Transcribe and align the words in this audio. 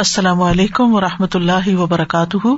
السلام 0.00 0.40
علیکم 0.46 0.92
و 0.94 1.00
رحمۃ 1.00 1.34
اللہ 1.34 1.68
وبرکاتہ 1.76 2.50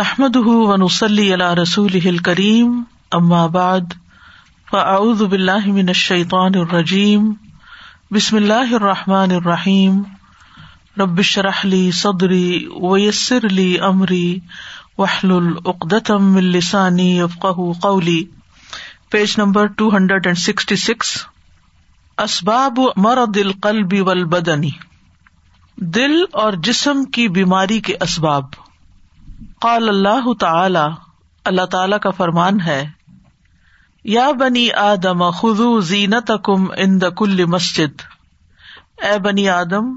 نحمد 0.00 0.36
ونسلی 0.46 1.26
علی 1.34 1.44
رسول 1.60 2.18
کریم 2.30 2.80
اما 3.20 3.44
بعد 3.58 3.92
فاعوذ 4.70 5.22
باللہ 5.34 5.66
من 5.80 5.88
الشیطان 5.96 6.54
الرجیم 6.62 7.30
بسم 8.18 8.36
اللہ 8.42 8.72
الرحمٰن 8.80 9.32
الرحیم 9.42 10.02
ربش 11.02 11.36
رحلی 11.50 11.82
صدری 12.02 12.66
ویسر 12.90 13.46
علی 13.52 13.68
عمری 13.92 14.28
وحل 14.98 15.32
العقدم 15.44 16.34
السانی 16.48 17.12
افقہ 17.30 17.70
قولی 17.88 18.22
page 19.10 19.34
number 19.46 19.66
two 19.76 19.96
hundred 19.96 20.26
and 20.26 20.38
sixty 20.50 20.76
six 20.90 21.16
اسباب 22.22 22.78
مر 23.04 23.18
دل 23.34 23.50
قلبی 23.64 24.00
دل 25.96 26.14
اور 26.44 26.52
جسم 26.68 27.04
کی 27.16 27.26
بیماری 27.36 27.78
کے 27.88 27.94
اسباب 28.06 28.44
قال 29.66 29.88
اللہ 29.88 30.32
تعالی 30.40 30.84
اللہ 31.50 31.66
تعالی 31.74 31.98
کا 32.02 32.10
فرمان 32.16 32.60
ہے 32.60 32.82
یا 34.14 34.26
بنی 34.40 34.68
آدم 34.84 35.28
خزو 35.40 35.68
زینت 35.92 36.32
کم 36.44 36.64
ان 36.86 37.00
د 37.00 37.14
کل 37.18 37.44
مسجد 37.54 38.00
اے 39.08 39.18
بنی 39.28 39.48
آدم 39.60 39.96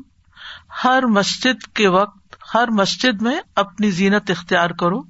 ہر 0.83 1.05
مسجد 1.17 1.67
کے 1.79 1.87
وقت 1.99 2.35
ہر 2.53 2.71
مسجد 2.83 3.21
میں 3.29 3.37
اپنی 3.65 3.91
زینت 4.01 4.31
اختیار 4.37 4.69
کرو 4.85 5.01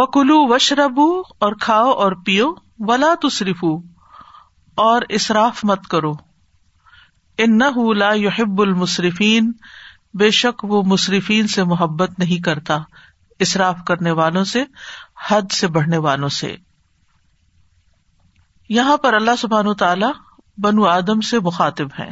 وہ 0.00 0.06
کلو 0.18 0.40
وشربو 0.54 1.10
اور 1.46 1.52
کھاؤ 1.66 1.90
اور 2.04 2.22
پیو 2.26 2.52
ولا 2.88 3.14
تو 3.20 3.28
صرف 3.40 3.64
اور 4.84 5.02
اصراف 5.16 5.64
مت 5.64 5.86
کرو 5.90 6.12
ان 7.44 7.58
لا 7.98 8.08
انب 8.12 8.60
المصرفین 8.62 9.50
بے 10.20 10.28
شک 10.40 10.64
وہ 10.68 10.82
مصرفین 10.86 11.46
سے 11.54 11.64
محبت 11.70 12.18
نہیں 12.18 12.42
کرتا 12.44 12.78
اصراف 13.46 13.76
کرنے 13.86 14.10
والوں 14.20 14.44
سے 14.52 14.64
حد 15.30 15.50
سے 15.60 15.66
بڑھنے 15.78 15.96
والوں 16.08 16.28
سے 16.40 16.54
یہاں 18.78 18.96
پر 19.04 19.14
اللہ 19.14 19.36
سبحان 19.38 19.66
و 19.66 19.74
تعالی 19.84 20.06
بنو 20.62 20.86
آدم 20.88 21.20
سے 21.30 21.40
مخاطب 21.50 21.98
ہیں 21.98 22.10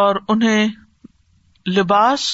اور 0.00 0.16
انہیں 0.28 0.68
لباس 1.78 2.26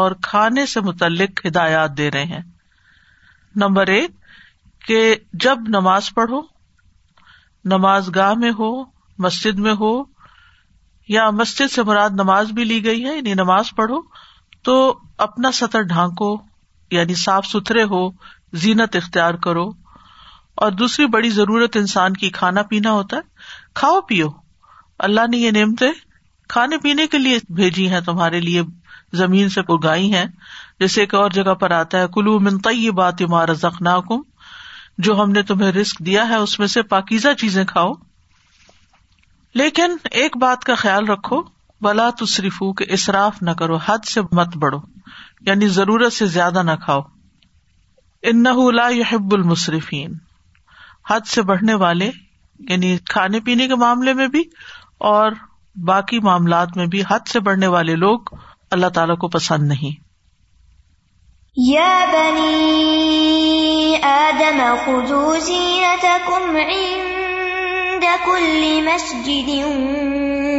اور 0.00 0.12
کھانے 0.22 0.66
سے 0.66 0.80
متعلق 0.90 1.44
ہدایات 1.46 1.96
دے 1.98 2.10
رہے 2.10 2.24
ہیں 2.34 2.42
نمبر 3.64 3.86
ایک 3.96 4.10
کہ 4.86 5.02
جب 5.44 5.68
نماز 5.76 6.12
پڑھو 6.14 6.40
نماز 7.72 8.10
گاہ 8.14 8.32
میں 8.38 8.50
ہو 8.58 8.70
مسجد 9.24 9.58
میں 9.66 9.72
ہو 9.80 9.92
یا 11.08 11.28
مسجد 11.40 11.72
سے 11.72 11.82
مراد 11.82 12.10
نماز 12.22 12.50
بھی 12.54 12.64
لی 12.64 12.84
گئی 12.84 13.04
ہے 13.04 13.14
یعنی 13.16 13.34
نماز 13.34 13.70
پڑھو 13.76 14.00
تو 14.64 14.74
اپنا 15.26 15.50
سطر 15.60 15.82
ڈھانکو 15.92 16.36
یعنی 16.90 17.14
صاف 17.24 17.46
ستھرے 17.46 17.82
ہو 17.90 18.08
زینت 18.62 18.96
اختیار 18.96 19.34
کرو 19.44 19.64
اور 20.64 20.72
دوسری 20.72 21.06
بڑی 21.14 21.30
ضرورت 21.30 21.76
انسان 21.76 22.12
کی 22.16 22.30
کھانا 22.38 22.62
پینا 22.70 22.92
ہوتا 22.92 23.16
ہے 23.16 23.76
کھاؤ 23.80 24.00
پیو 24.08 24.26
اللہ 25.08 25.26
نے 25.30 25.36
یہ 25.36 25.50
نعمتیں 25.50 25.90
کھانے 26.48 26.78
پینے 26.82 27.06
کے 27.14 27.18
لیے 27.18 27.38
بھیجی 27.60 27.88
ہیں 27.90 28.00
تمہارے 28.06 28.40
لیے 28.40 28.62
زمین 29.20 29.48
سے 29.48 29.60
اگائی 29.72 30.12
ہیں 30.12 30.24
جیسے 30.80 31.00
ایک 31.00 31.14
اور 31.14 31.30
جگہ 31.34 31.54
پر 31.60 31.70
آتا 31.70 32.00
ہے 32.00 32.06
کلو 32.14 32.38
منتعی 32.40 32.90
بات 33.00 33.22
عمار 33.22 33.52
زخنا 33.60 33.98
کم 34.08 34.20
جو 35.06 35.20
ہم 35.22 35.30
نے 35.30 35.42
تمہیں 35.42 35.70
رسک 35.72 35.98
دیا 36.06 36.28
ہے 36.28 36.36
اس 36.42 36.58
میں 36.58 36.66
سے 36.74 36.82
پاکیزہ 36.92 37.32
چیزیں 37.38 37.64
کھاؤ 37.68 37.92
لیکن 39.60 39.96
ایک 40.20 40.36
بات 40.40 40.64
کا 40.64 40.74
خیال 40.82 41.08
رکھو 41.08 41.40
بلا 41.82 42.08
تصرف 42.18 42.62
کہ 42.78 42.84
اصراف 42.92 43.42
نہ 43.42 43.50
کرو 43.58 43.76
حد 43.86 44.04
سے 44.12 44.20
مت 44.36 44.56
بڑھو 44.62 44.78
یعنی 45.46 45.66
ضرورت 45.78 46.12
سے 46.12 46.26
زیادہ 46.36 46.62
نہ 46.66 46.76
کھاؤ 46.84 47.00
يحب 48.96 49.34
المصرفین 49.34 50.12
حد 51.10 51.26
سے 51.30 51.42
بڑھنے 51.50 51.74
والے 51.82 52.10
یعنی 52.68 52.96
کھانے 53.10 53.40
پینے 53.46 53.66
کے 53.68 53.74
معاملے 53.82 54.12
میں 54.20 54.28
بھی 54.36 54.42
اور 55.10 55.32
باقی 55.88 56.20
معاملات 56.28 56.76
میں 56.76 56.86
بھی 56.94 57.02
حد 57.10 57.28
سے 57.32 57.40
بڑھنے 57.48 57.66
والے 57.76 57.96
لوگ 58.06 58.34
اللہ 58.78 58.88
تعالیٰ 58.94 59.16
کو 59.24 59.28
پسند 59.36 59.68
نہیں 59.68 60.02
يا 61.62 61.98
بني 62.06 64.02
آدم 64.04 64.62
خذوا 64.76 65.38
زينتكم 65.38 66.56
عند 66.56 68.04
كل 68.26 68.64
مسجد 68.86 69.50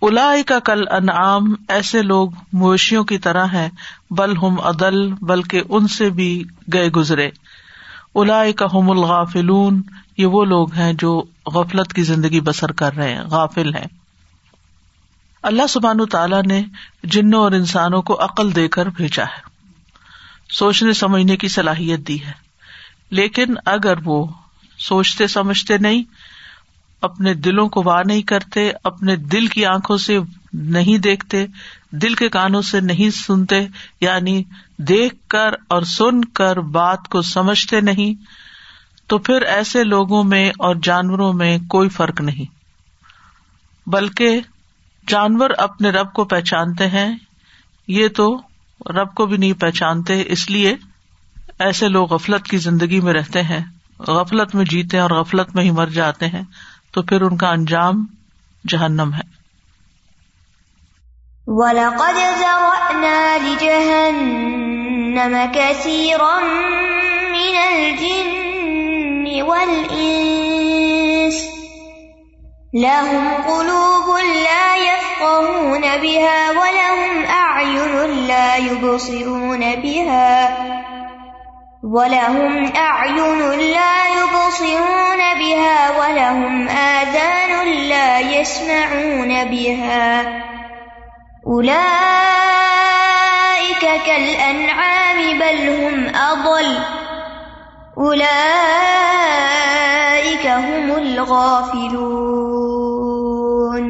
الا 0.06 0.26
کا 0.48 0.58
کل 0.70 0.82
انعام 0.96 1.46
ایسے 1.76 2.02
لوگ 2.04 2.30
مویشیوں 2.64 3.04
کی 3.12 3.18
طرح 3.26 3.48
ہے 3.58 3.68
بل 4.20 4.36
ہم 4.42 4.60
عدل 4.72 4.98
بلکہ 5.30 5.72
ان 5.78 5.88
سے 5.94 6.10
بھی 6.20 6.28
گئے 6.74 6.90
گزرے 6.98 7.30
الا 8.24 8.42
کا 8.58 8.66
ہم 8.74 8.90
الغافل 8.92 9.50
یہ 10.22 10.26
وہ 10.36 10.44
لوگ 10.46 10.74
ہیں 10.80 10.92
جو 11.04 11.12
غفلت 11.54 11.94
کی 12.00 12.04
زندگی 12.10 12.42
بسر 12.50 12.72
کر 12.82 12.94
رہے 12.98 13.14
ہیں 13.14 13.24
غافل 13.32 13.74
ہیں 13.76 13.88
اللہ 15.52 15.68
سبحان 15.70 16.06
تعالیٰ 16.12 16.42
نے 16.50 16.62
جنوں 17.14 17.40
اور 17.44 17.52
انسانوں 17.62 18.02
کو 18.10 18.20
عقل 18.24 18.56
دے 18.56 18.68
کر 18.76 18.90
بھیجا 19.00 19.24
ہے 19.32 19.52
سوچنے 20.60 20.94
سمجھنے 21.00 21.36
کی 21.44 21.48
صلاحیت 21.56 22.08
دی 22.08 22.18
ہے 22.26 22.32
لیکن 23.22 23.56
اگر 23.74 24.06
وہ 24.06 24.26
سوچتے 24.90 25.28
سمجھتے 25.34 25.78
نہیں 25.88 26.04
اپنے 27.08 27.34
دلوں 27.46 27.70
کو 27.76 27.82
واہ 27.86 28.02
نہیں 28.08 28.22
کرتے 28.32 28.70
اپنے 28.90 29.16
دل 29.32 29.48
کی 29.56 29.66
آنکھوں 29.66 29.96
سے 30.04 30.18
نہیں 30.76 30.98
دیکھتے 31.08 31.46
دل 32.02 32.14
کے 32.22 32.30
کانوں 32.36 32.62
سے 32.68 32.80
نہیں 32.90 33.10
سنتے 33.16 33.60
یعنی 34.02 34.42
دیکھ 34.92 35.16
کر 35.36 35.54
اور 35.76 35.82
سن 35.96 36.24
کر 36.40 36.60
بات 36.80 37.08
کو 37.16 37.22
سمجھتے 37.32 37.82
نہیں 37.90 38.14
تو 39.12 39.18
پھر 39.28 39.42
ایسے 39.58 39.84
لوگوں 39.84 40.24
میں 40.30 40.50
اور 40.68 40.76
جانوروں 40.84 41.32
میں 41.44 41.58
کوئی 41.76 41.90
فرق 42.00 42.22
نہیں 42.32 42.52
بلکہ 43.96 44.40
جانور 45.14 45.50
اپنے 45.68 45.90
رب 46.00 46.14
کو 46.20 46.24
پہچانتے 46.34 46.88
ہیں 46.98 47.08
یہ 48.00 48.08
تو 48.18 48.30
رب 49.02 49.14
کو 49.16 49.26
بھی 49.32 49.38
نہیں 49.38 49.60
پہچانتے 49.62 50.22
اس 50.36 50.50
لیے 50.50 50.76
ایسے 51.66 51.88
لوگ 51.88 52.14
غفلت 52.14 52.46
کی 52.54 52.58
زندگی 52.68 53.00
میں 53.08 53.14
رہتے 53.14 53.42
ہیں 53.50 53.62
غفلت 54.20 54.56
میں 54.56 54.66
جیتے 54.70 54.98
ہیں 54.98 55.02
اور 55.02 55.12
غفلت 55.22 55.56
میں 55.56 55.64
ہی 55.64 55.72
مر 55.82 55.90
جاتے 55.98 56.28
ہیں 56.36 56.42
تو 56.96 57.02
پھر 57.10 57.22
ان 57.26 57.38
کا 57.42 57.48
انجام 57.58 58.06
جہنم 58.72 59.14
ہے 59.20 59.32
لہم 72.84 73.26
قُلُوبٌ 73.48 74.30
لَا 74.38 74.70
يَفْقَهُونَ 74.78 75.92
بِهَا 76.06 76.56
وَلَهُمْ 76.62 77.20
أَعْيُنٌ 77.42 78.24
لَا 78.30 78.56
يُبْصِرُونَ 78.70 79.68
بِهَا 79.84 80.82
وَلَهُمْ 81.84 82.56
أَعْيُنٌ 82.82 83.48
لَا 83.62 83.96
يُبْصِرُونَ 84.10 85.24
بِهَا 85.40 85.96
وَلَهُمْ 86.00 86.68
آذَانٌ 86.84 87.74
لَا 87.90 88.06
يَسْمَعُونَ 88.34 89.42
بِهَا 89.50 90.38
أُولَئِكَ 91.48 94.00
كَالْأَنْعَامِ 94.06 95.28
بَلْ 95.44 95.62
هُمْ 95.74 96.00
أَضَلُ 96.22 96.72
أُولَئِكَ 97.98 100.48
هُمُ 100.70 100.98
الْغَافِلُونَ 101.04 103.86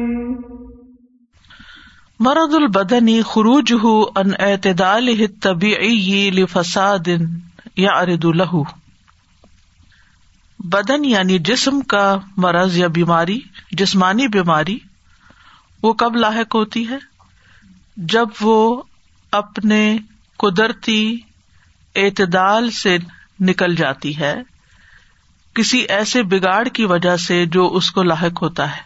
مرض 2.30 2.54
البدن 2.64 3.16
خروجه 3.22 3.88
عن 4.18 4.34
اعتدال 4.40 5.16
الطبيعي 5.22 6.14
لفساد 6.30 7.18
یا 7.82 7.92
ارد 8.00 8.24
الہ 8.24 8.54
بدن 10.72 11.04
یعنی 11.04 11.38
جسم 11.48 11.80
کا 11.94 12.04
مرض 12.44 12.76
یا 12.78 12.86
بیماری 12.98 13.38
جسمانی 13.80 14.26
بیماری 14.36 14.78
وہ 15.82 15.92
کب 16.02 16.16
لاحق 16.16 16.54
ہوتی 16.54 16.86
ہے 16.88 16.98
جب 18.12 18.28
وہ 18.40 18.58
اپنے 19.40 19.80
قدرتی 20.42 21.00
اعتدال 22.02 22.70
سے 22.82 22.96
نکل 23.48 23.74
جاتی 23.76 24.16
ہے 24.18 24.34
کسی 25.54 25.78
ایسے 25.96 26.22
بگاڑ 26.30 26.64
کی 26.74 26.84
وجہ 26.92 27.16
سے 27.26 27.44
جو 27.56 27.68
اس 27.76 27.90
کو 27.98 28.02
لاحق 28.02 28.42
ہوتا 28.42 28.70
ہے 28.76 28.82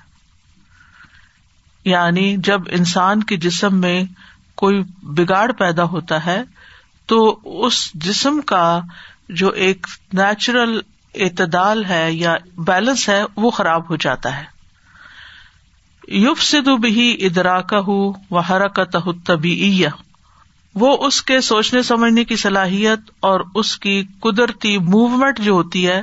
یعنی 1.90 2.34
جب 2.44 2.62
انسان 2.78 3.22
کے 3.28 3.36
جسم 3.44 3.80
میں 3.80 4.02
کوئی 4.62 4.82
بگاڑ 5.18 5.50
پیدا 5.58 5.84
ہوتا 5.92 6.24
ہے 6.26 6.42
تو 7.12 7.18
اس 7.66 7.76
جسم 8.06 8.40
کا 8.52 8.64
جو 9.42 9.48
ایک 9.66 9.86
نیچرل 10.18 10.78
اعتدال 11.26 11.84
ہے 11.84 12.04
یا 12.12 12.36
بیلنس 12.70 13.08
ہے 13.08 13.22
وہ 13.44 13.50
خراب 13.58 13.90
ہو 13.90 13.96
جاتا 14.04 14.36
ہے 14.38 14.44
یوف 16.24 16.42
سدو 16.42 16.76
بھی 16.82 16.92
کا 17.70 17.80
و 17.94 18.38
حرکت 18.50 18.96
طبی 19.26 19.82
وہ 20.82 20.96
اس 21.06 21.22
کے 21.30 21.40
سوچنے 21.48 21.82
سمجھنے 21.92 22.24
کی 22.30 22.36
صلاحیت 22.42 23.10
اور 23.28 23.40
اس 23.62 23.76
کی 23.86 23.94
قدرتی 24.26 24.76
موومینٹ 24.92 25.38
جو 25.46 25.52
ہوتی 25.52 25.86
ہے 25.88 26.00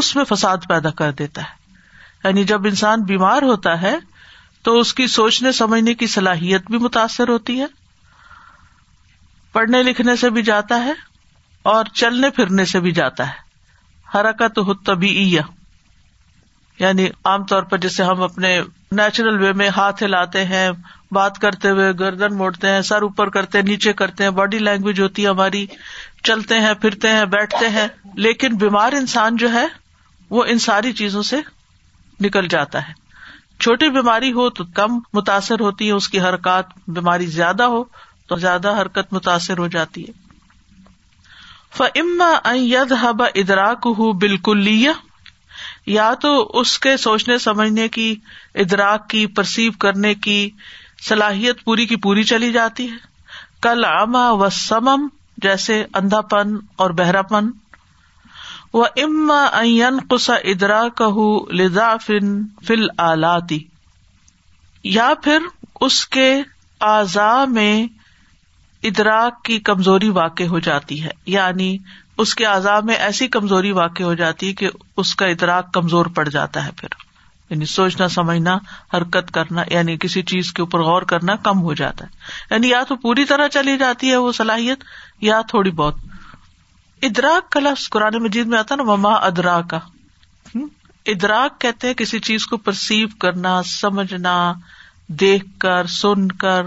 اس 0.00 0.14
میں 0.16 0.24
فساد 0.32 0.66
پیدا 0.68 0.90
کر 1.02 1.12
دیتا 1.20 1.42
ہے 1.48 2.24
یعنی 2.28 2.44
جب 2.52 2.66
انسان 2.66 3.02
بیمار 3.12 3.42
ہوتا 3.52 3.80
ہے 3.82 3.94
تو 4.68 4.78
اس 4.80 4.94
کی 5.00 5.06
سوچنے 5.20 5.52
سمجھنے 5.62 5.94
کی 6.02 6.06
صلاحیت 6.18 6.70
بھی 6.70 6.78
متاثر 6.88 7.28
ہوتی 7.36 7.60
ہے 7.60 7.66
پڑھنے 9.54 9.82
لکھنے 9.82 10.14
سے 10.20 10.28
بھی 10.36 10.42
جاتا 10.42 10.84
ہے 10.84 10.92
اور 11.72 11.90
چلنے 12.00 12.28
پھرنے 12.36 12.64
سے 12.70 12.78
بھی 12.86 12.90
جاتا 12.92 13.26
ہے 13.28 13.42
حرکت 14.14 14.58
ہو 14.66 14.74
تبھی 14.88 15.10
یعنی 16.78 17.06
عام 17.32 17.44
طور 17.50 17.62
پر 17.72 17.78
جیسے 17.84 18.02
ہم 18.04 18.22
اپنے 18.22 18.48
نیچرل 19.00 19.40
وے 19.42 19.52
میں 19.60 19.68
ہاتھ 19.76 20.02
ہلاتے 20.02 20.44
ہیں 20.52 20.70
بات 21.18 21.38
کرتے 21.44 21.70
ہوئے 21.76 21.92
گردن 21.98 22.36
موڑتے 22.36 22.68
ہیں 22.70 22.80
سر 22.88 23.02
اوپر 23.08 23.28
کرتے 23.36 23.58
ہیں 23.58 23.64
نیچے 23.68 23.92
کرتے 24.00 24.24
ہیں 24.24 24.30
باڈی 24.38 24.58
لینگویج 24.58 25.00
ہوتی 25.00 25.22
ہے 25.24 25.28
ہماری 25.28 25.64
چلتے 26.30 26.58
ہیں 26.64 26.72
پھرتے 26.84 27.10
ہیں 27.18 27.24
بیٹھتے 27.34 27.68
ہیں 27.76 27.86
لیکن 28.26 28.56
بیمار 28.64 28.92
انسان 29.02 29.36
جو 29.42 29.52
ہے 29.52 29.64
وہ 30.36 30.44
ان 30.54 30.58
ساری 30.66 30.92
چیزوں 31.02 31.22
سے 31.30 31.40
نکل 32.26 32.48
جاتا 32.56 32.86
ہے 32.88 32.92
چھوٹی 33.60 33.90
بیماری 33.98 34.32
ہو 34.40 34.48
تو 34.58 34.64
کم 34.80 34.98
متاثر 35.18 35.60
ہوتی 35.68 35.86
ہے 35.88 35.92
اس 36.02 36.08
کی 36.14 36.20
حرکات 36.28 36.76
بیماری 36.98 37.26
زیادہ 37.38 37.62
ہو 37.76 37.82
تو 38.28 38.36
زیادہ 38.44 38.70
حرکت 38.80 39.12
متاثر 39.12 39.58
ہو 39.58 39.66
جاتی 39.78 40.04
ہے 40.06 40.12
فما 41.78 42.28
ید 42.56 42.92
ہب 43.02 43.22
ادراک 43.22 43.86
ہُو 43.98 44.12
بالکل 44.24 44.66
یا 45.92 46.12
تو 46.20 46.30
اس 46.60 46.78
کے 46.84 46.96
سوچنے 47.04 47.36
سمجھنے 47.46 47.88
کی 47.96 48.14
ادراک 48.64 49.08
کی 49.10 49.26
پرسیو 49.38 49.72
کرنے 49.84 50.14
کی 50.26 50.38
صلاحیت 51.08 51.62
پوری 51.64 51.86
کی 51.86 51.96
پوری 52.06 52.22
چلی 52.30 52.52
جاتی 52.52 52.90
ہے 52.90 52.96
کل 53.62 53.84
عما 53.84 54.30
و 54.40 54.48
سمم 54.60 55.06
جیسے 55.46 55.82
اندھا 56.00 56.20
پن 56.32 56.54
اور 56.84 56.90
بہرا 57.00 57.22
پن 57.32 57.50
و 58.74 58.82
اما 59.04 59.42
این 59.60 59.98
قسا 60.10 60.34
ادرا 60.52 60.82
کہ 60.98 61.10
لدا 61.62 61.96
فن 62.06 62.34
فل 62.66 62.86
آلاتی 63.08 63.62
یا 64.98 65.12
پھر 65.24 65.46
اس 65.88 66.06
کے 66.16 66.30
اعضاء 66.94 67.44
میں 67.58 67.72
ادراک 68.88 69.42
کی 69.44 69.58
کمزوری 69.66 70.08
واقع 70.16 70.44
ہو 70.48 70.58
جاتی 70.66 71.02
ہے 71.02 71.10
یعنی 71.34 71.76
اس 72.22 72.34
کے 72.40 72.44
عذاب 72.44 72.84
میں 72.84 72.94
ایسی 73.04 73.28
کمزوری 73.36 73.70
واقع 73.78 74.02
ہو 74.02 74.12
جاتی 74.14 74.48
ہے 74.48 74.52
کہ 74.60 74.68
اس 75.02 75.14
کا 75.20 75.26
ادراک 75.34 75.72
کمزور 75.74 76.06
پڑ 76.18 76.28
جاتا 76.28 76.64
ہے 76.66 76.70
پھر 76.80 76.88
یعنی 77.50 77.64
سوچنا 77.76 78.08
سمجھنا 78.16 78.56
حرکت 78.96 79.30
کرنا 79.34 79.62
یعنی 79.70 79.96
کسی 80.00 80.22
چیز 80.34 80.52
کے 80.58 80.62
اوپر 80.62 80.82
غور 80.90 81.02
کرنا 81.12 81.36
کم 81.48 81.62
ہو 81.62 81.74
جاتا 81.80 82.04
ہے 82.06 82.50
یعنی 82.54 82.68
یا 82.70 82.82
تو 82.88 82.96
پوری 83.06 83.24
طرح 83.32 83.48
چلی 83.56 83.76
جاتی 83.78 84.10
ہے 84.10 84.16
وہ 84.26 84.32
صلاحیت 84.42 84.84
یا 85.30 85.40
تھوڑی 85.48 85.70
بہت 85.80 87.08
ادراک 87.10 87.50
کا 87.52 87.60
لفظ 87.60 87.88
قرآن 87.96 88.22
مجید 88.22 88.46
میں 88.54 88.58
آتا 88.58 88.74
نا 88.82 88.94
مما 88.94 89.12
ادرا 89.30 89.60
کا 89.70 89.78
ادراک 91.14 91.60
کہتے 91.60 91.86
ہیں 91.86 91.94
کسی 91.94 92.18
چیز 92.28 92.46
کو 92.50 92.56
پرسیو 92.68 93.08
کرنا 93.20 93.60
سمجھنا 93.74 94.36
دیکھ 95.20 95.44
کر 95.60 95.86
سن 96.00 96.28
کر 96.44 96.66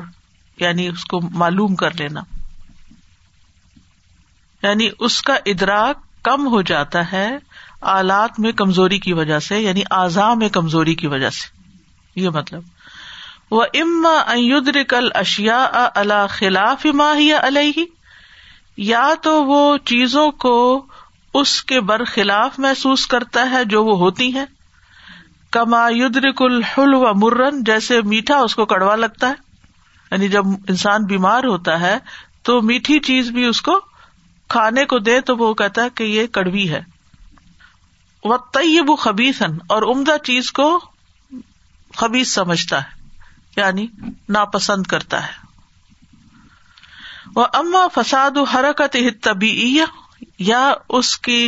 یعنی 0.62 0.88
اس 0.90 1.04
کو 1.12 1.20
معلوم 1.44 1.76
کر 1.84 1.94
لینا 2.00 2.22
یعنی 4.64 4.90
اس 5.08 5.22
کا 5.30 5.36
ادراک 5.54 5.98
کم 6.26 6.48
ہو 6.54 6.62
جاتا 6.72 7.12
ہے 7.12 7.28
آلات 7.98 8.40
میں 8.46 8.52
کمزوری 8.62 8.98
کی 9.00 9.14
وجہ 9.20 9.38
سے 9.50 9.60
یعنی 9.60 9.82
اعضاء 9.98 10.34
میں 10.44 10.50
کمزوری 10.56 10.96
کی 11.02 11.08
وجہ 11.08 11.30
سے 11.40 12.22
یہ 12.22 12.30
مطلب 12.40 13.54
وہ 13.58 13.64
اما 13.82 14.16
ایدر 14.34 14.82
کل 14.90 15.08
اشیا 15.24 15.58
الا 16.04 16.26
خلاف 16.38 16.86
اما 16.94 17.14
وہ 19.50 19.60
چیزوں 19.92 20.30
کو 20.46 20.56
اس 21.40 21.62
کے 21.70 21.80
برخلاف 21.92 22.60
محسوس 22.66 23.06
کرتا 23.14 23.50
ہے 23.52 23.64
جو 23.76 23.84
وہ 23.86 23.98
ہوتی 23.98 24.30
ہیں 24.36 24.46
کما 25.58 25.86
یدر 25.96 26.32
کل 26.38 26.94
و 26.94 27.14
مرن 27.24 27.64
جیسے 27.70 28.02
میٹھا 28.14 28.38
اس 28.48 28.56
کو 28.56 28.66
کڑوا 28.74 28.96
لگتا 29.06 29.30
ہے 29.30 29.46
یعنی 30.12 30.28
جب 30.36 30.46
انسان 30.74 31.06
بیمار 31.06 31.44
ہوتا 31.52 31.80
ہے 31.82 31.96
تو 32.50 32.62
میٹھی 32.68 33.00
چیز 33.08 33.30
بھی 33.38 33.46
اس 33.46 33.62
کو 33.62 33.80
کھانے 34.54 34.86
کو 34.92 35.00
دے 35.08 35.20
تو 35.30 35.36
وہ 35.38 35.54
کہتا 35.62 35.84
ہے 35.84 35.90
کہ 35.96 36.04
یہ 36.04 36.28
کڑوی 36.38 36.70
ہے 36.70 36.80
وہ 38.32 38.38
تیب 38.54 38.92
اور 39.74 39.82
عمدہ 39.94 40.16
چیز 40.26 40.52
کو 40.60 40.68
خبیز 41.98 42.34
سمجھتا 42.34 42.82
ہے 42.84 42.96
یعنی 43.58 43.86
ناپسند 44.38 44.86
کرتا 44.94 45.26
ہے 45.26 45.46
وہ 47.36 47.46
اما 47.60 47.86
فساد 47.94 48.38
و 48.38 48.44
حرکت 48.54 48.96
طبی 49.24 49.54
یا 50.52 50.64
اس 50.98 51.18
کی 51.28 51.42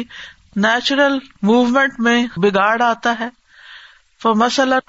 نیچرل 0.65 1.17
موومینٹ 1.49 1.99
میں 2.07 2.21
بگاڑ 2.43 2.81
آتا 2.81 3.15
ہے 3.19 3.27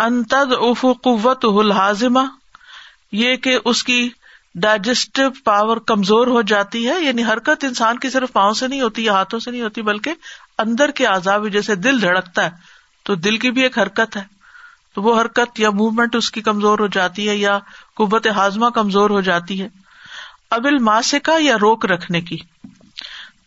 انتد 0.07 0.53
اف 0.71 0.85
الحاظمہ 1.45 2.25
یہ 3.19 3.37
کہ 3.45 3.59
اس 3.71 3.83
کی 3.85 4.09
ڈائجسٹو 4.63 5.23
پاور 5.45 5.77
کمزور 5.87 6.27
ہو 6.27 6.41
جاتی 6.53 6.87
ہے 6.89 7.01
یعنی 7.03 7.25
حرکت 7.25 7.65
انسان 7.65 7.99
کی 7.99 8.11
صرف 8.11 8.33
پاؤں 8.33 8.55
سے 8.61 8.69
نہیں 8.69 8.81
ہوتی 8.81 9.05
یا 9.05 9.13
ہاتھوں 9.13 9.39
سے 9.41 9.51
نہیں 9.51 9.63
ہوتی 9.63 9.83
بلکہ 9.89 10.15
اندر 10.65 10.91
کے 10.97 11.07
آزاد 11.07 11.47
جیسے 11.53 11.75
دل 11.75 12.01
دھڑکتا 12.03 12.45
ہے 12.45 12.79
تو 13.05 13.15
دل 13.27 13.37
کی 13.45 13.51
بھی 13.51 13.63
ایک 13.63 13.79
حرکت 13.79 14.17
ہے 14.17 14.23
تو 14.95 15.03
وہ 15.03 15.21
حرکت 15.21 15.61
یا 15.61 15.71
موومنٹ 15.71 16.17
اس 16.17 16.31
کی 16.33 16.41
کمزور 16.43 16.79
ہو 16.79 16.87
جاتی 16.99 17.29
ہے 17.29 17.37
یا 17.37 17.59
قبت 17.97 18.27
ہاضمہ 18.37 18.69
کمزور 18.75 19.11
ہو 19.11 19.21
جاتی 19.31 19.61
ہے 19.63 19.69
ابل 20.57 20.79
ماسکا 20.91 21.37
یا 21.41 21.57
روک 21.61 21.85
رکھنے 21.93 22.21
کی 22.31 22.37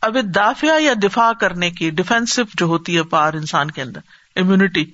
اب 0.08 0.17
دافیہ 0.36 0.79
یا 0.82 0.93
دفاع 1.03 1.32
کرنے 1.39 1.70
کی 1.72 1.89
ڈیفینسو 2.00 2.41
جو 2.58 2.65
ہوتی 2.65 2.98
ہے 2.98 3.03
پار 3.15 3.34
انسان 3.34 3.72
کے 3.72 3.82
اندر 3.82 4.39
امیونٹی 4.41 4.86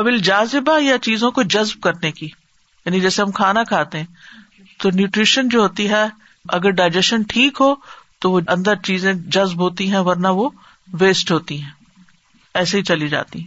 ابل 0.00 0.18
جازبہ 0.30 0.78
یا 0.80 0.98
چیزوں 1.02 1.30
کو 1.38 1.42
جذب 1.56 1.80
کرنے 1.82 2.12
کی 2.12 2.28
یعنی 2.88 3.00
جیسے 3.00 3.22
ہم 3.22 3.30
کھانا 3.38 3.62
کھاتے 3.68 3.98
ہیں 3.98 4.68
تو 4.82 4.90
نیوٹریشن 4.98 5.48
جو 5.54 5.60
ہوتی 5.60 5.88
ہے 5.90 6.04
اگر 6.58 6.70
ڈائجیشن 6.80 7.22
ٹھیک 7.32 7.56
ہو 7.60 7.74
تو 8.22 8.30
وہ 8.32 8.40
اندر 8.54 8.74
چیزیں 8.88 9.12
جذب 9.36 9.60
ہوتی 9.64 9.90
ہیں 9.92 9.98
ورنہ 10.08 10.28
وہ 10.38 10.48
ویسٹ 11.00 11.32
ہوتی 11.32 11.60
ہیں 11.62 11.70
ایسے 12.60 12.78
ہی 12.78 12.82
چلی 12.90 13.08
جاتی 13.16 13.42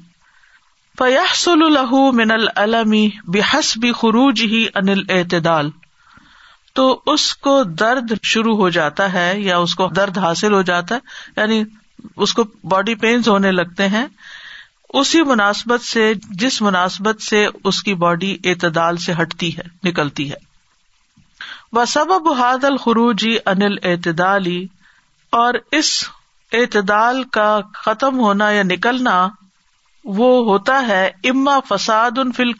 فیاحسول 0.99 1.63
الحم 1.69 2.15
من 2.17 2.31
العلم 2.35 2.93
بحس 3.37 3.73
بھی 3.85 3.91
خروج 4.01 4.41
ہی 4.53 4.65
انل 4.81 5.01
اعتدال 5.17 5.69
تو 6.79 6.85
اس 7.13 7.25
کو 7.47 7.55
درد 7.83 8.13
شروع 8.33 8.55
ہو 8.61 8.69
جاتا 8.79 9.11
ہے 9.13 9.27
یا 9.45 9.57
اس 9.65 9.73
کو 9.81 9.87
درد 10.01 10.17
حاصل 10.27 10.53
ہو 10.57 10.61
جاتا 10.71 10.95
ہے 10.95 11.39
یعنی 11.41 11.61
اس 12.25 12.33
کو 12.39 12.43
باڈی 12.75 12.95
پینس 13.05 13.27
ہونے 13.33 13.51
لگتے 13.61 13.87
ہیں 13.95 14.05
اسی 14.99 15.21
مناسبت 15.23 15.81
سے 15.87 16.11
جس 16.39 16.61
مناسبت 16.61 17.21
سے 17.21 17.45
اس 17.69 17.81
کی 17.83 17.93
باڈی 18.03 18.35
اعتدال 18.51 18.97
سے 19.05 19.13
ہٹتی 19.21 19.55
ہے 19.57 19.63
نکلتی 19.87 20.29
ہے 20.31 20.35
وہ 21.73 21.85
سبب 21.91 22.27
حاد 22.39 22.63
الخروجی 22.69 23.35
انل 23.51 23.75
اعتدالی 23.91 24.65
اور 25.41 25.53
اس 25.79 25.91
اعتدال 26.59 27.23
کا 27.37 27.47
ختم 27.83 28.19
ہونا 28.19 28.49
یا 28.51 28.63
نکلنا 28.63 29.15
وہ 30.19 30.29
ہوتا 30.49 30.81
ہے 30.87 31.05
اما 31.29 31.59
فساد 31.67 32.17
ان 32.23 32.31
فل 32.41 32.51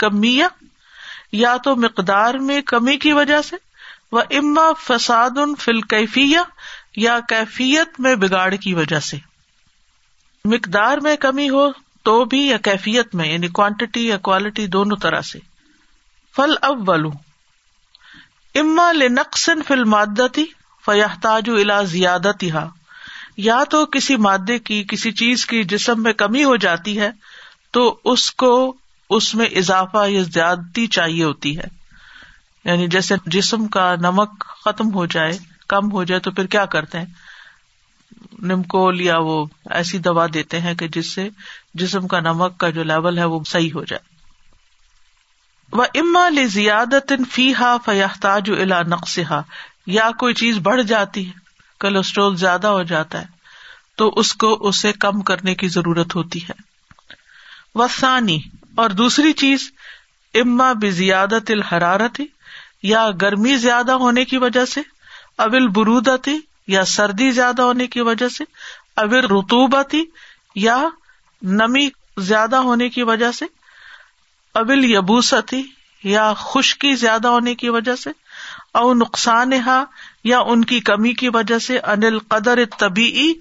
یا 1.40 1.56
تو 1.64 1.76
مقدار 1.82 2.34
میں 2.48 2.62
کمی 2.68 2.98
کی 3.08 3.14
وجہ 3.14 3.42
سے 3.50 3.56
وہ 4.12 4.22
اما 4.40 4.68
فساد 4.86 5.38
ان 5.44 5.56
فل 5.60 5.82
کیفیا 5.96 6.44
یا 7.08 7.20
کیفیت 7.30 8.00
میں 8.06 8.16
بگاڑ 8.24 8.54
کی 8.64 8.74
وجہ 8.74 9.00
سے 9.10 9.18
مقدار 10.54 10.98
میں 11.04 11.16
کمی 11.26 11.50
ہو 11.50 11.68
تو 12.04 12.24
بھی 12.30 12.40
یا 12.48 12.58
کیفیت 12.64 13.16
میں 13.16 13.28
یعنی 13.32 13.48
کوانٹیٹی 13.60 14.06
یا 14.08 14.18
کوالٹی 14.28 14.66
دونوں 14.76 14.98
طرح 15.02 15.22
سے 15.32 15.40
فل 16.36 16.50
فل 16.54 16.56
اب 16.70 16.88
ولو 16.90 17.10
اما 18.60 18.92
مادتی 19.88 20.46
الا 20.88 21.82
یا 23.44 23.62
تو 23.72 23.86
کسی 23.96 24.16
مادے 24.28 24.58
کی 24.70 24.84
کسی 24.90 25.12
چیز 25.22 25.46
کی 25.52 25.64
جسم 25.74 26.02
میں 26.04 26.14
کمی 26.24 26.44
ہو 26.44 26.56
جاتی 26.66 27.00
ہے 27.00 27.10
تو 27.74 27.84
اس 28.14 28.30
کو 28.44 28.52
اس 29.18 29.34
میں 29.36 29.46
اضافہ 29.62 30.08
یا 30.10 30.22
زیادتی 30.34 30.88
چاہیے 30.98 31.24
ہوتی 31.24 31.58
ہے 31.58 31.68
یعنی 32.66 32.88
جیسے 32.96 33.16
جسم 33.38 33.68
کا 33.78 33.94
نمک 34.02 34.46
ختم 34.64 34.94
ہو 34.94 35.06
جائے 35.16 35.38
کم 35.74 35.92
ہو 35.92 36.04
جائے 36.10 36.20
تو 36.28 36.32
پھر 36.32 36.46
کیا 36.56 36.66
کرتے 36.76 37.00
ہیں 37.00 37.06
نمکول 38.50 39.02
یا 39.02 39.18
وہ 39.26 39.46
ایسی 39.80 39.98
دوا 40.08 40.26
دیتے 40.34 40.60
ہیں 40.60 40.74
کہ 40.76 40.88
جس 40.96 41.14
سے 41.16 41.28
جسم 41.82 42.08
کا 42.14 42.20
نمک 42.30 42.58
کا 42.60 42.70
جو 42.78 42.84
لیول 42.92 43.18
ہے 43.20 43.26
وہ 43.34 43.40
صحیح 43.50 43.70
ہو 43.76 43.84
جائے 43.92 44.10
وہ 45.78 45.84
اما 46.00 46.28
لیادت 46.30 47.12
فی 47.32 47.54
ہا 47.60 47.76
فیاحتاج 47.86 48.50
الا 48.62 48.82
نقص 48.94 49.18
ہا 49.30 49.42
یا 49.98 50.10
کوئی 50.20 50.34
چیز 50.42 50.58
بڑھ 50.64 50.82
جاتی 50.88 51.26
ہے 51.28 51.40
کولسٹرول 51.82 52.36
زیادہ 52.38 52.68
ہو 52.78 52.82
جاتا 52.94 53.22
ہے 53.22 53.40
تو 53.98 54.10
اس 54.20 54.34
کو 54.42 54.54
اسے 54.68 54.92
کم 55.06 55.22
کرنے 55.30 55.56
کی 55.62 55.68
ضرورت 55.78 56.16
ہوتی 56.16 56.40
ہے 56.50 56.54
وہ 57.80 57.88
اور 58.82 58.90
دوسری 59.02 59.32
چیز 59.42 59.72
اما 60.42 60.72
بزیادت 60.82 61.52
الحرارت 61.52 62.20
یا 62.92 63.10
گرمی 63.22 63.56
زیادہ 63.64 63.92
ہونے 64.04 64.24
کی 64.26 64.38
وجہ 64.44 64.64
سے 64.74 64.82
اول 65.46 65.68
بروتی 65.78 66.38
یا 66.68 66.84
سردی 66.86 67.30
زیادہ 67.32 67.62
ہونے 67.62 67.88
کی 67.96 68.02
وجہ 68.08 68.28
سے 68.38 68.44
ابر 69.02 69.28
رتوبتی 69.32 70.04
یا 70.64 70.78
نمی 71.62 71.88
زیادہ 72.22 72.56
ہونے 72.70 72.90
کی 72.90 73.04
وجہ 73.04 73.32
سے 73.36 73.46
ابل 74.60 74.84
یبوستی 74.92 75.62
یا 76.04 76.32
خشکی 76.38 76.94
زیادہ 77.04 77.28
ہونے 77.28 77.56
کی 77.56 77.70
وجہ 77.70 77.96
سے 77.96 78.10
او 78.80 78.94
نقصان 78.94 79.54
ہا 79.66 79.84
یا 80.24 80.40
ان 80.54 80.64
کی 80.66 80.80
کمی 80.90 81.14
کی 81.22 81.30
وجہ 81.34 81.58
سے 81.68 81.80
انل 81.94 82.18
قدر 82.30 82.60
طبی 82.80 83.34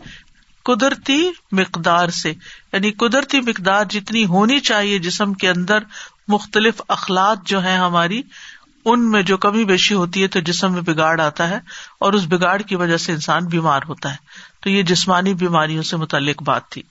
قدرتی 0.69 1.23
مقدار 1.59 2.09
سے 2.23 2.31
یعنی 2.73 2.91
قدرتی 3.03 3.41
مقدار 3.47 3.85
جتنی 3.91 4.25
ہونی 4.35 4.59
چاہیے 4.71 4.99
جسم 5.07 5.33
کے 5.45 5.49
اندر 5.49 5.85
مختلف 6.29 6.83
اخلاق 6.97 7.47
جو 7.49 7.63
ہے 7.65 7.77
ہماری 7.77 8.21
ان 8.89 9.11
میں 9.11 9.23
جو 9.31 9.37
کمی 9.37 9.65
بیشی 9.71 9.95
ہوتی 9.95 10.23
ہے 10.23 10.29
تو 10.35 10.41
جسم 10.45 10.73
میں 10.73 10.81
بگاڑ 10.87 11.21
آتا 11.21 11.49
ہے 11.49 11.59
اور 12.07 12.13
اس 12.19 12.27
بگاڑ 12.31 12.61
کی 12.69 12.77
وجہ 12.83 12.97
سے 13.05 13.13
انسان 13.13 13.47
بیمار 13.55 13.81
ہوتا 13.89 14.11
ہے 14.13 14.17
تو 14.63 14.71
یہ 14.71 14.83
جسمانی 14.91 15.35
بیماریوں 15.43 15.83
سے 15.91 15.97
متعلق 15.97 16.43
بات 16.43 16.69
تھی 16.71 16.83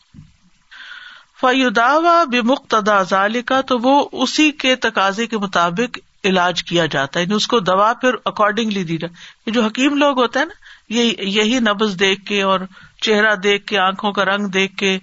فیوداوا 1.42 2.24
بے 2.32 2.42
مختال 2.52 3.42
کا 3.48 3.60
تو 3.68 3.78
وہ 3.84 3.94
اسی 4.24 4.50
کے 4.64 4.76
تقاضے 4.86 5.28
کے 5.28 5.38
مطابق 5.44 5.98
علاج 6.28 6.64
کیا 6.70 6.86
جاتا 6.94 7.20
ہے 7.20 7.24
یعنی 7.24 7.34
اس 7.36 7.48
کو 7.48 7.60
دوا 7.60 7.92
پھر 8.02 8.16
اکارڈنگلی 8.32 8.84
دی 8.84 8.98
جائے 9.04 9.52
جو 9.52 9.64
حکیم 9.66 9.96
لوگ 9.98 10.20
ہوتے 10.22 10.40
ہیں 10.40 10.46
نا 10.46 10.94
یہی 11.38 11.60
نبز 11.68 11.96
دیکھ 12.00 12.24
کے 12.26 12.42
اور 12.42 12.60
چہرہ 13.06 13.36
دیکھ 13.44 13.66
کے 13.68 13.78
آنکھوں 13.80 14.12
کا 14.14 14.26
رنگ 14.26 14.48
دیکھ 14.58 14.76
کے 14.78 14.98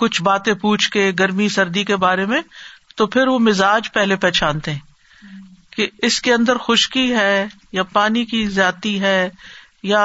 کچھ 0.00 0.22
باتیں 0.30 0.52
پوچھ 0.62 0.90
کے 0.90 1.10
گرمی 1.18 1.48
سردی 1.58 1.84
کے 1.84 1.96
بارے 2.06 2.26
میں 2.26 2.40
تو 2.96 3.06
پھر 3.16 3.28
وہ 3.28 3.38
مزاج 3.48 3.92
پہلے 3.92 4.16
پہچانتے 4.24 4.70
ہیں 4.72 4.80
کہ 5.76 5.86
اس 6.06 6.20
کے 6.22 6.32
اندر 6.34 6.58
خشکی 6.66 7.04
ہے 7.14 7.34
یا 7.76 7.82
پانی 7.92 8.24
کی 8.32 8.44
جاتی 8.56 9.00
ہے 9.00 9.18
یا 9.92 10.02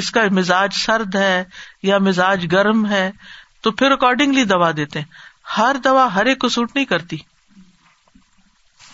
اس 0.00 0.10
کا 0.16 0.22
مزاج 0.38 0.72
سرد 0.80 1.14
ہے 1.16 1.42
یا 1.90 1.98
مزاج 2.08 2.46
گرم 2.52 2.84
ہے 2.90 3.10
تو 3.62 3.70
پھر 3.78 3.90
اکارڈنگلی 3.90 4.44
دوا 4.54 4.70
دیتے 4.76 4.98
ہیں 5.00 5.06
ہر 5.56 5.76
دوا 5.84 6.06
ہر 6.14 6.26
ایک 6.32 6.38
کو 6.38 6.48
سوٹ 6.58 6.74
نہیں 6.74 6.84
کرتی 6.94 7.16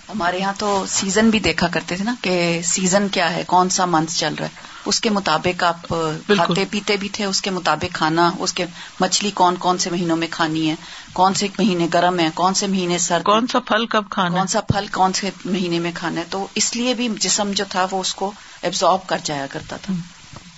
ہمارے 0.08 0.38
یہاں 0.38 0.52
تو 0.58 0.70
سیزن 0.88 1.28
بھی 1.30 1.38
دیکھا 1.40 1.66
کرتے 1.72 1.96
تھے 1.96 2.04
نا 2.04 2.14
کہ 2.22 2.34
سیزن 2.70 3.08
کیا 3.12 3.30
ہے 3.34 3.42
کون 3.46 3.68
سا 3.76 3.84
منتھ 3.94 4.14
چل 4.16 4.34
رہا 4.38 4.46
ہے 4.46 4.72
اس 4.90 5.00
کے 5.00 5.10
مطابق 5.10 5.62
آپ 5.64 5.86
کھاتے 5.88 6.64
پیتے 6.70 6.96
بھی 7.00 7.08
تھے 7.18 7.24
اس 7.24 7.40
کے 7.42 7.50
مطابق 7.58 7.94
کھانا 7.94 8.30
اس 8.46 8.52
کے 8.58 8.64
مچھلی 9.00 9.30
کون 9.40 9.54
کون 9.64 9.78
سے 9.84 9.90
مہینوں 9.90 10.16
میں 10.16 10.28
کھانی 10.30 10.68
ہے 10.70 10.74
کون 11.12 11.34
سے 11.40 11.46
مہینے 11.58 11.86
گرم 11.94 12.18
ہے 12.20 12.28
کون 12.40 12.54
سے 12.60 12.66
مہینے 12.66 12.98
سر 13.06 13.22
کون 13.30 13.46
سا 13.52 13.60
پھل 13.70 13.86
کب 13.96 14.08
کھانا 14.16 14.36
کون 14.38 14.46
سا 14.56 14.60
پھل 14.72 14.86
کون 14.92 15.12
سے 15.20 15.30
مہینے 15.44 15.78
میں 15.86 15.92
کھانا 15.94 16.20
ہے 16.20 16.26
تو 16.30 16.46
اس 16.62 16.74
لیے 16.76 16.94
بھی 17.00 17.08
جسم 17.26 17.50
جو 17.60 17.64
تھا 17.70 17.86
وہ 17.90 18.00
اس 18.00 18.14
کو 18.20 18.30
ابزارب 18.70 19.06
کر 19.08 19.18
جایا 19.24 19.46
کرتا 19.52 19.76
تھا 19.82 19.94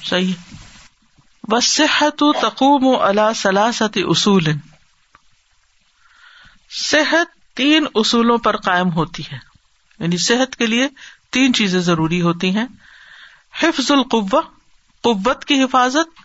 صحیح 0.09 0.33
بس 1.51 1.65
صحت 1.77 2.23
و 2.23 2.33
تقوب 2.41 2.85
و 2.87 3.01
اللہ 3.07 3.33
سلاست 3.43 3.99
اصول 4.09 4.53
صحت 6.91 7.35
تین 7.61 7.87
اصولوں 8.01 8.37
پر 8.47 8.57
قائم 8.65 8.93
ہوتی 8.95 9.23
ہے 9.33 9.39
یعنی 10.01 10.17
صحت 10.25 10.57
کے 10.63 10.67
لیے 10.67 10.87
تین 11.37 11.55
چیزیں 11.59 11.81
ضروری 11.87 12.21
ہوتی 12.23 12.51
ہیں 12.57 12.67
حفظ 13.63 13.91
قوت 14.15 15.45
کی 15.49 15.63
حفاظت 15.63 16.25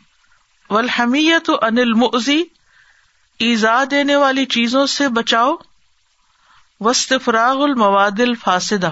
ایزا 3.47 3.75
دینے 3.91 4.15
والی 4.23 4.45
چیزوں 4.55 4.85
سے 4.97 5.07
بچاؤ 5.19 5.53
وسطرا 6.87 7.49
المواد 7.69 8.19
الفاصدہ 8.29 8.91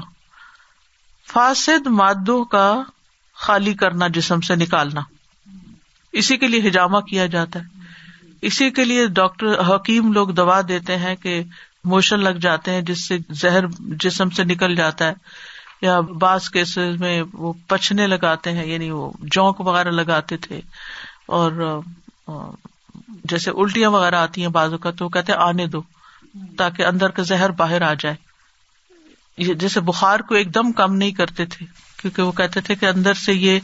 فاسد 1.33 1.87
مادوں 2.01 2.43
کا 2.55 2.65
خالی 3.45 3.73
کرنا 3.83 4.07
جسم 4.19 4.39
سے 4.47 4.55
نکالنا 4.65 5.01
اسی 6.21 6.37
کے 6.43 6.47
لیے 6.47 6.67
ہجامہ 6.67 6.99
کیا 7.11 7.25
جاتا 7.35 7.59
ہے 7.59 7.87
اسی 8.47 8.69
کے 8.79 8.83
لیے 8.85 9.05
ڈاکٹر 9.19 9.59
حکیم 9.73 10.11
لوگ 10.13 10.27
دوا 10.41 10.59
دیتے 10.67 10.95
ہیں 10.97 11.15
کہ 11.23 11.41
موشن 11.91 12.19
لگ 12.23 12.37
جاتے 12.41 12.71
ہیں 12.73 12.81
جس 12.87 13.07
سے 13.07 13.17
زہر 13.41 13.65
جسم 14.03 14.29
سے 14.37 14.43
نکل 14.43 14.75
جاتا 14.75 15.07
ہے 15.07 15.13
یا 15.85 15.99
بعض 16.21 16.49
کیسز 16.49 16.99
میں 16.99 17.21
وہ 17.33 17.51
پچنے 17.67 18.07
لگاتے 18.07 18.51
ہیں 18.53 18.65
یعنی 18.65 18.89
وہ 18.91 19.09
جونک 19.35 19.59
وغیرہ 19.67 19.91
لگاتے 19.91 20.37
تھے 20.47 20.59
اور 21.37 21.79
جیسے 23.29 23.51
الٹیاں 23.61 23.89
وغیرہ 23.91 24.15
آتی 24.21 24.41
ہیں 24.41 24.49
بازو 24.59 24.77
کا 24.77 24.91
تو 24.97 25.05
وہ 25.05 25.09
کہتے 25.09 25.33
آنے 25.47 25.65
دو 25.75 25.81
تاکہ 26.57 26.85
اندر 26.85 27.11
کا 27.11 27.23
زہر 27.31 27.51
باہر 27.59 27.81
آ 27.81 27.93
جائے 27.99 29.53
جیسے 29.59 29.79
بخار 29.87 30.19
کو 30.29 30.35
ایک 30.35 30.53
دم 30.55 30.71
کم 30.79 30.95
نہیں 30.95 31.11
کرتے 31.19 31.45
تھے 31.53 31.65
کیونکہ 32.01 32.21
وہ 32.21 32.31
کہتے 32.31 32.61
تھے 32.61 32.75
کہ 32.79 32.85
اندر 32.85 33.13
سے 33.25 33.33
یہ 33.33 33.59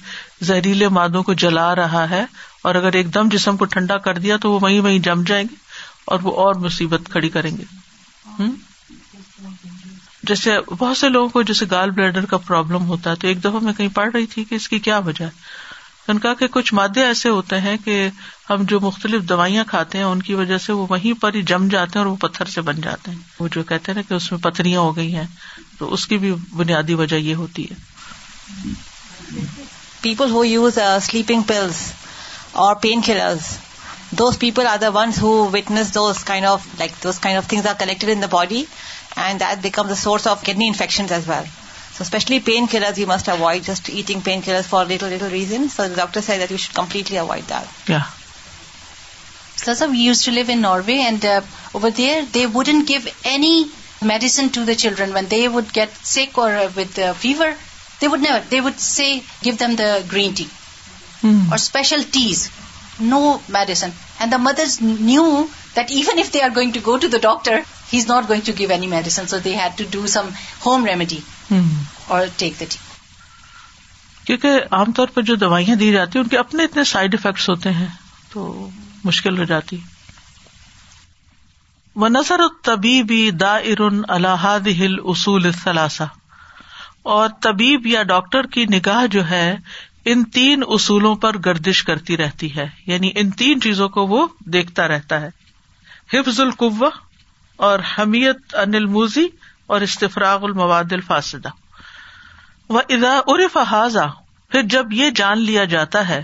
زہریلے 0.48 0.88
مادوں 0.98 1.24
کو 1.24 1.34
جلا 1.43 1.74
رہا 1.75 2.10
ہے 2.10 2.24
اور 2.67 2.75
اگر 2.75 2.93
ایک 2.98 3.13
دم 3.15 3.29
جسم 3.31 3.57
کو 3.57 3.65
ٹھنڈا 3.75 3.98
کر 4.07 4.17
دیا 4.17 4.38
تو 4.41 4.51
وہ 4.51 4.60
وہیں 4.62 4.79
وہیں 4.81 5.00
جم 5.10 5.24
جائیں 5.27 5.43
گے 5.51 5.55
اور 6.12 6.19
وہ 6.24 6.31
اور 6.45 6.55
مصیبت 6.63 7.10
کھڑی 7.12 7.29
کریں 7.29 7.51
گے 7.57 7.63
جیسے 10.30 10.58
بہت 10.77 10.98
سے 10.98 11.10
لوگوں 11.10 11.30
کو 11.30 11.42
جیسے 11.50 11.65
گال 11.72 11.92
بلیڈر 12.00 12.25
کا 12.30 12.38
پرابلم 12.48 12.86
ہوتا 12.88 13.10
ہے 13.12 13.15
تو 13.22 13.27
ایک 13.27 13.44
دفعہ 13.44 13.60
میں 13.63 13.74
کہیں 13.77 13.88
پڑھ 13.94 14.10
رہی 14.13 14.25
تھی 14.34 14.44
کہ 14.50 14.56
اس 14.56 14.68
کی 14.70 14.80
کیا 14.88 14.98
وجہ 15.06 15.24
ہے 15.25 15.54
ان 16.12 16.20
کا 16.20 16.34
کہ 16.39 16.48
کچھ 16.51 16.74
مادے 16.74 17.04
ایسے 17.04 17.30
ہوتے 17.30 17.60
ہیں 17.60 17.75
کہ 17.86 18.08
ہم 18.50 18.63
جو 18.70 18.80
مختلف 18.80 19.22
دوائیاں 19.30 19.63
کھاتے 19.68 19.98
ہیں 19.98 20.06
ان 20.06 20.22
کی 20.24 20.34
وجہ 20.39 20.58
سے 20.65 20.74
وہ 20.80 20.86
وہیں 20.89 21.22
پر 21.22 21.34
ہی 21.36 21.42
جم 21.51 21.68
جاتے 21.70 21.98
ہیں 22.00 22.06
اور 22.06 22.12
وہ 22.12 22.15
پتھر 22.27 22.50
سے 22.56 22.62
بن 22.68 22.82
جاتے 22.82 23.12
ہیں 23.12 23.18
وہ 23.39 23.48
جو 23.56 23.63
کہتے 23.70 23.92
ہیں 23.96 24.04
کہ 24.10 24.13
اس 24.13 24.32
میں 24.32 24.39
پتھریاں 24.44 24.82
ہو 24.82 24.96
گئی 24.96 25.15
ہیں 25.15 25.25
تو 25.77 25.94
اس 25.94 26.06
کی 26.08 26.18
بھی 26.25 26.34
بنیادی 26.56 26.94
وجہ 27.04 27.15
یہ 27.15 27.36
ہوتی 27.36 27.65
ہے 27.72 29.46
people 30.01 30.32
who 30.32 30.46
use 30.46 30.77
sleeping 31.01 31.42
pills 31.48 31.92
اور 32.65 32.75
pain 32.82 33.01
colours 33.06 33.51
those 34.18 34.38
people 34.40 34.68
are 34.68 34.78
the 34.82 34.90
ones 34.94 35.22
who 35.22 35.32
witness 35.54 35.94
those 35.94 36.24
کا 37.20 37.74
body 38.32 38.64
and 39.26 39.44
become 39.62 39.88
the 39.88 39.96
source 39.96 40.28
of 40.28 40.44
kidney 40.46 40.68
infection 40.68 41.06
as 41.14 41.28
well 41.30 41.46
so 41.98 42.04
especially 42.04 42.40
painkillers 42.72 43.00
just 43.68 43.90
eating 43.94 44.30
for 44.70 44.94
so 45.76 45.84
doctor 45.96 46.42
give 52.88 53.00
any 53.34 53.64
medicine 54.06 54.48
to 54.54 54.64
the 54.68 54.74
children 54.82 55.14
when 55.14 55.26
they 55.32 55.48
would 55.48 55.76
get 55.76 55.90
sick 56.08 56.38
with 56.76 57.00
fever 57.20 57.50
give 58.02 58.70
them 59.60 59.76
the 59.80 59.98
green 60.12 60.32
tea 60.38 60.46
special 61.56 62.02
teas 62.12 62.50
no 63.00 63.20
tea 63.48 64.34
hmm. 66.06 66.70
کیونکہ 74.25 74.60
عام 74.75 74.92
طور 74.96 75.08
پر 75.14 75.22
جو 75.22 75.36
دوائیاں 75.42 75.75
دی 75.80 75.92
جاتی 75.94 76.18
ہیں 76.18 76.24
ان 76.24 76.30
کے 76.30 76.38
اپنے 76.38 76.64
اتنے 76.64 76.84
سائڈ 76.92 77.16
افیکٹس 77.16 77.50
ہوتے 77.50 77.72
ہیں 77.80 77.88
تو 78.34 78.68
مشکل 79.06 79.38
ہو 79.38 79.44
جاتی 79.54 79.80
و 81.96 82.08
نثر 82.08 82.42
تبیبی 82.64 83.30
دا 83.40 83.56
ارن 83.72 84.02
الحاد 84.16 84.68
ہل 84.80 84.98
اصول 85.10 85.50
اور 87.16 87.30
طبیب 87.42 87.86
یا 87.88 88.02
ڈاکٹر 88.10 88.46
کی 88.54 88.64
نگاہ 88.70 89.06
جو 89.12 89.30
ہے 89.30 89.56
ان 90.12 90.24
تین 90.34 90.64
اصولوں 90.76 91.14
پر 91.22 91.38
گردش 91.46 91.82
کرتی 91.84 92.16
رہتی 92.18 92.48
ہے 92.56 92.66
یعنی 92.88 93.10
ان 93.22 93.30
تین 93.42 93.62
چیزوں 93.62 93.88
کو 93.94 94.06
وہ 94.08 94.26
دیکھتا 94.56 94.88
رہتا 94.88 95.20
ہے 95.22 95.30
حفظ 96.14 96.40
القوا 96.42 96.90
اور 97.68 97.80
حمیت 97.98 98.56
انل 98.64 98.86
موزی 98.98 99.26
اور 99.76 99.82
استفراغ 99.82 100.44
المواد 100.50 100.92
و 102.70 102.78
ادا 102.78 103.62
حاضہ 103.72 104.06
پھر 104.52 104.62
جب 104.76 104.94
یہ 104.94 105.10
جان 105.16 105.40
لیا 105.42 105.64
جاتا 105.74 106.08
ہے 106.10 106.24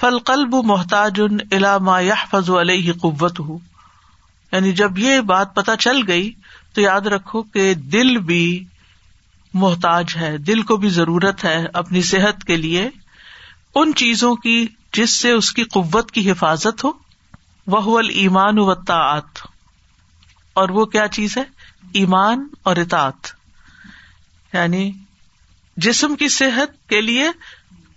فل 0.00 0.18
قلب 0.30 0.54
محتاج 0.72 1.20
ان 1.24 1.36
علاما 1.56 1.98
یا 2.00 2.14
فض 2.30 2.50
علیہ 2.60 2.92
قوت 3.02 3.40
ہو 3.48 3.58
یعنی 4.52 4.72
جب 4.80 4.98
یہ 4.98 5.20
بات 5.34 5.54
پتہ 5.54 5.70
چل 5.80 6.00
گئی 6.06 6.30
تو 6.74 6.80
یاد 6.80 7.06
رکھو 7.16 7.42
کہ 7.54 7.72
دل 7.98 8.16
بھی 8.32 8.44
محتاج 9.64 10.16
ہے 10.20 10.36
دل 10.52 10.62
کو 10.72 10.76
بھی 10.84 10.88
ضرورت 11.00 11.44
ہے 11.44 11.56
اپنی 11.84 12.02
صحت 12.14 12.44
کے 12.52 12.56
لیے 12.56 12.88
ان 13.78 13.92
چیزوں 13.96 14.34
کی 14.44 14.54
جس 14.98 15.10
سے 15.20 15.30
اس 15.32 15.50
کی 15.54 15.64
قوت 15.74 16.10
کی 16.10 16.30
حفاظت 16.30 16.84
ہو 16.84 16.90
وہ 17.74 17.98
المان 17.98 18.58
و 18.58 18.74
تاعت 18.84 19.40
اور 20.60 20.68
وہ 20.78 20.84
کیا 20.94 21.06
چیز 21.16 21.36
ہے 21.38 21.42
ایمان 22.00 22.46
اور 22.70 22.76
اطاعت 22.76 23.30
یعنی 24.52 24.90
جسم 25.86 26.14
کی 26.22 26.28
صحت 26.36 26.74
کے 26.88 27.00
لیے 27.00 27.26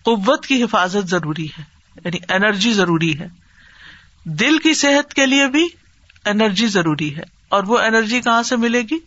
قوت 0.10 0.46
کی 0.46 0.63
حفاظت 0.63 1.10
ضروری 1.10 1.46
ہے 1.58 1.63
یعنی 2.03 2.18
انرجی 2.34 2.74
ضروری 2.74 3.18
ہے 3.20 3.27
دل 4.42 4.58
کی 4.63 4.74
صحت 4.84 5.13
کے 5.13 5.25
لیے 5.25 5.48
بھی 5.58 5.68
انرجی 6.34 6.68
ضروری 6.77 7.15
ہے 7.18 7.24
اور 7.56 7.63
وہ 7.68 7.77
انرجی 7.80 8.22
کہاں 8.22 8.44
سے 8.51 8.56
ملے 8.65 8.82
گی 8.92 9.00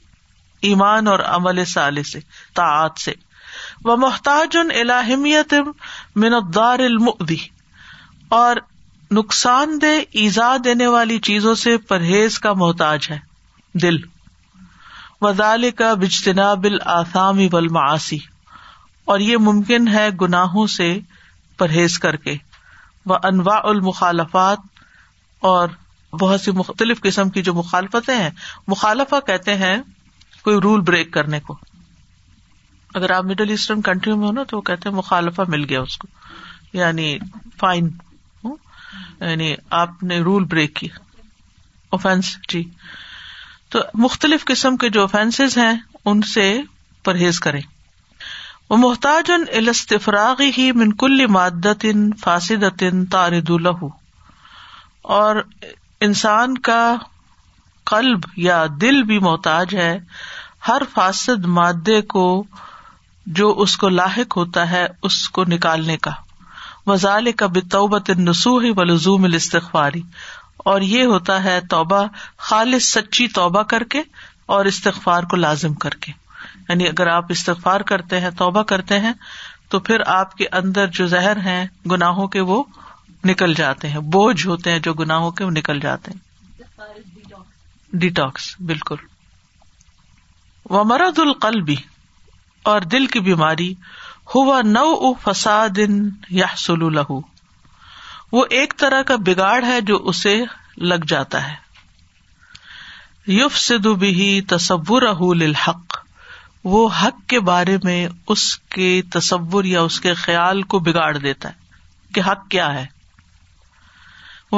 ایمان 0.70 1.08
اور 1.08 1.18
عمل 1.34 1.64
سالے 1.74 2.02
سے 2.12 2.20
تاعت 2.54 2.98
سے 3.00 3.12
و 3.84 3.96
محتاج 4.02 4.56
ان 4.74 6.24
الدار 6.34 6.78
المؤذی 6.80 7.36
اور 8.36 8.56
نقصان 9.16 9.78
دہ 9.82 9.98
ایزا 10.22 10.56
دینے 10.64 10.86
والی 10.94 11.18
چیزوں 11.28 11.54
سے 11.64 11.76
پرہیز 11.88 12.38
کا 12.46 12.52
محتاج 12.62 13.06
ہے 13.10 13.18
دل 13.82 13.96
وزال 15.22 15.70
کا 15.76 15.92
بجتناب 16.00 16.64
الآسامی 16.70 17.48
ولم 17.52 17.76
آسی 17.82 18.18
اور 19.14 19.20
یہ 19.20 19.36
ممکن 19.48 19.88
ہے 19.88 20.08
گناہوں 20.20 20.66
سے 20.76 20.96
پرہیز 21.58 21.98
کر 21.98 22.16
کے 22.24 22.34
وہ 23.10 23.16
انواع 23.24 23.60
المخالفات 23.70 24.58
اور 25.52 25.68
بہت 26.20 26.40
سی 26.40 26.50
مختلف 26.58 27.00
قسم 27.02 27.28
کی 27.30 27.42
جو 27.42 27.54
مخالفتیں 27.54 28.14
ہیں 28.14 28.30
مخالفہ 28.68 29.20
کہتے 29.26 29.54
ہیں 29.64 29.76
کوئی 30.44 30.56
رول 30.62 30.80
بریک 30.90 31.12
کرنے 31.12 31.40
کو 31.46 31.56
اگر 32.96 33.10
آپ 33.12 33.24
مڈل 33.24 33.50
ایسٹرن 33.50 33.80
کنٹری 33.86 34.12
میں 34.18 34.26
ہو 34.26 34.30
نا 34.32 34.42
تو 34.50 34.56
وہ 34.56 34.62
کہتے 34.68 34.90
مخالفہ 34.98 35.42
مل 35.54 35.64
گیا 35.70 35.80
اس 35.80 35.96
کو 36.02 36.08
یعنی 36.72 37.08
فائن 37.60 37.88
یعنی 38.44 39.52
آپ 39.78 40.02
نے 40.10 40.18
رول 40.28 40.44
بریک 40.52 40.74
کی 40.76 40.88
اوفینس 41.96 42.30
جی 42.52 42.62
تو 43.74 43.80
مختلف 44.04 44.44
قسم 44.50 44.76
کے 44.84 44.88
جو 44.96 45.00
اوفینس 45.00 45.40
ہیں 45.58 45.72
ان 46.10 46.22
سے 46.34 46.46
پرہیز 47.04 47.40
کریں 47.46 47.60
وہ 48.70 48.76
محتاج 48.86 49.30
ان 49.34 49.44
الاستفراغی 49.58 50.50
ہی 50.58 50.70
منکل 50.84 51.24
فاسد 52.20 52.64
ان 52.88 53.04
تارد 53.16 53.50
الح 53.58 53.84
اور 55.18 55.42
انسان 56.08 56.56
کا 56.70 56.80
قلب 57.90 58.24
یا 58.48 58.64
دل 58.86 59.02
بھی 59.12 59.18
محتاج 59.28 59.74
ہے 59.82 59.96
ہر 60.68 60.82
فاسد 60.94 61.44
مادے 61.58 62.00
کو 62.14 62.24
جو 63.38 63.48
اس 63.62 63.76
کو 63.76 63.88
لاحق 63.88 64.36
ہوتا 64.36 64.70
ہے 64.70 64.86
اس 65.08 65.28
کو 65.36 65.44
نکالنے 65.48 65.96
کا 66.02 66.10
وزال 66.86 67.30
کا 67.38 67.46
بتوبت 67.54 68.10
نسوح 68.18 68.64
و 68.76 68.82
لزوم 68.90 69.24
الاستغفاری 69.24 70.02
اور 70.72 70.80
یہ 70.90 71.02
ہوتا 71.06 71.42
ہے 71.44 71.58
توبہ 71.70 72.04
خالص 72.48 72.88
سچی 72.92 73.26
توبہ 73.38 73.62
کر 73.72 73.84
کے 73.94 74.02
اور 74.56 74.64
استغفار 74.72 75.22
کو 75.30 75.36
لازم 75.36 75.74
کر 75.84 75.94
کے 76.00 76.12
یعنی 76.68 76.86
اگر 76.88 77.06
آپ 77.06 77.24
استغفار 77.32 77.80
کرتے 77.90 78.20
ہیں 78.20 78.30
توبہ 78.38 78.62
کرتے 78.72 78.98
ہیں 79.00 79.12
تو 79.70 79.78
پھر 79.88 80.02
آپ 80.14 80.34
کے 80.36 80.46
اندر 80.60 80.86
جو 80.98 81.06
زہر 81.06 81.36
ہیں 81.44 81.64
گناہوں 81.90 82.26
کے 82.36 82.40
وہ 82.50 82.62
نکل 83.28 83.54
جاتے 83.56 83.88
ہیں 83.88 84.00
بوجھ 84.16 84.46
ہوتے 84.46 84.72
ہیں 84.72 84.78
جو 84.84 84.94
گناہوں 84.94 85.30
کے 85.38 85.44
وہ 85.44 85.50
نکل 85.50 85.80
جاتے 85.80 86.12
ہیں 86.12 87.34
ڈیٹاکس 88.00 88.54
بالکل 88.68 88.96
و 90.70 90.84
مرد 90.84 91.18
القلبی 91.18 91.76
اور 92.70 92.82
دل 92.92 93.04
کی 93.14 93.20
بیماری 93.26 93.72
ہوا 94.34 94.60
نو 94.76 94.84
او 95.06 95.12
فساد 95.24 95.78
وہ 98.36 98.44
ایک 98.60 98.72
طرح 98.78 99.02
کا 99.10 99.16
بگاڑ 99.26 99.58
ہے 99.64 99.80
جو 99.90 99.98
اسے 100.12 100.32
لگ 100.92 101.04
جاتا 101.12 101.46
ہے 101.48 101.54
یوف 103.34 103.70
بھی 104.00 104.28
تصور 104.54 105.02
حق 105.66 105.96
وہ 106.72 106.88
کے 107.32 107.40
بارے 107.52 107.76
میں 107.84 107.98
اس 108.34 108.44
کے 108.78 108.88
تصور 109.16 109.64
یا 109.76 109.80
اس 109.90 110.00
کے 110.06 110.14
خیال 110.26 110.62
کو 110.74 110.78
بگاڑ 110.90 111.16
دیتا 111.16 111.48
ہے 111.48 112.12
کہ 112.14 112.20
حق 112.30 112.48
کیا 112.56 112.72
ہے 112.74 112.84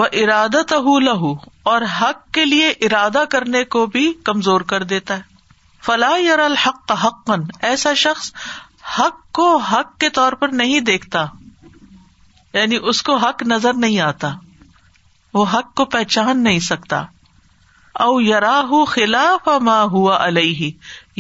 وہ 0.00 0.04
ارادہ 0.22 0.62
تہو 0.68 0.98
لہو 1.10 1.32
اور 1.74 1.82
حق 2.00 2.28
کے 2.34 2.44
لیے 2.44 2.70
ارادہ 2.88 3.24
کرنے 3.30 3.64
کو 3.76 3.86
بھی 3.96 4.12
کمزور 4.30 4.60
کر 4.72 4.82
دیتا 4.96 5.16
ہے 5.16 5.36
فلا 5.88 6.08
الحق 6.46 6.92
حق 6.92 6.98
حقن 7.02 7.44
ایسا 7.66 7.92
شخص 8.00 8.26
حق 8.96 9.20
کو 9.38 9.44
حق 9.68 9.96
کے 10.02 10.08
طور 10.18 10.32
پر 10.42 10.48
نہیں 10.60 10.80
دیکھتا 10.88 11.24
یعنی 12.56 12.78
اس 12.92 13.00
کو 13.08 13.16
حق 13.22 13.42
نظر 13.52 13.78
نہیں 13.84 14.00
آتا 14.06 14.30
وہ 15.38 15.44
حق 15.54 15.72
کو 15.80 15.84
پہچان 15.94 16.42
نہیں 16.44 16.58
سکتا 16.66 17.00
او 18.06 18.10
یار 18.20 18.42
خلاف 18.90 19.48
ہوا 19.92 20.18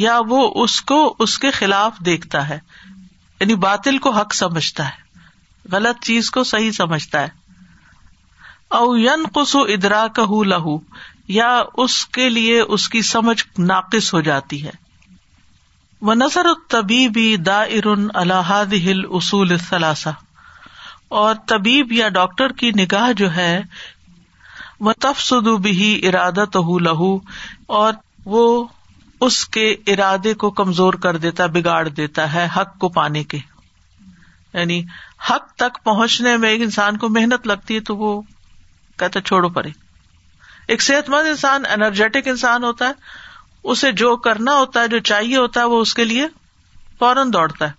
یا 0.04 0.18
وہ 0.32 0.42
اس 0.64 0.80
کو 0.92 0.98
اس 1.26 1.38
کے 1.44 1.50
خلاف 1.60 2.04
دیکھتا 2.10 2.48
ہے 2.48 2.58
یعنی 3.40 3.54
باطل 3.66 3.98
کو 4.04 4.10
حق 4.20 4.34
سمجھتا 4.42 4.86
ہے 4.88 5.68
غلط 5.76 6.04
چیز 6.10 6.30
کو 6.36 6.44
صحیح 6.52 6.70
سمجھتا 6.82 7.22
ہے 7.22 7.94
او 8.80 8.96
یون 9.06 9.24
قسو 9.34 9.62
ادرا 9.78 10.06
کہ 10.18 10.32
یا 11.36 11.48
اس 11.82 11.94
کے 12.18 12.28
لیے 12.30 12.60
اس 12.74 12.88
کی 12.88 13.00
سمجھ 13.08 13.42
ناقص 13.60 14.12
ہو 14.14 14.20
جاتی 14.28 14.62
ہے 14.64 14.70
وہ 16.08 16.14
نثر 16.14 16.46
الحاد 16.74 18.72
ہل 18.84 19.04
اصول 19.18 19.52
اور 21.22 21.34
طبیب 21.48 21.92
یا 21.92 22.08
ڈاکٹر 22.16 22.52
کی 22.62 22.70
نگاہ 22.78 23.12
جو 23.16 23.34
ہے 23.34 23.52
وہ 24.88 24.92
تفسد 25.00 25.48
بھی 25.62 25.88
ارادہ 26.08 26.44
اور 27.74 27.92
وہ 28.34 28.42
اس 29.26 29.44
کے 29.56 29.68
ارادے 29.92 30.32
کو 30.42 30.50
کمزور 30.60 30.94
کر 31.06 31.16
دیتا 31.26 31.46
بگاڑ 31.54 31.88
دیتا 31.88 32.32
ہے 32.32 32.46
حق 32.56 32.78
کو 32.80 32.88
پانے 32.98 33.22
کے 33.32 33.38
یعنی 34.52 34.82
حق 35.30 35.52
تک 35.62 35.82
پہنچنے 35.84 36.36
میں 36.44 36.50
ایک 36.50 36.62
انسان 36.62 36.96
کو 37.02 37.08
محنت 37.18 37.46
لگتی 37.46 37.74
ہے 37.74 37.80
تو 37.92 37.96
وہ 38.04 38.20
کہتا 38.98 39.20
چھوڑو 39.20 39.48
پڑے 39.56 39.70
ایک 40.74 40.82
صحت 40.82 41.08
مند 41.10 41.26
انسان 41.26 41.62
انرجیٹک 41.72 42.26
انسان 42.28 42.64
ہوتا 42.64 42.86
ہے 42.88 43.72
اسے 43.74 43.90
جو 44.00 44.16
کرنا 44.24 44.54
ہوتا 44.58 44.80
ہے 44.82 44.88
جو 44.94 44.98
چاہیے 45.10 45.36
ہوتا 45.36 45.60
ہے 45.60 45.64
وہ 45.74 45.80
اس 45.80 45.94
کے 46.00 46.04
لیے 46.04 46.26
فوراً 46.98 47.30
دوڑتا 47.32 47.66
ہے 47.68 47.76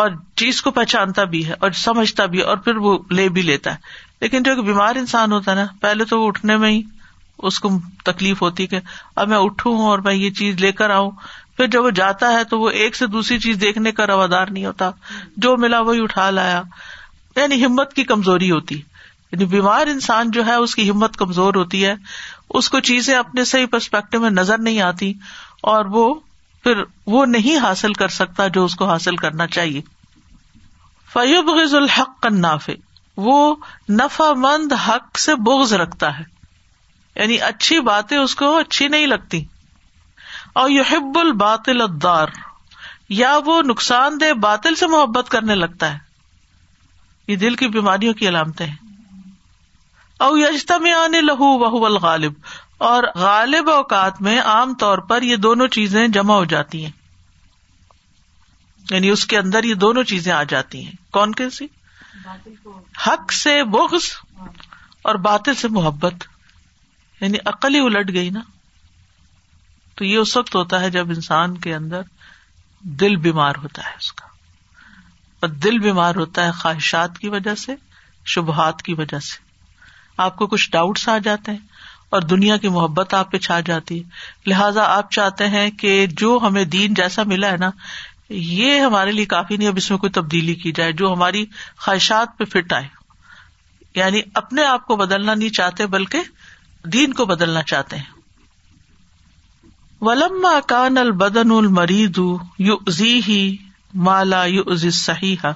اور 0.00 0.08
چیز 0.40 0.60
کو 0.62 0.70
پہچانتا 0.70 1.24
بھی 1.34 1.46
ہے 1.46 1.54
اور 1.66 1.70
سمجھتا 1.84 2.26
بھی 2.32 2.38
ہے 2.38 2.44
اور 2.52 2.56
پھر 2.66 2.76
وہ 2.86 2.98
لے 3.18 3.28
بھی 3.36 3.42
لیتا 3.42 3.72
ہے 3.74 3.98
لیکن 4.20 4.42
جو 4.48 4.54
بیمار 4.62 4.96
انسان 5.02 5.32
ہوتا 5.32 5.50
ہے 5.50 5.56
نا 5.56 5.66
پہلے 5.82 6.04
تو 6.12 6.20
وہ 6.22 6.26
اٹھنے 6.28 6.56
میں 6.64 6.70
ہی 6.70 6.82
اس 7.48 7.58
کو 7.64 7.70
تکلیف 8.04 8.42
ہوتی 8.42 8.66
کہ 8.72 8.78
اب 9.22 9.28
میں 9.28 9.36
اٹھوں 9.38 9.76
اور 9.88 9.98
میں 10.08 10.14
یہ 10.14 10.30
چیز 10.40 10.54
لے 10.60 10.72
کر 10.80 10.90
آؤں 10.96 11.10
پھر 11.56 11.66
جب 11.76 11.84
وہ 11.84 11.90
جاتا 12.00 12.32
ہے 12.32 12.44
تو 12.50 12.60
وہ 12.60 12.70
ایک 12.82 12.96
سے 12.96 13.06
دوسری 13.16 13.38
چیز 13.46 13.60
دیکھنے 13.60 13.92
کا 14.00 14.06
روادار 14.06 14.46
نہیں 14.56 14.66
ہوتا 14.66 14.90
جو 15.46 15.56
ملا 15.64 15.80
وہی 15.88 16.02
اٹھا 16.02 16.30
لایا 16.30 16.62
یعنی 17.36 17.64
ہمت 17.64 17.94
کی 17.94 18.04
کمزوری 18.04 18.50
ہوتی 18.50 18.80
یعنی 19.32 19.44
بیمار 19.50 19.86
انسان 19.88 20.30
جو 20.36 20.46
ہے 20.46 20.54
اس 20.64 20.74
کی 20.74 20.88
ہمت 20.90 21.16
کمزور 21.16 21.54
ہوتی 21.54 21.84
ہے 21.84 21.94
اس 22.60 22.68
کو 22.74 22.80
چیزیں 22.88 23.14
اپنے 23.16 23.44
صحیح 23.52 23.66
پرسپیکٹو 23.74 24.20
میں 24.20 24.30
نظر 24.30 24.58
نہیں 24.68 24.80
آتی 24.86 25.12
اور 25.72 25.84
وہ 25.96 26.04
پھر 26.64 26.82
وہ 27.14 27.24
نہیں 27.26 27.56
حاصل 27.64 27.92
کر 28.00 28.08
سکتا 28.14 28.46
جو 28.56 28.64
اس 28.64 28.74
کو 28.80 28.86
حاصل 28.88 29.16
کرنا 29.26 29.46
چاہیے 29.58 29.80
فیوب 31.12 31.48
غز 31.58 31.74
الحق 31.74 32.20
کنفے 32.22 32.74
وہ 33.28 33.36
مند 34.44 34.72
حق 34.88 35.18
سے 35.18 35.34
بغض 35.46 35.72
رکھتا 35.82 36.18
ہے 36.18 36.24
یعنی 37.14 37.36
اچھی 37.46 37.80
باتیں 37.88 38.16
اس 38.18 38.34
کو 38.42 38.56
اچھی 38.58 38.86
نہیں 38.94 39.06
لگتی 39.06 39.42
اور 40.60 40.70
الباطل 41.20 41.80
الدار 41.80 42.28
یا 43.22 43.32
وہ 43.46 43.60
نقصان 43.66 44.20
دہ 44.20 44.32
باطل 44.42 44.74
سے 44.82 44.86
محبت 44.86 45.28
کرنے 45.30 45.54
لگتا 45.54 45.92
ہے 45.94 45.98
یہ 47.28 47.36
دل 47.42 47.54
کی 47.62 47.68
بیماریوں 47.78 48.14
کی 48.20 48.28
علامتیں 48.28 48.66
ہیں 48.66 48.76
او 50.24 50.36
یجتا 50.38 50.76
لہو 51.28 51.46
وہ 51.60 51.84
الغالب 51.86 52.32
اور 52.88 53.04
غالب 53.20 53.68
اوقات 53.70 54.20
میں 54.26 54.38
عام 54.54 54.74
طور 54.82 54.98
پر 55.12 55.22
یہ 55.28 55.36
دونوں 55.46 55.66
چیزیں 55.76 56.02
جمع 56.16 56.34
ہو 56.34 56.44
جاتی 56.54 56.84
ہیں 56.84 56.90
یعنی 58.90 59.10
اس 59.14 59.24
کے 59.32 59.38
اندر 59.38 59.64
یہ 59.70 59.74
دونوں 59.86 60.02
چیزیں 60.12 60.32
آ 60.32 60.42
جاتی 60.52 60.84
ہیں 60.86 60.92
کون 61.18 61.32
کیسی 61.40 61.66
حق 63.06 63.32
سے 63.38 63.54
بغض 63.78 64.10
اور 65.10 65.14
باطل 65.30 65.54
سے 65.64 65.68
محبت 65.80 66.24
یعنی 67.20 67.38
عقل 67.54 67.74
ہی 67.74 67.80
الٹ 67.86 68.12
گئی 68.14 68.30
نا 68.38 68.42
تو 69.96 70.04
یہ 70.04 70.16
اس 70.18 70.36
وقت 70.36 70.54
ہوتا 70.56 70.80
ہے 70.80 70.90
جب 71.00 71.10
انسان 71.18 71.56
کے 71.66 71.74
اندر 71.74 72.02
دل 73.04 73.16
بیمار 73.28 73.54
ہوتا 73.66 73.88
ہے 73.90 73.94
اس 73.98 74.12
کا 74.20 74.26
اور 75.40 75.48
دل 75.66 75.78
بیمار 75.88 76.14
ہوتا 76.24 76.46
ہے 76.46 76.52
خواہشات 76.62 77.18
کی 77.24 77.28
وجہ 77.38 77.54
سے 77.68 77.74
شبہات 78.34 78.82
کی 78.88 78.94
وجہ 78.98 79.18
سے 79.32 79.48
آپ 80.24 80.36
کو 80.36 80.46
کچھ 80.52 80.70
ڈاؤٹس 80.70 81.08
آ 81.08 81.16
جاتے 81.24 81.52
ہیں 81.52 81.78
اور 82.16 82.22
دنیا 82.30 82.56
کی 82.62 82.68
محبت 82.76 83.14
آپ 83.14 83.30
پہ 83.32 83.38
چھا 83.46 83.58
جاتی 83.66 83.98
ہے 84.02 84.50
لہٰذا 84.50 84.84
آپ 84.96 85.10
چاہتے 85.16 85.46
ہیں 85.52 85.68
کہ 85.82 85.92
جو 86.22 86.38
ہمیں 86.46 86.64
دین 86.76 86.94
جیسا 87.00 87.22
ملا 87.32 87.50
ہے 87.52 87.56
نا 87.66 87.70
یہ 88.38 88.80
ہمارے 88.86 89.12
لیے 89.18 89.24
کافی 89.34 89.56
نہیں 89.56 89.68
اب 89.68 89.78
اس 89.82 89.90
میں 89.90 89.98
کوئی 90.02 90.10
تبدیلی 90.18 90.54
کی 90.64 90.72
جائے 90.78 90.92
جو 91.02 91.12
ہماری 91.12 91.44
خواہشات 91.84 92.36
پہ 92.38 92.44
فٹ 92.54 92.72
آئے 92.80 92.88
یعنی 94.00 94.20
اپنے 94.42 94.64
آپ 94.74 94.86
کو 94.86 94.96
بدلنا 94.96 95.34
نہیں 95.38 95.54
چاہتے 95.60 95.86
بلکہ 95.94 96.28
دین 96.96 97.12
کو 97.20 97.24
بدلنا 97.32 97.62
چاہتے 97.72 97.96
ہیں 98.02 98.18
ولما 100.08 100.52
کان 100.74 100.98
البدن 100.98 101.50
المرید 101.56 102.18
یو 102.68 102.76
ازی 102.92 103.16
ہی 103.28 103.40
مالا 104.10 104.44
یو 104.58 104.62
از 104.74 104.84
صحیح 105.00 105.46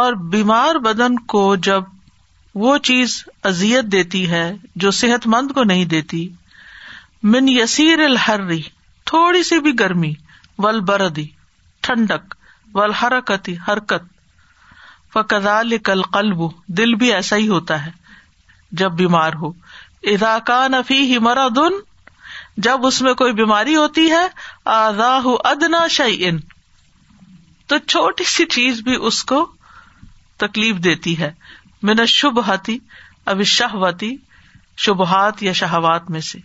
اور 0.00 0.12
بیمار 0.34 0.78
بدن 0.88 1.16
کو 1.34 1.44
جب 1.68 1.96
وہ 2.54 2.76
چیز 2.88 3.22
ازیت 3.48 3.84
دیتی 3.92 4.28
ہے 4.30 4.50
جو 4.82 4.90
صحت 5.00 5.26
مند 5.34 5.50
کو 5.54 5.64
نہیں 5.64 5.84
دیتی 5.94 6.26
من 7.32 7.48
یسیر 7.48 8.04
الحری 8.04 8.60
تھوڑی 9.06 9.42
سی 9.48 9.58
بھی 9.60 9.72
گرمی 9.78 10.12
ول 10.62 10.80
بردی 10.88 11.26
ٹھنڈک 11.86 12.34
ول 12.74 12.92
حرکت 13.02 13.50
کل 15.84 16.02
قلب 16.12 16.42
دل 16.78 16.94
بھی 17.02 17.12
ایسا 17.14 17.36
ہی 17.36 17.48
ہوتا 17.48 17.84
ہے 17.84 17.90
جب 18.80 18.92
بیمار 18.92 19.32
ہو 19.42 19.48
ادا 20.14 20.38
کا 20.46 20.66
نفی 20.72 21.18
دن 21.56 21.78
جب 22.66 22.86
اس 22.86 23.00
میں 23.02 23.12
کوئی 23.20 23.32
بیماری 23.34 23.76
ہوتی 23.76 24.10
ہے 24.10 24.26
ادنا 24.66 25.86
شعی 25.96 26.24
ان 26.28 26.38
تو 27.68 27.78
چھوٹی 27.86 28.24
سی 28.34 28.44
چیز 28.56 28.80
بھی 28.84 28.96
اس 29.06 29.22
کو 29.32 29.44
تکلیف 30.44 30.76
دیتی 30.84 31.18
ہے 31.18 31.30
من 31.86 32.04
شبہتی 32.08 32.76
اب 33.32 33.42
شہوتی 33.46 34.14
شبہات 34.84 35.42
یا 35.42 35.52
شہوات 35.58 36.10
میں 36.10 36.20
سے 36.30 36.38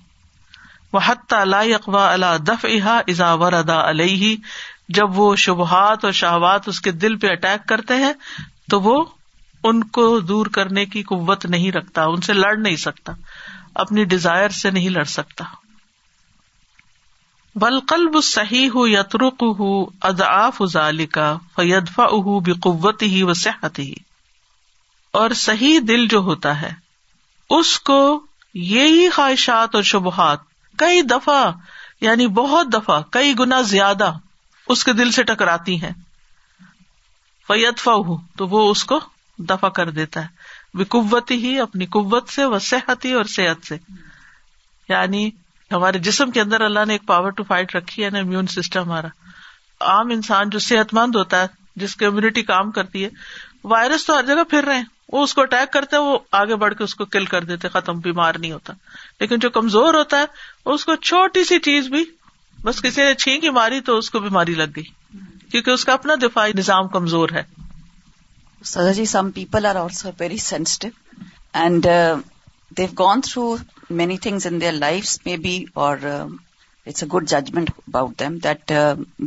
وہتا 0.93 1.39
اقوا 1.76 2.12
اللہ 2.13 2.38
دف 2.48 2.65
احا 2.69 2.98
ازاور 3.13 3.54
ادا 3.54 3.80
علیہ 3.89 4.36
جب 4.98 5.17
وہ 5.19 5.36
شبہات 5.46 6.06
اور 6.06 6.12
شہوات 6.19 6.67
اس 6.67 6.82
کے 6.88 6.91
دل 7.06 7.17
پہ 7.19 7.28
اٹیک 7.32 7.67
کرتے 7.69 7.96
ہیں 8.04 8.12
تو 8.69 8.80
وہ 8.82 9.04
ان 9.69 9.84
کو 9.98 10.06
دور 10.32 10.46
کرنے 10.58 10.86
کی 10.96 11.04
قوت 11.13 11.46
نہیں 11.54 11.72
رکھتا 11.72 12.04
ان 12.13 12.22
سے 12.28 12.34
لڑ 12.34 12.56
نہیں 12.58 12.76
سکتا 12.86 13.13
اپنی 13.84 14.04
ڈیزائر 14.13 14.50
سے 14.62 14.72
نہیں 14.72 14.89
لڑ 14.98 15.04
سکتا 15.17 15.43
بل 17.63 17.80
قلب 17.89 18.19
صحیح 18.24 18.69
ہو 18.76 18.88
یترک 18.88 19.43
ہو 19.60 19.72
ادآف 20.12 20.62
ظالکا 20.72 21.34
فیدفا 21.56 21.80
فدفا 22.08 22.15
اہ 22.17 22.39
بے 22.46 22.54
قوت 22.63 23.02
ہی 23.04 23.24
و 23.24 23.34
صحت 23.43 23.80
ہی 23.80 23.93
اور 25.19 25.32
صحیح 25.39 25.80
دل 25.88 26.06
جو 26.12 26.19
ہوتا 26.28 26.52
ہے 26.62 26.69
اس 27.58 27.78
کو 27.88 27.97
یہی 28.69 29.10
خواہشات 29.15 29.76
اور 29.76 29.84
شبہات 29.89 30.39
کئی 30.84 31.02
دفعہ 31.10 31.52
یعنی 32.02 32.28
بہت 32.38 32.71
دفعہ 32.73 32.99
کئی 33.17 33.34
گنا 33.39 33.62
زیادہ 33.73 34.12
اس 34.76 34.84
کے 34.84 34.93
دل 35.02 35.12
سے 35.17 35.23
ٹکراتی 35.32 35.76
ہیں 35.82 35.91
فیت 37.47 37.86
ہو 37.88 38.15
تو 38.38 38.47
وہ 38.54 38.69
اس 38.69 38.84
کو 38.91 38.99
دفاع 39.49 39.69
کر 39.80 39.89
دیتا 39.99 40.21
ہے 40.21 40.80
وہ 40.80 40.84
قوت 40.95 41.32
ہی 41.32 41.60
اپنی 41.60 41.86
قوت 41.95 42.30
سے 42.30 42.41
صحت 42.52 42.63
صحتی 42.69 43.12
اور 43.19 43.26
صحت 43.36 43.65
سے 43.67 43.78
یعنی 44.89 45.30
ہمارے 45.71 45.99
جسم 46.08 46.32
کے 46.32 46.41
اندر 46.41 46.62
اللہ 46.62 46.86
نے 46.88 46.93
ایک 46.93 47.06
پاور 47.08 47.32
ٹو 47.39 47.43
فائٹ 47.47 47.76
رکھی 47.76 48.06
ہے 48.06 48.10
نا 48.13 48.19
امیون 48.26 48.47
سسٹم 48.56 48.82
ہمارا 48.82 49.08
عام 49.93 50.10
انسان 50.15 50.49
جو 50.56 50.60
صحت 50.69 50.93
مند 50.99 51.15
ہوتا 51.15 51.41
ہے 51.41 51.47
جس 51.84 51.95
کی 51.95 52.06
امیونٹی 52.06 52.43
کام 52.54 52.71
کرتی 52.71 53.04
ہے 53.04 53.10
وائرس 53.76 54.06
تو 54.06 54.17
ہر 54.17 54.26
جگہ 54.26 54.43
پھر 54.49 54.63
رہے 54.67 54.78
ہیں 54.78 54.92
وہ 55.13 55.23
اس 55.23 55.34
کو 55.38 55.41
اٹیک 55.41 55.71
کرتا 55.73 55.97
ہے 55.97 56.02
وہ 56.02 56.17
آگے 56.41 56.56
بڑھ 56.62 56.73
کے 56.78 56.84
اس 56.84 56.93
کو 56.99 57.06
کل 57.15 57.26
کر 57.34 57.43
دیتے 57.49 57.69
ختم 57.73 57.99
بیمار 58.06 58.36
نہیں 58.39 58.52
ہوتا 58.52 58.73
لیکن 59.19 59.39
جو 59.45 59.49
کمزور 59.58 59.93
ہوتا 59.93 60.19
ہے 60.19 60.71
اس 60.73 60.86
کو 60.86 60.95
چھوٹی 61.10 61.43
سی 61.49 61.60
چیز 61.67 61.88
بھی 61.95 62.04
بس 62.63 62.82
کسی 62.82 63.04
نے 63.04 63.13
چھینکی 63.23 63.49
ماری 63.58 63.82
تو 63.89 63.97
اس 63.97 64.10
کو 64.12 64.19
بیماری 64.19 64.54
لگ 64.62 64.71
گئی 64.76 64.84
کیونکہ 65.52 65.69
اس 65.71 65.84
کا 65.86 65.93
اپنا 65.93 66.13
دفاعی 66.21 66.52
نظام 66.58 66.88
کمزور 66.95 67.30
ہے 67.36 67.43
sir 68.71 68.91
ji 68.93 69.06
some 69.12 69.30
people 69.36 69.65
are 69.65 69.76
also 69.84 70.10
very 70.19 70.38
sensitive 70.47 70.88
and 71.63 71.88
they've 72.78 72.88
gone 72.99 73.21
through 73.30 73.56
many 74.02 74.17
things 74.26 74.47
in 74.47 74.60
their 74.62 74.71
life 74.86 75.15
maybe 75.45 75.56
or 75.86 75.97
it's 76.12 77.04
a 77.04 77.08
good 77.13 77.28
judgment 77.30 77.69
about 77.88 78.19
them 78.19 78.38
that 78.47 78.71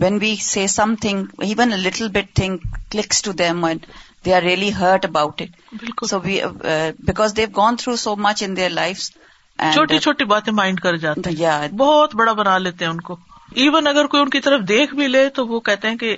when 0.02 0.18
we 0.20 0.34
see 0.50 0.66
something 1.02 1.42
even 1.48 1.78
little 1.84 2.08
bit 2.18 2.34
thing 2.40 2.66
clicks 2.92 3.22
to 3.28 3.32
them 3.42 3.64
and 3.64 3.86
they 4.26 4.34
are 4.34 4.42
really 4.42 4.70
hurt 4.74 5.04
about 5.04 5.40
it 5.42 5.82
so 6.00 6.06
so 6.06 6.18
because 6.20 7.38
gone 7.56 7.76
through 7.80 8.14
much 8.26 8.42
in 8.46 8.52
their 8.56 8.70
life 8.82 8.96
چھوٹی 9.08 9.94
uh, 9.96 10.00
چھوٹی 10.02 10.24
باتیں 10.30 10.52
mind 10.52 10.78
کر 10.84 10.94
جاتے 11.02 11.22
ہیں 11.38 11.68
بہت 11.82 12.10
بڑا 12.20 12.32
بنا 12.40 12.56
لیتے 12.64 12.80
ہیں 12.84 12.92
ان 12.92 13.00
کو 13.08 13.14
ایون 13.62 13.84
اگر 13.86 14.04
کوئی 14.14 14.20
ان 14.22 14.28
کی 14.30 14.40
طرف 14.46 14.60
دیکھ 14.68 14.92
بھی 14.94 15.06
لے 15.08 15.22
تو 15.36 15.40
وہ 15.48 15.58
کہتے 15.68 15.84
ہیں 15.90 15.96
کہ 15.98 16.08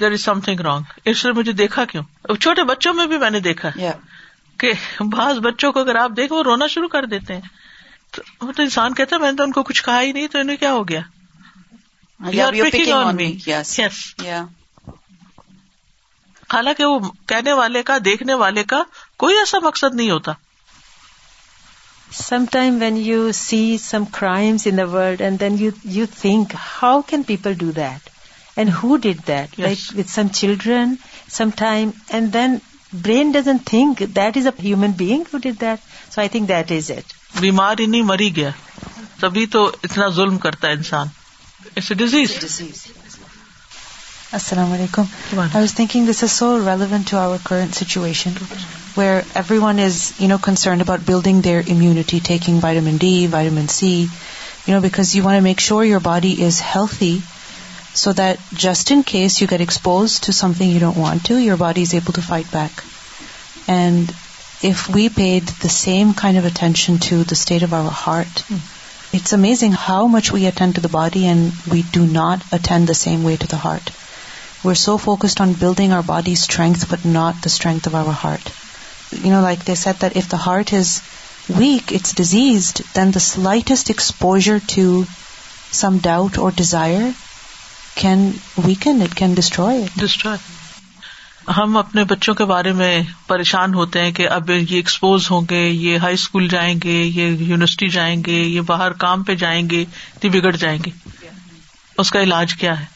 دیر 0.00 0.10
از 0.12 0.20
سم 0.24 0.38
تھنگ 0.46 0.60
رانگ 0.66 0.82
اس 1.12 1.18
نے 1.26 1.30
مجھے 1.36 1.52
دیکھا 1.60 1.82
کیوں 1.92 2.02
چھوٹے 2.40 2.62
بچوں 2.70 2.92
میں 3.00 3.06
بھی 3.12 3.18
میں 3.24 3.30
نے 3.34 3.40
دیکھا 3.48 3.68
کہ 4.60 4.68
بعض 5.12 5.34
بچوں 5.44 5.72
کو 5.72 5.78
اگر 5.80 5.96
آپ 6.04 6.10
دیکھ 6.16 6.30
وہ 6.32 6.42
رونا 6.48 6.66
شروع 6.74 6.88
کر 6.96 7.02
دیتے 7.12 7.30
ہیں 7.34 7.44
تو 8.16 8.20
وہ 8.46 8.50
تو 8.56 8.60
انسان 8.62 8.90
کہتا 8.94 9.12
ہے 9.16 9.20
میں 9.20 9.30
نے 9.32 9.36
تو 9.36 9.44
ان 9.44 9.52
کو 9.52 9.60
کچھ 9.70 9.80
کہا 9.82 10.00
ہی 10.02 10.10
نہیں 10.12 10.28
تو 10.34 10.38
انہیں 10.38 10.60
کیا 10.64 10.72
ہو 10.72 10.82
گیا 10.88 11.02
حالانکہ 16.52 16.84
وہ 16.86 16.98
کہنے 17.28 17.52
والے 17.58 17.82
کا 17.90 17.96
دیکھنے 18.04 18.34
والے 18.40 18.62
کا 18.72 18.82
کوئی 19.22 19.38
ایسا 19.38 19.58
مقصد 19.66 19.94
نہیں 20.00 20.10
ہوتا 20.10 20.32
some 22.16 22.44
time 22.52 22.76
when 22.80 22.96
you 23.06 23.30
see 23.34 23.60
some 23.82 24.04
crime 24.18 24.56
in 24.70 24.80
world 24.94 25.20
and 25.28 25.40
then 25.40 25.56
you 25.60 25.70
you 25.98 26.04
think 26.20 26.54
how 26.82 27.00
can 27.12 27.22
people 27.30 27.54
do 27.58 27.70
that 27.76 28.10
and 28.56 28.70
who 28.82 28.96
did 29.06 29.20
that 29.28 29.58
like 29.60 29.78
with 29.98 30.10
some 30.14 30.28
children 30.40 30.94
some 31.36 31.50
time 31.62 31.90
and 32.10 32.32
then 32.34 32.56
brain 33.04 33.30
doesn't 33.34 33.56
think 33.70 34.02
that 34.16 34.36
is 34.36 34.46
a 34.46 34.52
human 34.62 34.90
being 35.02 35.36
did 35.42 35.60
that 35.60 36.12
so 36.14 36.20
I 36.20 36.28
think 36.36 36.48
that 36.48 36.72
is 36.78 36.90
it 36.96 37.20
بیمار 37.40 37.80
ہی 37.80 37.86
نہیں 37.94 38.02
مری 38.12 38.34
گیا 38.36 38.50
تبھی 39.20 39.46
تو 39.56 39.70
اتنا 39.84 40.08
ظلم 40.20 40.38
کرتا 40.46 40.68
ہے 40.68 40.72
انسان 40.72 41.06
it's 41.76 41.90
a 41.90 41.96
disease 42.02 42.40
disease 42.40 42.84
Assalamu 44.36 44.78
alaikum. 44.78 45.08
I 45.54 45.60
was 45.60 45.72
thinking 45.72 46.06
this 46.06 46.22
is 46.22 46.32
so 46.32 46.56
relevant 46.58 47.08
to 47.08 47.18
our 47.18 47.38
current 47.38 47.74
situation 47.74 48.38
where 48.98 49.26
everyone 49.34 49.78
is, 49.78 50.14
concerned 50.40 50.80
about 50.80 51.04
building 51.04 51.42
their 51.42 51.60
immunity, 51.60 52.20
taking 52.20 52.58
vitamin 52.60 52.96
D, 52.96 53.26
vitamin 53.26 53.68
C, 53.68 54.08
because 54.66 55.14
you 55.14 55.22
want 55.22 55.36
to 55.36 55.42
make 55.42 55.60
sure 55.60 55.84
your 55.84 56.00
body 56.00 56.32
is 56.42 56.60
healthy 56.60 57.22
so 57.92 58.14
that 58.14 58.40
just 58.54 58.90
in 58.90 59.02
case 59.02 59.38
you 59.42 59.46
get 59.46 59.60
exposed 59.60 60.24
to 60.24 60.32
something 60.32 60.70
you 60.70 60.80
don't 60.80 60.96
want 60.96 61.26
to, 61.26 61.36
your 61.36 61.58
body 61.58 61.82
is 61.82 61.92
able 61.92 62.14
to 62.14 62.22
fight 62.22 62.50
back. 62.50 62.82
And 63.68 64.08
if 64.72 64.88
we 64.88 65.10
paid 65.10 65.56
the 65.64 65.68
same 65.68 66.14
kind 66.14 66.38
of 66.38 66.46
attention 66.46 67.00
to 67.08 67.22
the 67.22 67.42
state 67.44 67.62
of 67.62 67.74
our 67.74 67.90
heart, 68.04 68.44
hmm. 68.46 68.64
it's 69.14 69.34
amazing 69.34 69.72
how 69.72 70.06
much 70.06 70.32
we 70.32 70.46
attend 70.46 70.76
to 70.76 70.80
the 70.80 70.94
body 71.00 71.26
and 71.26 71.52
we 71.70 71.82
do 71.82 72.06
not 72.06 72.50
attend 72.50 72.86
the 72.86 73.02
same 73.04 73.24
way 73.24 73.36
to 73.36 73.46
the 73.46 73.66
heart. 73.68 73.98
We 74.64 74.68
are 74.70 74.74
so 74.80 74.96
focused 75.02 75.40
on 75.40 75.52
building 75.58 75.92
our 75.92 76.02
body 76.06 76.32
strength 76.32 76.74
but 76.90 77.06
not 77.06 77.44
the 77.46 77.70
of 77.88 77.94
our 77.96 78.12
heart 78.22 78.48
you 79.24 79.30
know 79.34 79.40
like 79.42 79.66
they 79.66 79.74
say 79.74 80.00
that 80.02 80.16
this 80.16 80.30
the 80.32 80.36
heart 80.46 80.72
is 80.74 81.00
weak 81.56 81.92
it's 81.94 82.14
diseased 82.16 82.80
then 82.96 83.14
the 83.14 83.18
slightest 83.20 83.90
exposure 83.90 84.56
to 84.74 85.02
some 85.80 85.96
doubt 86.02 86.38
or 86.38 86.50
desire 86.56 87.02
can 88.00 88.30
it 88.66 89.14
can 89.18 89.34
destroy 89.36 89.70
ہم 91.56 91.76
اپنے 91.76 92.04
بچوں 92.10 92.34
کے 92.34 92.44
بارے 92.54 92.72
میں 92.80 92.92
پریشان 93.26 93.74
ہوتے 93.74 94.04
ہیں 94.04 94.12
کہ 94.18 94.28
اب 94.38 94.50
یہ 94.50 94.74
ایکسپوز 94.76 95.30
ہوں 95.30 95.46
گے 95.50 95.66
یہ 95.68 95.96
ہائی 96.02 96.14
اسکول 96.14 96.48
جائیں 96.48 96.74
گے 96.84 96.98
یہ 97.02 97.26
یونیورسٹی 97.26 97.88
جائیں 97.98 98.16
گے 98.26 98.38
یہ 98.42 98.60
باہر 98.66 98.92
کام 99.06 99.22
پہ 99.30 99.34
جائیں 99.44 99.62
گے 99.70 99.84
یہ 100.22 100.28
بگڑ 100.38 100.56
جائیں 100.56 100.78
گے 100.86 100.90
اس 102.02 102.10
کا 102.10 102.20
علاج 102.20 102.54
کیا 102.60 102.80
ہے 102.80 102.91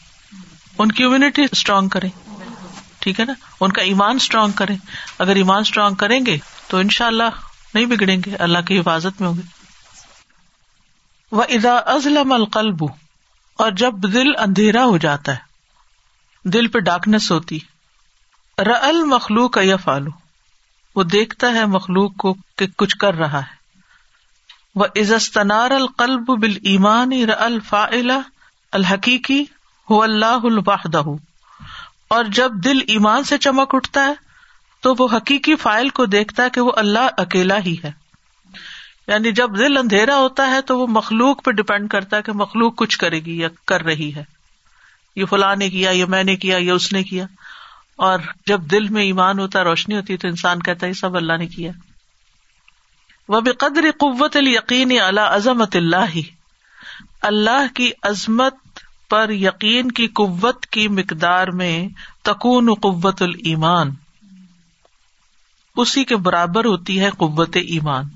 ان 0.83 0.91
کی 0.97 1.03
امیونٹی 1.03 1.43
اسٹرانگ 1.51 1.87
کریں 1.89 2.09
ٹھیک 3.01 3.19
ہے 3.19 3.25
نا 3.25 3.33
ان 3.65 3.71
کا 3.77 3.81
ایمان 3.91 4.15
اسٹرانگ 4.21 4.51
کریں 4.61 4.75
اگر 5.25 5.35
ایمان 5.41 5.61
اسٹرانگ 5.67 5.95
کریں 6.03 6.19
گے 6.25 6.37
تو 6.67 6.77
ان 6.77 6.89
شاء 6.95 7.05
اللہ 7.07 7.39
نہیں 7.73 7.85
بگڑیں 7.85 8.17
گے 8.25 8.35
اللہ 8.47 8.65
کی 8.67 8.79
حفاظت 8.79 9.21
میں 9.21 9.27
ہوں 9.29 9.35
گے 9.37 9.55
وہ 11.37 11.43
ادا 11.57 11.75
ازلم 11.93 12.31
القلب 12.31 12.83
اور 13.63 13.71
جب 13.81 13.95
دل 14.13 14.31
اندھیرا 14.43 14.83
ہو 14.93 14.97
جاتا 15.05 15.35
ہے 15.35 16.49
دل 16.55 16.67
پہ 16.75 16.79
ڈارکنیس 16.91 17.31
ہوتی 17.31 17.59
ر 18.67 18.73
المخلوق 18.89 19.57
وہ 20.95 21.03
دیکھتا 21.13 21.51
ہے 21.53 21.65
مخلوق 21.73 22.15
کو 22.21 22.33
کہ 22.57 22.65
کچھ 22.81 22.95
کر 23.01 23.13
رہا 23.15 23.39
ہے 23.45 23.55
وہ 24.81 24.85
عزستنار 25.01 25.71
القلب 25.71 26.31
بال 26.43 26.57
ایمانی 26.71 27.23
الحقیقی 28.79 29.43
ہو 29.89 30.01
اللہ 30.03 30.45
الباحد 30.51 30.95
اور 32.15 32.25
جب 32.37 32.53
دل 32.63 32.79
ایمان 32.95 33.23
سے 33.29 33.37
چمک 33.45 33.75
اٹھتا 33.75 34.05
ہے 34.05 34.13
تو 34.83 34.93
وہ 34.97 35.07
حقیقی 35.15 35.55
فائل 35.61 35.89
کو 35.99 36.05
دیکھتا 36.15 36.43
ہے 36.43 36.49
کہ 36.55 36.61
وہ 36.61 36.71
اللہ 36.81 37.19
اکیلا 37.23 37.57
ہی 37.65 37.75
ہے 37.83 37.91
یعنی 39.07 39.31
جب 39.39 39.57
دل 39.57 39.77
اندھیرا 39.77 40.17
ہوتا 40.17 40.49
ہے 40.49 40.61
تو 40.71 40.77
وہ 40.79 40.87
مخلوق 40.99 41.43
پہ 41.43 41.51
ڈپینڈ 41.59 41.89
کرتا 41.91 42.17
ہے 42.17 42.21
کہ 42.21 42.31
مخلوق 42.41 42.75
کچھ 42.77 42.97
کرے 42.99 43.19
گی 43.25 43.37
یا 43.39 43.47
کر 43.71 43.83
رہی 43.85 44.09
ہے 44.15 44.23
یہ 45.21 45.25
فلاں 45.29 45.55
نے 45.61 45.69
کیا 45.75 45.89
یہ 45.97 46.05
میں 46.15 46.23
نے 46.23 46.35
کیا 46.45 46.57
یہ 46.65 46.71
اس 46.71 46.91
نے 46.93 47.03
کیا 47.11 47.25
اور 48.07 48.19
جب 48.47 48.61
دل 48.71 48.87
میں 48.95 49.03
ایمان 49.03 49.39
ہوتا 49.39 49.59
ہے 49.59 49.63
روشنی 49.63 49.95
ہوتی 49.95 50.17
تو 50.23 50.27
انسان 50.27 50.59
کہتا 50.63 50.87
ہے 50.87 50.93
سب 51.03 51.15
اللہ 51.17 51.37
نے 51.43 51.47
کیا 51.57 51.71
وہ 53.35 53.41
قدر 53.59 53.89
قوت 53.99 54.35
القین 54.37 54.91
اللہ 55.03 55.35
عظمت 55.37 55.75
اللہ 55.75 56.17
اللہ 57.31 57.73
کی 57.75 57.91
عظمت 58.09 58.66
پر 59.09 59.29
یقین 59.31 59.91
کی 59.97 60.07
قوت 60.19 60.65
کی 60.75 60.87
مقدار 60.97 61.47
میں 61.59 61.77
تکون 62.29 62.73
قوت 62.81 63.21
المان 63.21 63.93
اسی 65.83 66.03
کے 66.09 66.15
برابر 66.27 66.65
ہوتی 66.65 66.99
ہے 67.01 67.09
قوت 67.17 67.57
ایمان 67.63 68.07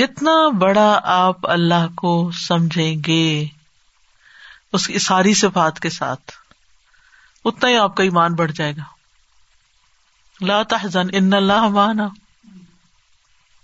جتنا 0.00 0.34
بڑا 0.60 0.86
آپ 1.16 1.50
اللہ 1.50 1.86
کو 1.96 2.12
سمجھیں 2.46 2.94
گے 3.06 3.20
اس 4.78 4.86
کی 4.86 4.98
ساری 4.98 5.34
صفات 5.40 5.78
کے 5.80 5.90
ساتھ 5.96 6.32
اتنا 7.50 7.70
ہی 7.70 7.76
آپ 7.76 7.96
کا 7.96 8.02
ایمان 8.04 8.34
بڑھ 8.42 8.52
جائے 8.52 8.72
گا 8.76 10.62
تحزن 10.70 11.08
ان 11.18 11.32
اللہ 11.34 11.68
مانا 11.74 12.08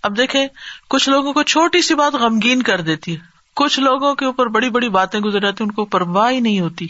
اب 0.07 0.17
دیکھیں 0.17 0.45
کچھ 0.89 1.09
لوگوں 1.09 1.33
کو 1.33 1.43
چھوٹی 1.53 1.81
سی 1.89 1.95
بات 1.95 2.13
غمگین 2.21 2.61
کر 2.69 2.81
دیتی 2.91 3.15
ہے 3.17 3.31
کچھ 3.61 3.79
لوگوں 3.79 4.13
کے 4.19 4.25
اوپر 4.25 4.47
بڑی 4.53 4.69
بڑی 4.75 4.89
باتیں 4.93 5.19
گزر 5.25 5.39
جاتی 5.41 5.63
ان 5.63 5.71
کو 5.71 5.85
پرواہ 5.95 6.29
ہی 6.31 6.39
نہیں 6.39 6.59
ہوتی 6.59 6.87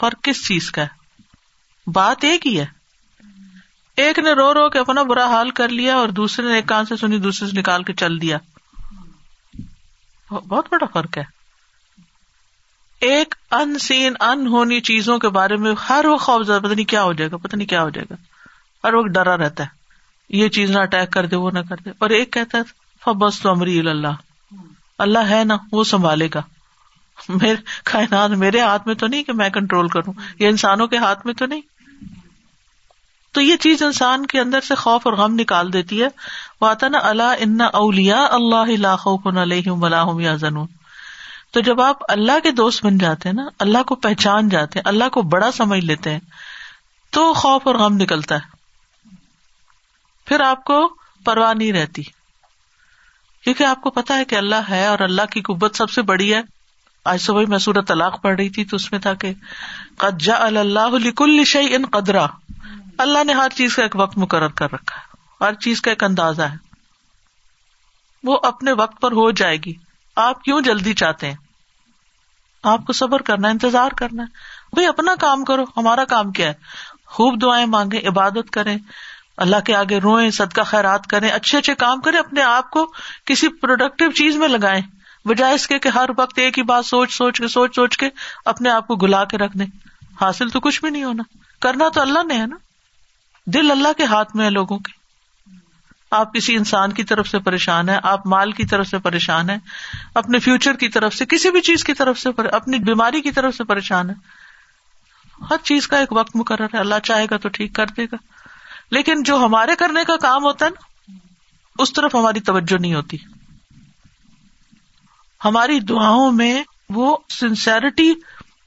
فرق 0.00 0.22
کس 0.24 0.46
چیز 0.48 0.70
کا 0.78 0.82
ہے 0.82 1.90
بات 1.92 2.24
ایک 2.24 2.46
ہی 2.46 2.58
ہے 2.58 2.64
ایک 4.02 4.18
نے 4.24 4.32
رو 4.40 4.52
رو 4.54 4.68
کے 4.70 4.78
اپنا 4.78 5.02
برا 5.12 5.24
حال 5.30 5.50
کر 5.60 5.68
لیا 5.78 5.94
اور 5.96 6.08
دوسرے 6.18 6.46
نے 6.48 6.54
ایک 6.56 6.66
کان 6.68 6.86
سے 6.86 6.96
سنی 6.96 7.18
دوسرے 7.20 7.48
سے 7.48 7.58
نکال 7.58 7.82
کے 7.84 7.92
چل 8.02 8.20
دیا 8.22 8.38
بہت 10.32 10.66
بڑا 10.72 10.86
فرق 10.92 11.18
ہے 11.18 11.22
ایک 13.10 13.34
ان 13.58 13.78
سین 13.78 14.14
ان 14.28 14.46
ہونی 14.52 14.80
چیزوں 14.90 15.18
کے 15.24 15.28
بارے 15.36 15.56
میں 15.64 15.72
ہر 15.88 16.04
وہ 16.08 16.42
زیادہ 16.42 16.60
پتہ 16.64 16.72
نہیں 16.74 16.86
کیا 16.94 17.02
ہو 17.04 17.12
جائے 17.20 17.30
گا 17.30 17.36
پتہ 17.46 17.56
نہیں 17.56 17.68
کیا 17.68 17.82
ہو 17.82 17.90
جائے 17.96 18.06
گا 18.10 18.16
ہر 18.86 18.94
وقت 18.94 19.12
ڈرا 19.14 19.36
رہتا 19.44 19.64
ہے 19.64 19.76
یہ 20.38 20.48
چیز 20.56 20.70
نہ 20.70 20.78
اٹیک 20.88 21.10
کر 21.12 21.26
دے 21.26 21.36
وہ 21.44 21.50
نہ 21.54 21.58
کر 21.68 21.76
دے 21.84 21.90
اور 21.98 22.10
ایک 22.18 22.32
کہتا 22.32 22.58
ہے 22.58 22.62
فبس 23.04 23.38
تو 23.42 23.50
امری 23.50 23.78
اللہ 23.88 24.22
اللہ 25.06 25.28
ہے 25.30 25.42
نا 25.46 25.56
وہ 25.72 25.84
سنبھالے 25.90 26.28
گا 26.34 26.40
میرے 27.28 27.54
کائنات 27.90 28.30
میرے 28.44 28.60
ہاتھ 28.60 28.86
میں 28.86 28.94
تو 29.02 29.06
نہیں 29.06 29.22
کہ 29.24 29.32
میں 29.40 29.48
کنٹرول 29.56 29.88
کروں 29.94 30.12
یہ 30.40 30.48
انسانوں 30.48 30.86
کے 30.92 30.96
ہاتھ 31.04 31.24
میں 31.26 31.34
تو 31.42 31.46
نہیں 31.46 31.60
تو 33.34 33.40
یہ 33.40 33.56
چیز 33.62 33.82
انسان 33.82 34.24
کے 34.26 34.40
اندر 34.40 34.60
سے 34.68 34.74
خوف 34.82 35.06
اور 35.06 35.14
غم 35.16 35.34
نکال 35.38 35.72
دیتی 35.72 36.02
ہے 36.02 36.08
وہ 36.60 36.66
آتا 36.66 36.88
نا 36.88 36.98
اللہ 37.08 37.42
ان 37.46 37.60
اولیا 37.72 38.24
اللہ 38.38 38.94
خن 39.24 39.38
علیہم 39.38 39.80
مل 39.80 39.94
یا 40.24 40.34
زنون 40.44 40.66
تو 41.52 41.60
جب 41.68 41.80
آپ 41.80 42.02
اللہ 42.12 42.38
کے 42.42 42.50
دوست 42.62 42.84
بن 42.84 42.98
جاتے 42.98 43.28
ہیں 43.28 43.34
نا 43.36 43.48
اللہ 43.66 43.82
کو 43.86 43.94
پہچان 44.08 44.48
جاتے 44.54 44.78
ہیں 44.78 44.86
اللہ 44.88 45.08
کو 45.12 45.22
بڑا 45.34 45.50
سمجھ 45.56 45.84
لیتے 45.84 46.10
ہیں 46.12 46.20
تو 47.16 47.32
خوف 47.42 47.66
اور 47.66 47.74
غم 47.84 47.96
نکلتا 48.02 48.34
ہے 48.34 48.56
پھر 50.28 50.40
آپ 50.46 50.64
کو 50.64 50.86
پرواہ 51.24 51.52
نہیں 51.54 51.72
رہتی 51.72 52.02
کیونکہ 53.48 53.64
آپ 53.64 53.80
کو 53.80 53.90
پتا 53.96 54.16
ہے 54.18 54.24
کہ 54.30 54.36
اللہ 54.36 54.66
ہے 54.68 54.84
اور 54.86 54.98
اللہ 55.04 55.26
کی 55.32 55.40
قبت 55.42 55.76
سب 55.76 55.90
سے 55.90 56.02
بڑی 56.08 56.26
ہے 56.32 56.40
آج 57.12 57.20
صبح 57.26 57.44
میں 57.48 57.58
سورت 57.66 57.86
طلاق 57.88 58.20
پڑھ 58.22 58.34
رہی 58.36 58.48
تھی 58.56 58.64
تو 58.72 58.76
اس 58.76 58.90
میں 58.92 59.00
تھا 59.06 59.12
کہ 59.22 59.32
قجا 60.02 60.34
اللہ 60.46 60.96
لکل 61.06 61.44
شعی 61.52 61.74
ان 61.76 61.86
قدرا 61.92 62.24
اللہ 63.04 63.24
نے 63.26 63.32
ہر 63.38 63.54
چیز 63.60 63.76
کا 63.76 63.82
ایک 63.82 63.96
وقت 64.00 64.18
مقرر 64.24 64.52
کر 64.60 64.70
رکھا 64.72 64.96
ہے 65.00 65.44
ہر 65.44 65.54
چیز 65.66 65.80
کا 65.86 65.90
ایک 65.90 66.04
اندازہ 66.04 66.50
ہے 66.52 66.56
وہ 68.30 68.38
اپنے 68.50 68.72
وقت 68.82 69.00
پر 69.00 69.12
ہو 69.20 69.30
جائے 69.42 69.56
گی 69.66 69.72
آپ 70.26 70.42
کیوں 70.44 70.60
جلدی 70.68 70.94
چاہتے 71.04 71.30
ہیں 71.30 71.36
آپ 72.74 72.84
کو 72.86 72.92
صبر 73.02 73.22
کرنا 73.30 73.48
ہے 73.48 73.52
انتظار 73.52 73.98
کرنا 74.02 74.22
ہے 74.30 74.74
بھائی 74.74 74.86
اپنا 74.88 75.14
کام 75.20 75.44
کرو 75.52 75.64
ہمارا 75.76 76.04
کام 76.14 76.32
کیا 76.40 76.48
ہے 76.48 77.14
خوب 77.16 77.42
دعائیں 77.42 77.66
مانگے 77.78 78.06
عبادت 78.12 78.50
کریں 78.58 78.76
اللہ 79.44 79.60
کے 79.66 79.74
آگے 79.76 79.98
روئیں 80.02 80.30
صدقہ 80.36 80.60
خیرات 80.66 81.06
کریں 81.10 81.28
اچھے 81.30 81.58
اچھے 81.58 81.74
کام 81.82 82.00
کریں 82.06 82.18
اپنے 82.18 82.42
آپ 82.42 82.70
کو 82.70 82.84
کسی 83.26 83.48
پروڈکٹیو 83.62 84.10
چیز 84.20 84.36
میں 84.36 84.48
لگائیں 84.48 84.80
بجائے 85.28 85.54
اس 85.54 85.66
کے 85.74 85.88
ہر 85.94 86.10
وقت 86.18 86.38
ایک 86.38 86.58
ہی 86.58 86.62
بات 86.70 86.86
سوچ 86.86 87.12
سوچ 87.16 87.40
کے 87.40 87.48
سوچ 87.52 87.74
سوچ 87.76 87.96
کے 87.98 88.08
اپنے 88.52 88.70
آپ 88.70 88.86
کو 88.86 88.96
گلا 89.04 89.22
کے 89.32 89.38
رکھ 89.38 89.56
دیں 89.58 89.66
حاصل 90.20 90.48
تو 90.50 90.60
کچھ 90.60 90.80
بھی 90.84 90.90
نہیں 90.90 91.04
ہونا 91.04 91.22
کرنا 91.66 91.88
تو 91.94 92.00
اللہ 92.00 92.24
نے 92.28 92.38
ہے 92.40 92.46
نا 92.46 92.56
دل 93.54 93.70
اللہ 93.70 93.92
کے 93.96 94.04
ہاتھ 94.14 94.34
میں 94.36 94.44
ہے 94.44 94.50
لوگوں 94.50 94.78
کے 94.86 94.96
آپ 96.18 96.32
کسی 96.34 96.54
انسان 96.56 96.92
کی 96.98 97.04
طرف 97.10 97.28
سے 97.28 97.38
پریشان 97.46 97.88
ہے 97.88 97.98
آپ 98.14 98.26
مال 98.34 98.52
کی 98.58 98.64
طرف 98.72 98.86
سے 98.88 98.98
پریشان 99.06 99.50
ہے 99.50 99.56
اپنے 100.22 100.38
فیوچر 100.46 100.76
کی 100.82 100.88
طرف 100.96 101.14
سے 101.14 101.24
کسی 101.34 101.50
بھی 101.56 101.60
چیز 101.70 101.84
کی 101.84 101.94
طرف 102.00 102.18
سے 102.20 102.28
اپنی 102.60 102.78
بیماری 102.90 103.20
کی 103.22 103.30
طرف 103.38 103.56
سے 103.56 103.64
پریشان 103.72 104.10
ہے 104.10 104.14
ہر 105.50 105.62
چیز 105.64 105.88
کا 105.88 105.98
ایک 105.98 106.12
وقت 106.16 106.36
مقرر 106.36 106.74
ہے 106.74 106.78
اللہ 106.78 107.04
چاہے 107.10 107.26
گا 107.30 107.36
تو 107.42 107.48
ٹھیک 107.58 107.74
کر 107.74 107.90
دے 107.96 108.04
گا 108.12 108.16
لیکن 108.96 109.22
جو 109.28 109.36
ہمارے 109.44 109.74
کرنے 109.78 110.04
کا 110.06 110.16
کام 110.20 110.44
ہوتا 110.44 110.66
ہے 110.66 110.70
نا 110.70 111.12
اس 111.82 111.92
طرف 111.92 112.14
ہماری 112.14 112.40
توجہ 112.50 112.80
نہیں 112.80 112.94
ہوتی 112.94 113.16
ہماری 115.44 115.78
دعاؤں 115.88 116.32
میں 116.38 116.54
وہ 116.94 117.16
سنسرٹی 117.38 118.12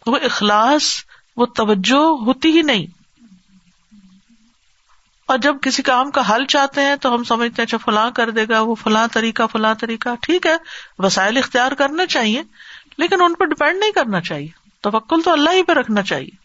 وہ 0.05 0.17
اخلاص 0.27 0.91
وہ 1.37 1.45
توجہ 1.55 2.01
ہوتی 2.25 2.51
ہی 2.57 2.61
نہیں 2.71 2.85
اور 5.31 5.37
جب 5.41 5.55
کسی 5.61 5.83
کام 5.87 6.09
کا 6.15 6.21
حل 6.33 6.45
چاہتے 6.53 6.81
ہیں 6.85 6.95
تو 7.01 7.13
ہم 7.13 7.23
سمجھتے 7.27 7.61
ہیں 7.61 7.65
اچھا 7.67 7.77
فلاں 7.85 8.09
کر 8.15 8.29
دے 8.37 8.45
گا 8.49 8.59
وہ 8.69 8.75
فلاں 8.83 9.07
طریقہ 9.13 9.43
فلاں 9.51 9.73
طریقہ 9.81 10.15
ٹھیک 10.27 10.45
ہے 10.47 10.55
وسائل 11.05 11.37
اختیار 11.41 11.71
کرنا 11.81 12.05
چاہیے 12.15 12.41
لیکن 13.03 13.21
ان 13.23 13.33
پر 13.39 13.45
ڈپینڈ 13.53 13.79
نہیں 13.79 13.91
کرنا 13.95 14.21
چاہیے 14.31 14.47
توکل 14.87 15.21
تو 15.25 15.31
اللہ 15.33 15.53
ہی 15.57 15.63
پہ 15.63 15.73
رکھنا 15.79 16.01
چاہیے 16.11 16.39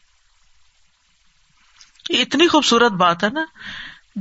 اتنی 2.21 2.47
خوبصورت 2.49 2.93
بات 2.99 3.25
ہے 3.25 3.29
نا 3.35 3.45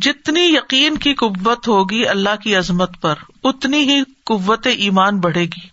جتنی 0.03 0.41
یقین 0.41 0.97
کی 1.03 1.13
قوت 1.15 1.67
ہوگی 1.67 2.05
اللہ 2.09 2.35
کی 2.43 2.55
عظمت 2.55 2.99
پر 3.01 3.19
اتنی 3.49 3.79
ہی 3.89 4.01
قوت 4.31 4.67
ایمان 4.77 5.19
بڑھے 5.25 5.43
گی 5.55 5.67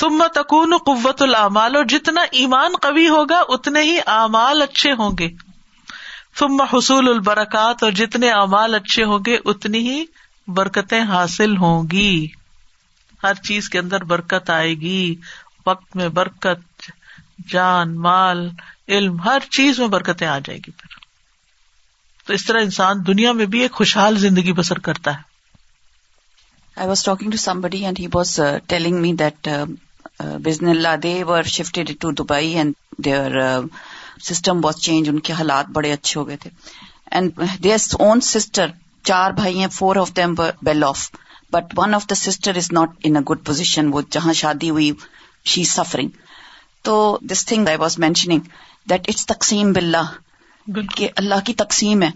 سمت 0.00 0.32
تکون 0.34 0.76
قوت 0.86 1.22
العمال 1.22 1.76
اور 1.76 1.84
جتنا 1.88 2.20
ایمان 2.40 2.72
قوی 2.82 3.08
ہوگا 3.08 3.40
اتنے 3.56 3.82
ہی 3.82 3.98
اعمال 4.14 4.62
اچھے 4.62 4.92
ہوں 4.98 5.12
گے 5.18 5.28
ثم 6.38 6.60
حصول 6.72 7.08
البرکات 7.08 7.82
اور 7.82 7.92
جتنے 8.02 8.30
اعمال 8.30 8.74
اچھے 8.74 9.04
ہوں 9.12 9.18
گے 9.26 9.38
اتنی 9.52 9.78
ہی 9.88 10.04
برکتیں 10.56 11.00
حاصل 11.08 11.56
ہوں 11.56 11.86
گی 11.92 12.26
ہر 13.22 13.34
چیز 13.48 13.68
کے 13.68 13.78
اندر 13.78 14.04
برکت 14.12 14.50
آئے 14.50 14.74
گی 14.80 15.14
وقت 15.66 15.96
میں 15.96 16.08
برکت 16.20 16.90
جان 17.52 17.96
مال 18.02 18.48
علم 18.96 19.20
ہر 19.24 19.42
چیز 19.50 19.78
میں 19.80 19.88
برکتیں 19.94 20.26
آ 20.26 20.38
جائے 20.44 20.58
گی 20.66 20.70
پھر 20.78 20.96
تو 22.26 22.32
اس 22.34 22.44
طرح 22.46 22.62
انسان 22.62 23.06
دنیا 23.06 23.32
میں 23.40 23.46
بھی 23.54 23.60
ایک 23.62 23.72
خوشحال 23.80 24.18
زندگی 24.20 24.52
بسر 24.60 24.78
کرتا 24.88 25.16
ہے 25.16 25.26
I 26.76 26.88
was 26.88 27.04
talking 27.04 27.30
to 27.30 27.36
somebody 27.60 27.84
and 27.86 27.98
he 27.98 28.06
was 28.14 28.38
telling 28.68 29.00
me 29.02 29.12
that 29.20 29.48
بزن 30.44 30.68
Allah 30.68 30.96
they 31.02 31.22
were 31.24 31.42
shifted 31.56 31.90
to 32.00 32.10
Dubai 32.22 32.52
and 32.58 32.74
their 33.04 33.36
system 34.28 34.64
was 34.64 34.76
change 34.82 35.08
ان 35.08 35.18
کے 35.28 35.32
حالات 35.38 35.66
بڑے 35.78 35.92
اچھے 35.92 36.18
ہو 36.20 36.26
گئے 36.28 36.36
تھے 36.42 36.50
اینڈ 37.16 37.40
دیئر 37.64 37.86
اون 38.04 38.20
سسٹر 38.30 38.68
چار 39.08 39.30
بھائی 39.32 39.58
ہیں 39.58 39.66
four 39.72 39.96
of 39.96 40.10
them 40.16 40.34
well 40.66 40.84
off 40.84 41.08
but 41.52 41.72
one 41.78 41.94
of 41.94 42.08
the 42.10 42.14
sister 42.14 42.56
is 42.56 42.72
not 42.78 42.94
in 43.06 43.16
a 43.16 43.22
good 43.30 43.44
position 43.46 43.88
وہ 43.92 44.00
جہاں 44.16 44.32
شادی 44.42 44.70
ہوئی 44.70 44.90
شی 45.52 45.64
سفرنگ 45.74 46.08
تو 46.88 46.96
this 47.30 47.44
thing 47.46 47.68
I 47.68 47.76
was 47.80 47.98
mentioning 47.98 48.48
that 48.90 49.08
it's 49.08 49.26
تقسیم 49.26 49.72
بلا 49.72 50.02
کہ 50.96 51.08
اللہ 51.22 51.44
کی 51.44 51.54
تقسیم 51.64 52.02
ہے 52.02 52.10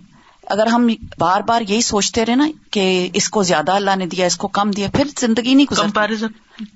اگر 0.52 0.66
ہم 0.66 0.86
بار 1.18 1.40
بار 1.48 1.60
یہی 1.68 1.80
سوچتے 1.88 2.24
رہے 2.26 2.34
نا 2.36 2.44
کہ 2.76 2.84
اس 3.20 3.28
کو 3.34 3.42
زیادہ 3.50 3.72
اللہ 3.80 3.96
نے 3.96 4.06
دیا 4.14 4.26
اس 4.26 4.36
کو 4.44 4.48
کم 4.58 4.70
دیا 4.78 4.88
پھر 4.94 5.08
زندگی 5.20 5.54
نہیں 5.54 5.66
کچھ 5.74 6.24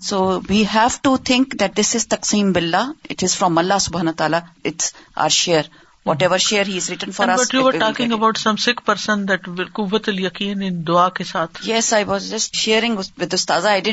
so 0.09 0.21
we 0.49 0.63
have 0.75 0.87
to 1.03 1.17
think 1.31 1.59
that 1.61 1.77
this 1.81 1.95
is 1.97 2.07
تقسیم 2.09 2.53
باللہ 2.53 2.85
اٹ 3.11 3.23
از 3.25 3.37
فرام 3.39 3.59
اللہ 3.59 3.79
سبحان 3.81 4.13
تعالیٰ 4.23 4.41
it's 4.71 4.93
our 5.25 5.29
share 5.43 5.69
whatever 6.23 6.39
share 6.47 6.67
he 6.69 6.77
is 6.77 6.89
written 6.91 7.11
for 7.13 7.27
from 7.37 7.57
you 7.59 7.71
talk 7.79 8.01
about 8.13 10.09
دعا 10.89 11.09
کے 11.19 11.25
ساتھ 11.33 11.69
yes 11.69 11.93
I 11.95 12.05
was 12.13 12.31
just 12.31 12.55
sharing 12.65 12.97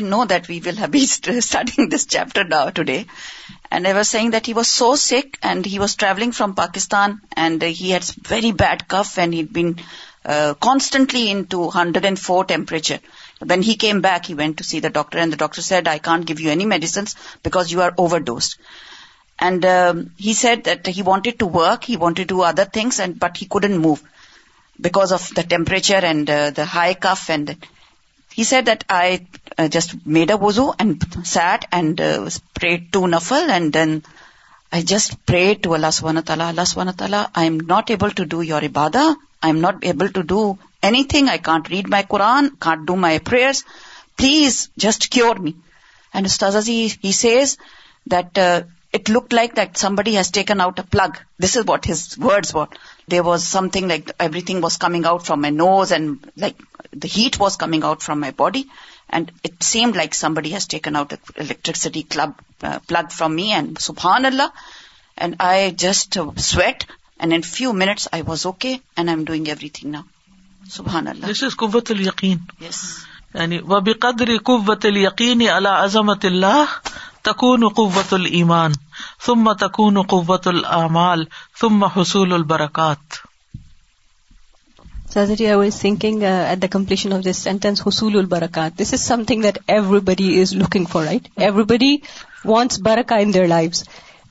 know 0.08 0.24
that 0.30 0.50
we 0.50 0.60
starting 0.66 1.86
this 1.96 2.06
chapter 2.16 2.42
the 2.54 2.68
today 2.92 3.02
And 3.74 3.84
they 3.84 3.92
were 3.92 4.04
saying 4.04 4.30
that 4.30 4.46
he 4.46 4.54
was 4.54 4.68
so 4.68 4.94
sick 4.94 5.36
and 5.42 5.66
he 5.66 5.80
was 5.80 5.96
traveling 5.96 6.30
from 6.30 6.54
Pakistan 6.54 7.20
and 7.36 7.60
he 7.60 7.90
had 7.90 8.04
very 8.32 8.52
bad 8.52 8.86
cough 8.86 9.18
and 9.18 9.34
he'd 9.34 9.52
been 9.52 9.80
uh, 10.24 10.54
constantly 10.60 11.28
into 11.28 11.58
104 11.78 12.44
temperature. 12.44 13.00
When 13.40 13.62
he 13.62 13.74
came 13.74 14.00
back, 14.00 14.26
he 14.26 14.36
went 14.36 14.58
to 14.58 14.64
see 14.68 14.78
the 14.78 14.90
doctor 14.90 15.18
and 15.18 15.32
the 15.32 15.36
doctor 15.36 15.60
said, 15.60 15.88
I 15.88 15.98
can't 15.98 16.24
give 16.24 16.38
you 16.38 16.50
any 16.50 16.66
medicines 16.66 17.16
because 17.42 17.72
you 17.72 17.82
are 17.82 17.92
overdosed. 17.98 18.60
And 19.40 19.64
um, 19.64 20.12
he 20.16 20.34
said 20.34 20.62
that 20.70 20.86
he 20.86 21.02
wanted 21.02 21.40
to 21.40 21.46
work, 21.46 21.82
he 21.82 21.96
wanted 21.96 22.28
to 22.28 22.36
do 22.36 22.42
other 22.42 22.66
things, 22.66 23.00
but 23.16 23.36
he 23.36 23.46
couldn't 23.46 23.76
move 23.76 24.00
because 24.80 25.10
of 25.10 25.28
the 25.34 25.42
temperature 25.42 26.02
and 26.12 26.30
uh, 26.30 26.50
the 26.50 26.64
high 26.64 26.94
cough. 26.94 27.28
And 27.28 27.56
he 28.38 28.44
said 28.44 28.66
that 28.66 28.82
I 28.92 29.18
just 29.72 29.94
made 30.14 30.30
a 30.30 30.36
wuzu 30.40 30.68
and 30.78 31.04
sat 31.32 31.64
and 31.74 32.00
pray 32.54 32.76
two 32.92 33.06
نفل 33.06 33.50
and 33.54 33.72
then 33.74 33.98
I 34.74 34.82
just 34.92 35.14
pray 35.26 35.52
to 35.62 35.74
اللہ 35.74 35.90
سبحانہ 35.92 36.20
تعالیٰ 36.26 36.48
اللہ 36.48 36.64
سبحانہ 36.66 36.90
تعالیٰ 36.98 37.22
I 37.40 37.48
am 37.48 37.58
not 37.68 37.90
able 37.90 38.08
to 38.16 38.24
do 38.32 38.42
your 38.44 38.62
a 38.62 38.68
I 38.78 39.50
am 39.50 39.58
not 39.60 39.84
able 39.90 40.06
to 40.14 40.22
do 40.34 40.40
anything 41.12 41.28
I 41.28 41.38
can't 41.50 41.68
read 41.70 41.88
my 41.90 42.02
Quran 42.08 42.48
can't 42.66 42.86
do 42.86 42.96
my 43.06 43.18
prayers 43.30 43.62
please 44.18 44.68
just 44.84 45.08
cure 45.14 45.36
me 45.44 45.52
and 46.14 46.26
استاذ 46.26 46.68
he 46.68 47.12
says 47.22 47.56
that 48.10 48.38
it 48.94 49.10
look 49.10 49.34
like 49.34 49.56
that 49.56 49.76
somebody 50.00 50.16
has 50.16 50.30
taken 50.32 50.60
out 50.60 50.78
a 50.80 50.84
plug 50.90 51.16
this 51.42 51.56
is 51.56 51.62
what 51.68 51.88
his 51.90 52.06
words 52.24 52.54
what 52.54 52.74
the 53.12 53.24
was 53.24 53.44
something 53.72 53.86
like 53.88 54.10
everything 54.48 54.62
was 54.64 54.78
coming 54.84 55.06
out 55.10 55.22
from 55.26 55.40
my 55.46 55.52
nose 55.54 55.92
and 55.92 56.26
like 56.40 56.62
the 57.02 57.08
heat 57.16 57.40
was 57.40 57.56
coming 57.58 57.84
out 57.84 58.02
from 58.02 58.20
my 58.20 58.32
body 58.38 58.62
and 59.12 59.30
it 59.44 59.62
seem 59.64 59.90
like 59.96 60.14
somebody 60.34 60.54
electricity 60.56 62.02
club 62.14 62.30
plug 62.88 63.08
from 63.16 63.34
me 63.34 63.52
and 63.54 63.78
سبحان 63.88 64.26
Allah 64.26 64.64
and 65.22 65.34
I 65.48 65.70
just 65.84 66.18
sweat 66.50 66.84
and 67.18 67.32
in 67.32 67.42
few 67.54 67.72
minutes 67.82 68.08
I 68.12 68.22
was 68.26 68.46
okay 68.46 68.76
and 68.96 69.08
I 69.08 69.16
am 69.18 69.24
doing 69.30 69.48
everything 69.78 69.90
نا 69.94 70.00
سبحان 70.76 71.08
اللہ 71.08 71.26
دس 71.30 71.42
از 71.44 71.56
قوت 71.64 71.90
القین 71.90 72.38
یس 72.68 72.82
یعنی 73.34 73.58
و 73.68 73.80
بے 73.88 73.92
قدر 74.06 74.36
قوت 74.50 74.84
القین 74.86 75.48
اللہ 75.52 75.78
اظہت 75.88 76.24
اللہ 76.30 76.78
تکون 77.28 77.68
قوت 77.76 78.12
المان 78.14 78.72
سمہ 79.26 79.52
تکون 79.60 80.02
قوت 80.16 80.46
العمال 80.48 81.24
سمہ 81.60 81.86
حصول 81.96 82.32
البرکات 82.32 83.22
برکا 85.16 85.58
this 88.78 88.92
is 88.92 89.00
something 89.26 89.42
that 89.44 89.58
everybody 90.06 90.40
is 90.42 90.54
looking 90.56 90.84
for 90.92 91.04
right 91.04 91.28
everybody 91.74 91.96
wants 92.44 92.78
Barkha 92.86 93.16
in 93.26 93.32
life 93.48 93.82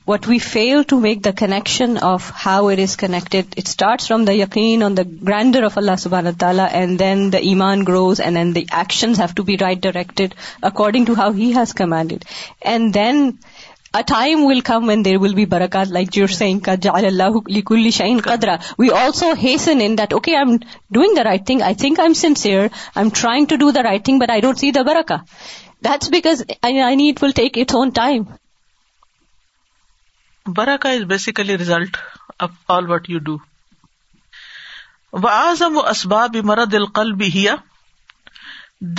what 0.08 0.28
we 0.28 0.38
fail 0.46 0.82
to 0.88 1.00
make 1.00 1.24
the 1.26 1.32
connection 1.40 1.94
of 2.06 2.32
how 2.46 2.68
our 2.70 2.78
is 2.84 2.96
connected 2.98 3.54
it 3.58 3.68
starts 3.68 4.08
from 4.08 4.24
the 4.26 4.34
یقین 4.40 4.84
آن 4.84 4.98
دا 4.98 5.02
گرانڈر 5.28 5.64
آف 5.64 5.78
اللہ 5.78 5.96
سبح 6.00 6.18
اللہ 6.18 6.40
تعالیٰ 6.40 6.66
and 6.80 7.00
then 7.00 7.32
the 7.34 7.46
ایمان 7.50 7.84
grows 7.88 8.22
and 8.22 8.38
then 8.38 8.56
the 8.56 8.64
action 8.78 9.14
according 10.62 11.06
to 11.06 11.14
how 11.18 11.32
has 11.38 11.74
commanded 11.84 12.26
and 12.72 12.94
then 12.96 13.30
اسباب 13.98 14.40
مرد 14.66 14.92
دل 36.72 36.86
قل 36.94 37.12
بھی 37.18 37.46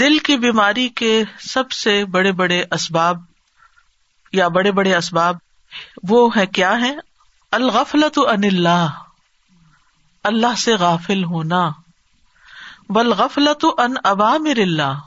دل 0.00 0.18
کی 0.26 0.36
بیماری 0.42 0.88
کے 0.98 1.10
سب 1.46 1.70
سے 1.78 2.04
بڑے 2.10 2.30
بڑے 2.42 2.62
اسباب 2.74 3.18
یا 4.38 4.46
بڑے 4.54 4.70
بڑے 4.76 4.94
اسباب 4.94 5.36
وہ 6.10 6.20
ہے 6.36 6.44
کیا 6.58 6.70
ہے 6.80 6.92
الغفلت 7.58 8.18
ان 8.28 8.44
اللہ 8.48 8.94
اللہ 10.30 10.54
سے 10.62 10.72
غافل 10.84 11.24
ہونا 11.32 11.60
بلغفلت 12.96 13.64
ان 13.84 13.92
عوامر 14.12 14.60
اللہ 14.64 15.02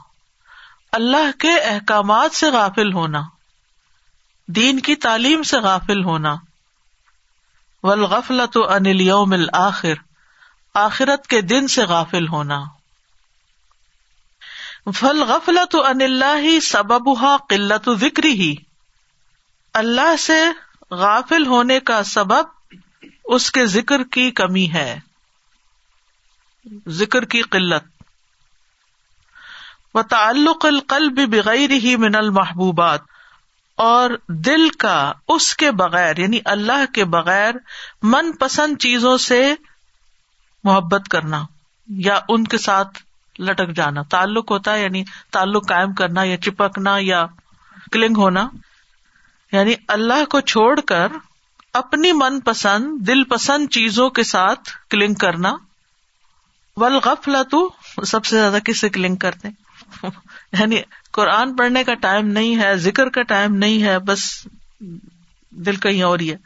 اللہ 0.98 1.30
کے 1.44 1.54
احکامات 1.72 2.34
سے 2.40 2.48
غافل 2.56 2.92
ہونا 2.92 3.22
دین 4.58 4.80
کی 4.88 4.94
تعلیم 5.06 5.42
سے 5.52 5.58
غافل 5.68 6.02
ہونا 6.04 6.34
ولغفلت 7.88 8.56
انل 8.76 9.00
یوم 9.06 9.34
آخر 9.62 10.00
آخرت 10.84 11.26
کے 11.34 11.40
دن 11.50 11.68
سے 11.74 11.84
غافل 11.92 12.28
ہونا 12.36 12.62
فل 15.00 15.20
غفلت 15.32 15.76
ان 15.84 16.02
اللہ 16.08 16.36
ہی 16.46 16.58
سبب 16.70 17.12
ہا 17.24 17.36
قلت 17.48 17.88
و 17.88 17.94
ذکری 18.06 18.32
ہی 18.40 18.54
اللہ 19.80 20.14
سے 20.18 20.38
غافل 20.98 21.46
ہونے 21.46 21.78
کا 21.90 22.02
سبب 22.10 22.74
اس 23.34 23.50
کے 23.52 23.64
ذکر 23.72 24.02
کی 24.12 24.30
کمی 24.40 24.66
ہے 24.74 24.98
ذکر 27.00 27.24
کی 27.34 27.42
قلت 27.50 27.84
و 29.94 30.02
تعلق 30.08 30.66
بغیر 31.30 31.70
ہی 31.84 31.94
من 32.00 32.14
المحبوبات 32.14 33.02
اور 33.86 34.10
دل 34.46 34.68
کا 34.78 34.96
اس 35.34 35.54
کے 35.56 35.70
بغیر 35.80 36.18
یعنی 36.18 36.38
اللہ 36.54 36.84
کے 36.94 37.04
بغیر 37.16 37.54
من 38.12 38.32
پسند 38.40 38.78
چیزوں 38.82 39.16
سے 39.26 39.40
محبت 40.64 41.08
کرنا 41.10 41.42
یا 42.06 42.18
ان 42.34 42.44
کے 42.54 42.58
ساتھ 42.58 43.00
لٹک 43.48 43.74
جانا 43.76 44.02
تعلق 44.10 44.50
ہوتا 44.50 44.74
ہے 44.74 44.82
یعنی 44.82 45.02
تعلق 45.32 45.68
قائم 45.68 45.92
کرنا 46.00 46.22
یا 46.24 46.36
چپکنا 46.46 46.96
یا 47.00 47.26
کلنگ 47.92 48.16
ہونا 48.22 48.46
یعنی 49.52 49.74
اللہ 49.96 50.24
کو 50.30 50.40
چھوڑ 50.52 50.78
کر 50.86 51.12
اپنی 51.80 52.12
من 52.18 52.40
پسند 52.44 53.06
دل 53.06 53.22
پسند 53.30 53.68
چیزوں 53.72 54.08
کے 54.18 54.22
ساتھ 54.32 54.70
کلنگ 54.90 55.14
کرنا 55.24 55.54
ولغف 56.80 57.28
تو 57.50 57.68
سب 58.10 58.24
سے 58.24 58.36
زیادہ 58.36 58.58
کس 58.64 58.80
سے 58.80 58.88
کلنگ 58.96 59.16
کرتے 59.24 59.48
یعنی 60.58 60.76
قرآن 61.18 61.54
پڑھنے 61.56 61.82
کا 61.84 61.94
ٹائم 62.00 62.26
نہیں 62.36 62.58
ہے 62.62 62.74
ذکر 62.88 63.08
کا 63.16 63.22
ٹائم 63.32 63.54
نہیں 63.64 63.82
ہے 63.82 63.98
بس 64.10 64.24
دل 65.66 65.76
کہیں 65.86 66.02
اور 66.10 66.18
ہی 66.18 66.30
ہے 66.30 66.36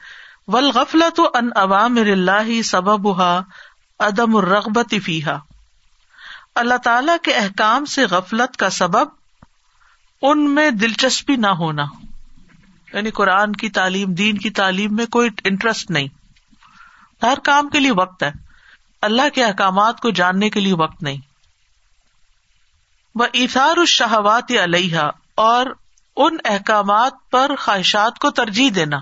ولغفلا 0.52 1.08
تو 1.16 1.28
ان 1.40 1.48
عوام 1.62 1.96
اللہ 2.04 2.50
سبب 2.70 3.12
ہا 3.20 3.32
ادم 4.08 4.36
الرغبت 4.36 4.94
فی 5.04 5.22
ہا 5.24 5.38
اللہ 6.62 6.76
تعالی 6.84 7.12
کے 7.24 7.34
احکام 7.42 7.84
سے 7.96 8.04
غفلت 8.10 8.56
کا 8.64 8.70
سبب 8.80 9.20
ان 10.30 10.48
میں 10.54 10.70
دلچسپی 10.80 11.36
نہ 11.44 11.54
ہونا 11.60 11.84
یعنی 12.94 13.10
قرآن 13.18 13.52
کی 13.60 13.68
تعلیم 13.78 14.12
دین 14.14 14.38
کی 14.38 14.50
تعلیم 14.62 14.94
میں 14.96 15.04
کوئی 15.16 15.28
انٹرسٹ 15.50 15.90
نہیں 15.96 16.08
ہر 17.22 17.38
کام 17.44 17.68
کے 17.74 17.80
لیے 17.80 17.92
وقت 18.00 18.22
ہے 18.22 18.30
اللہ 19.08 19.28
کے 19.34 19.44
احکامات 19.44 20.00
کو 20.00 20.10
جاننے 20.20 20.50
کے 20.56 20.60
لیے 20.60 20.74
وقت 20.80 21.02
نہیں 21.02 21.20
وہ 23.20 23.26
اثار 23.44 23.76
الشہوات 23.78 24.50
یا 24.50 25.08
اور 25.44 25.66
ان 26.26 26.36
احکامات 26.50 27.12
پر 27.30 27.54
خواہشات 27.58 28.18
کو 28.24 28.30
ترجیح 28.40 28.70
دینا 28.74 28.98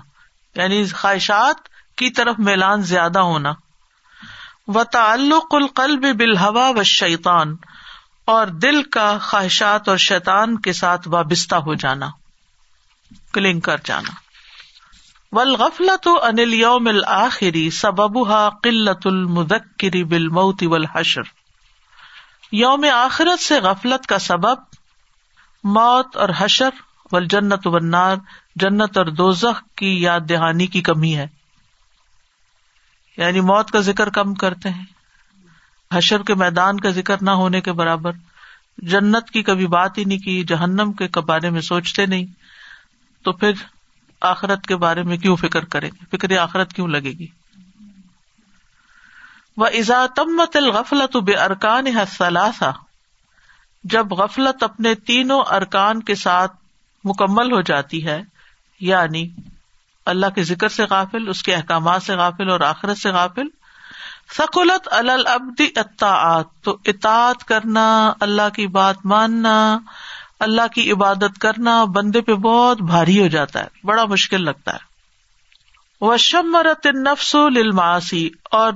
یعنی 0.55 0.83
خواہشات 1.01 1.67
کی 2.01 2.09
طرف 2.19 2.39
میلان 2.47 2.81
زیادہ 2.91 3.19
ہونا 3.31 3.51
و 4.75 4.83
تعلق 4.91 5.53
القلب 5.55 6.05
بل 6.19 6.35
ہوا 6.37 6.69
و 6.75 6.83
شیطان 6.93 7.55
اور 8.35 8.47
دل 8.65 8.81
کا 8.97 9.07
خواہشات 9.27 9.89
اور 9.89 9.97
شیطان 10.07 10.57
کے 10.67 10.73
ساتھ 10.81 11.07
وابستہ 11.17 11.55
ہو 11.67 11.73
جانا 11.85 12.09
کلنگ 13.33 13.59
کر 13.67 13.83
جانا 13.91 14.19
ولغفلا 15.35 15.95
تو 16.05 16.15
انل 16.29 16.53
یوم 16.53 16.87
آخری 17.17 17.69
سبب 17.81 18.17
المدکری 18.27 20.03
بل 20.13 20.27
موتی 20.37 20.67
حشر 20.93 21.29
یوم 22.61 22.85
آخرت 22.93 23.39
سے 23.41 23.59
غفلت 23.67 24.05
کا 24.13 24.19
سبب 24.29 24.63
موت 25.77 26.17
اور 26.23 26.29
حشر 26.37 26.79
و 27.11 27.19
جنت 27.33 27.67
وار 27.75 28.15
جنت 28.63 28.97
اور 28.97 29.05
دوزخ 29.21 29.61
کی 29.81 29.89
یاد 30.01 30.27
دہانی 30.29 30.67
کی 30.75 30.81
کمی 30.89 31.15
ہے 31.17 31.27
یعنی 33.17 33.39
موت 33.51 33.71
کا 33.71 33.79
ذکر 33.87 34.09
کم 34.19 34.33
کرتے 34.43 34.69
ہیں 34.79 34.83
حشر 35.93 36.23
کے 36.27 36.35
میدان 36.43 36.79
کا 36.85 36.89
ذکر 36.97 37.23
نہ 37.29 37.31
ہونے 37.41 37.61
کے 37.61 37.71
برابر 37.79 38.11
جنت 38.91 39.29
کی 39.31 39.43
کبھی 39.51 39.67
بات 39.73 39.97
ہی 39.97 40.03
نہیں 40.11 40.19
کی 40.25 40.43
جہنم 40.51 40.91
کے 41.01 41.19
بارے 41.31 41.49
میں 41.55 41.61
سوچتے 41.71 42.05
نہیں 42.13 42.25
تو 43.23 43.33
پھر 43.41 43.51
آخرت 44.29 44.65
کے 44.67 44.75
بارے 44.85 45.03
میں 45.09 45.17
کیوں 45.25 45.35
فکر 45.41 45.65
کریں 45.75 45.89
گے 45.93 46.05
فکر 46.15 46.37
آخرت 46.39 46.73
کیوں 46.73 46.87
لگے 46.95 47.11
گی 47.19 47.27
وہ 49.61 49.67
غفلت 50.73 51.17
بے 51.25 51.35
ارکان 51.45 51.87
جب 53.93 54.11
غفلت 54.19 54.63
اپنے 54.63 54.93
تینوں 55.11 55.41
ارکان 55.55 56.01
کے 56.09 56.15
ساتھ 56.25 56.51
مکمل 57.11 57.51
ہو 57.51 57.61
جاتی 57.69 58.05
ہے 58.05 58.21
یعنی 58.89 59.27
اللہ 60.11 60.33
کے 60.35 60.43
ذکر 60.51 60.67
سے 60.75 60.83
غافل 60.89 61.27
اس 61.29 61.41
کے 61.43 61.53
احکامات 61.55 62.03
سے 62.03 62.15
غافل 62.17 62.49
اور 62.51 62.59
آخرت 62.73 62.97
سے 62.97 63.11
غافل 63.17 63.47
سکولت 64.37 64.87
البدی 64.97 65.67
اطاعت 65.79 66.51
تو 66.63 66.77
اطاط 66.91 67.43
کرنا 67.47 67.87
اللہ 68.27 68.49
کی 68.55 68.67
بات 68.77 69.05
ماننا 69.13 69.53
اللہ 70.45 70.69
کی 70.73 70.83
عبادت 70.91 71.35
کرنا 71.41 71.71
بندے 71.95 72.21
پہ 72.27 72.35
بہت 72.43 72.79
بھاری 72.91 73.15
ہو 73.21 73.25
جاتا 73.33 73.61
ہے 73.63 73.87
بڑا 73.89 74.03
مشکل 74.13 74.43
لگتا 74.45 74.73
ہے 74.75 76.07
نفس 77.01 77.33
نفس 77.55 78.07
اور 78.59 78.73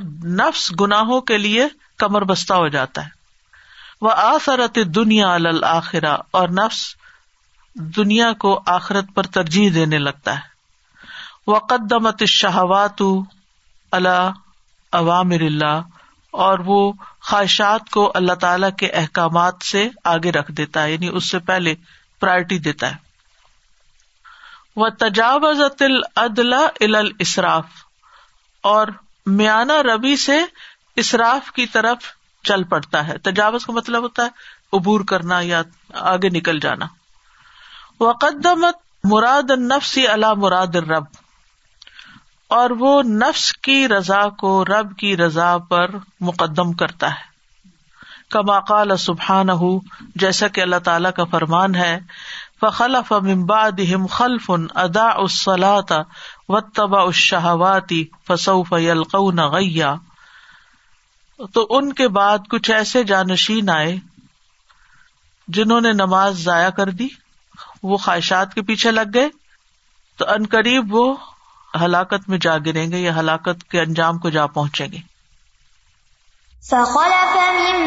گناہوں 0.82 1.18
کے 1.32 1.38
لیے 1.46 1.64
کمر 2.04 2.24
بستہ 2.32 2.58
ہو 2.64 2.68
جاتا 2.76 3.06
ہے 3.06 3.62
وہ 4.08 4.12
آسرت 4.26 4.78
دنیا 4.96 5.30
الآخرہ 5.34 6.12
اور 6.40 6.50
نفس 6.62 6.82
دنیا 7.98 8.28
کو 8.46 8.52
آخرت 8.76 9.10
پر 9.16 9.30
ترجیح 9.40 9.70
دینے 9.76 9.98
لگتا 10.10 10.36
ہے 10.38 11.10
وہ 11.54 11.58
قدمت 11.74 12.22
شہوات 12.36 13.02
اللہ 14.00 15.02
عوامر 15.02 15.42
اللہ 15.50 16.06
اور 16.46 16.60
وہ 16.66 16.80
خواہشات 17.30 17.90
کو 17.94 18.02
اللہ 18.18 18.34
تعالی 18.42 18.68
کے 18.80 18.90
احکامات 19.02 19.64
سے 19.72 19.88
آگے 20.12 20.32
رکھ 20.32 20.52
دیتا 20.58 20.84
ہے 20.84 20.92
یعنی 20.92 21.08
اس 21.20 21.30
سے 21.32 21.40
پہلے 21.48 21.74
پرائرٹی 22.20 22.58
دیتا 22.68 22.90
ہے 22.96 23.04
وہ 24.82 24.88
تجاوز 25.00 25.62
الاسراف 26.16 27.84
اور 28.74 28.88
میانہ 29.42 29.80
ربی 29.88 30.16
سے 30.26 30.38
اصراف 31.04 31.52
کی 31.58 31.66
طرف 31.78 32.10
چل 32.48 32.64
پڑتا 32.74 33.08
ہے 33.08 33.18
تجاوز 33.30 33.66
کا 33.66 33.74
مطلب 33.78 34.04
ہوتا 34.04 34.24
ہے 34.26 34.78
عبور 34.78 35.02
کرنا 35.14 35.40
یا 35.48 35.62
آگے 36.14 36.30
نکل 36.38 36.60
جانا 36.68 36.88
وقدمت 38.00 38.78
مراد 39.14 39.52
نفسی 39.72 40.08
اللہ 40.18 40.34
مراد 40.46 40.76
رب 40.90 41.12
اور 42.58 42.70
وہ 42.80 43.02
نفس 43.26 43.52
کی 43.68 43.88
رضا 43.88 44.22
کو 44.40 44.50
رب 44.66 44.96
کی 44.98 45.16
رضا 45.18 45.58
پر 45.70 45.92
مقدم 46.28 46.74
کرتا 46.82 47.10
ہے 47.14 47.34
کما 48.32 48.60
کال 48.68 48.96
سبحان 49.00 49.50
ہو 49.62 49.70
جیسا 50.24 50.48
کہ 50.56 50.62
اللہ 50.62 50.80
تعالی 50.84 51.10
کا 51.16 51.24
فرمان 51.32 51.76
ہے 51.76 51.98
خلف 52.74 53.12
ادا 54.84 55.08
شہواتی 57.16 58.04
فصوف 58.28 58.74
تو 61.54 61.66
ان 61.78 61.92
کے 61.94 62.08
بعد 62.18 62.48
کچھ 62.52 62.72
ایسے 62.72 63.04
جانشین 63.12 63.70
آئے 63.70 63.96
جنہوں 65.58 65.80
نے 65.82 65.92
نماز 65.94 66.44
ضائع 66.44 66.70
کر 66.80 66.90
دی 67.02 67.08
وہ 67.84 67.98
خواہشات 68.06 68.54
کے 68.54 68.62
پیچھے 68.72 68.92
لگ 68.92 69.14
گئے 69.14 69.30
تو 70.18 70.26
ان 70.36 70.46
قریب 70.52 70.94
وہ 70.96 71.14
ہلاکت 71.84 72.28
میں 72.30 72.38
جا 72.46 72.58
گریں 72.66 72.86
گے 72.92 72.98
یا 73.00 73.12
ہلاکت 73.20 73.58
کے 73.72 73.78
انجام 73.82 74.16
کو 74.26 74.30
جا 74.38 74.46
پہنچیں 74.58 74.88
گے 74.94 75.02
فخلف 76.70 77.34
من 77.38 77.80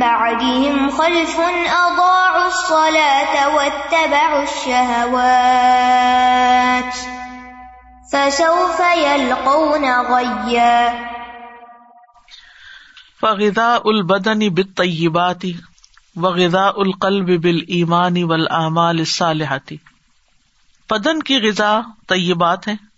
بعدهم 0.00 0.88
خلف 1.00 1.32
الصلاة 1.42 3.34
واتبعوا 3.56 4.40
الشهوات 4.46 6.94
فسوف 8.12 8.78
يلقون 9.00 9.84
غيا 10.08 10.80
فغذاء 13.24 13.82
البدن 13.92 14.40
بالطيبات 14.60 15.44
وغذاء 16.26 16.74
القلب 16.86 17.30
بالإيمان 17.30 18.44
امال 18.62 18.98
سالحاطی 19.16 19.78
بدن 20.90 21.22
کی 21.26 21.36
غذا 21.42 21.70
طیبات 22.08 22.66
ہیں 22.68 22.74
ہے 22.74 22.88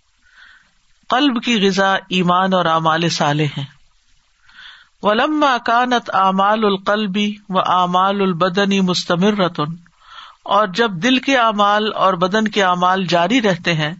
قلب 1.14 1.42
کی 1.44 1.56
غذا 1.66 1.92
ایمان 2.18 2.54
اور 2.58 2.66
اعمال 2.74 3.04
اعمال 3.04 3.40
اعمال 6.20 6.62
ہیں 6.62 6.70
القلبی 6.70 7.26
و 7.48 7.58
البدنی 8.02 8.80
مستمر 8.92 9.36
رتن 9.42 9.74
اور 10.58 10.66
جب 10.80 10.92
دل 11.02 11.18
کے 11.28 11.36
اعمال 11.38 11.92
اور 12.06 12.14
بدن 12.24 12.48
کے 12.56 12.62
اعمال 12.70 13.04
جاری 13.14 13.40
رہتے 13.42 13.74
ہیں 13.84 13.92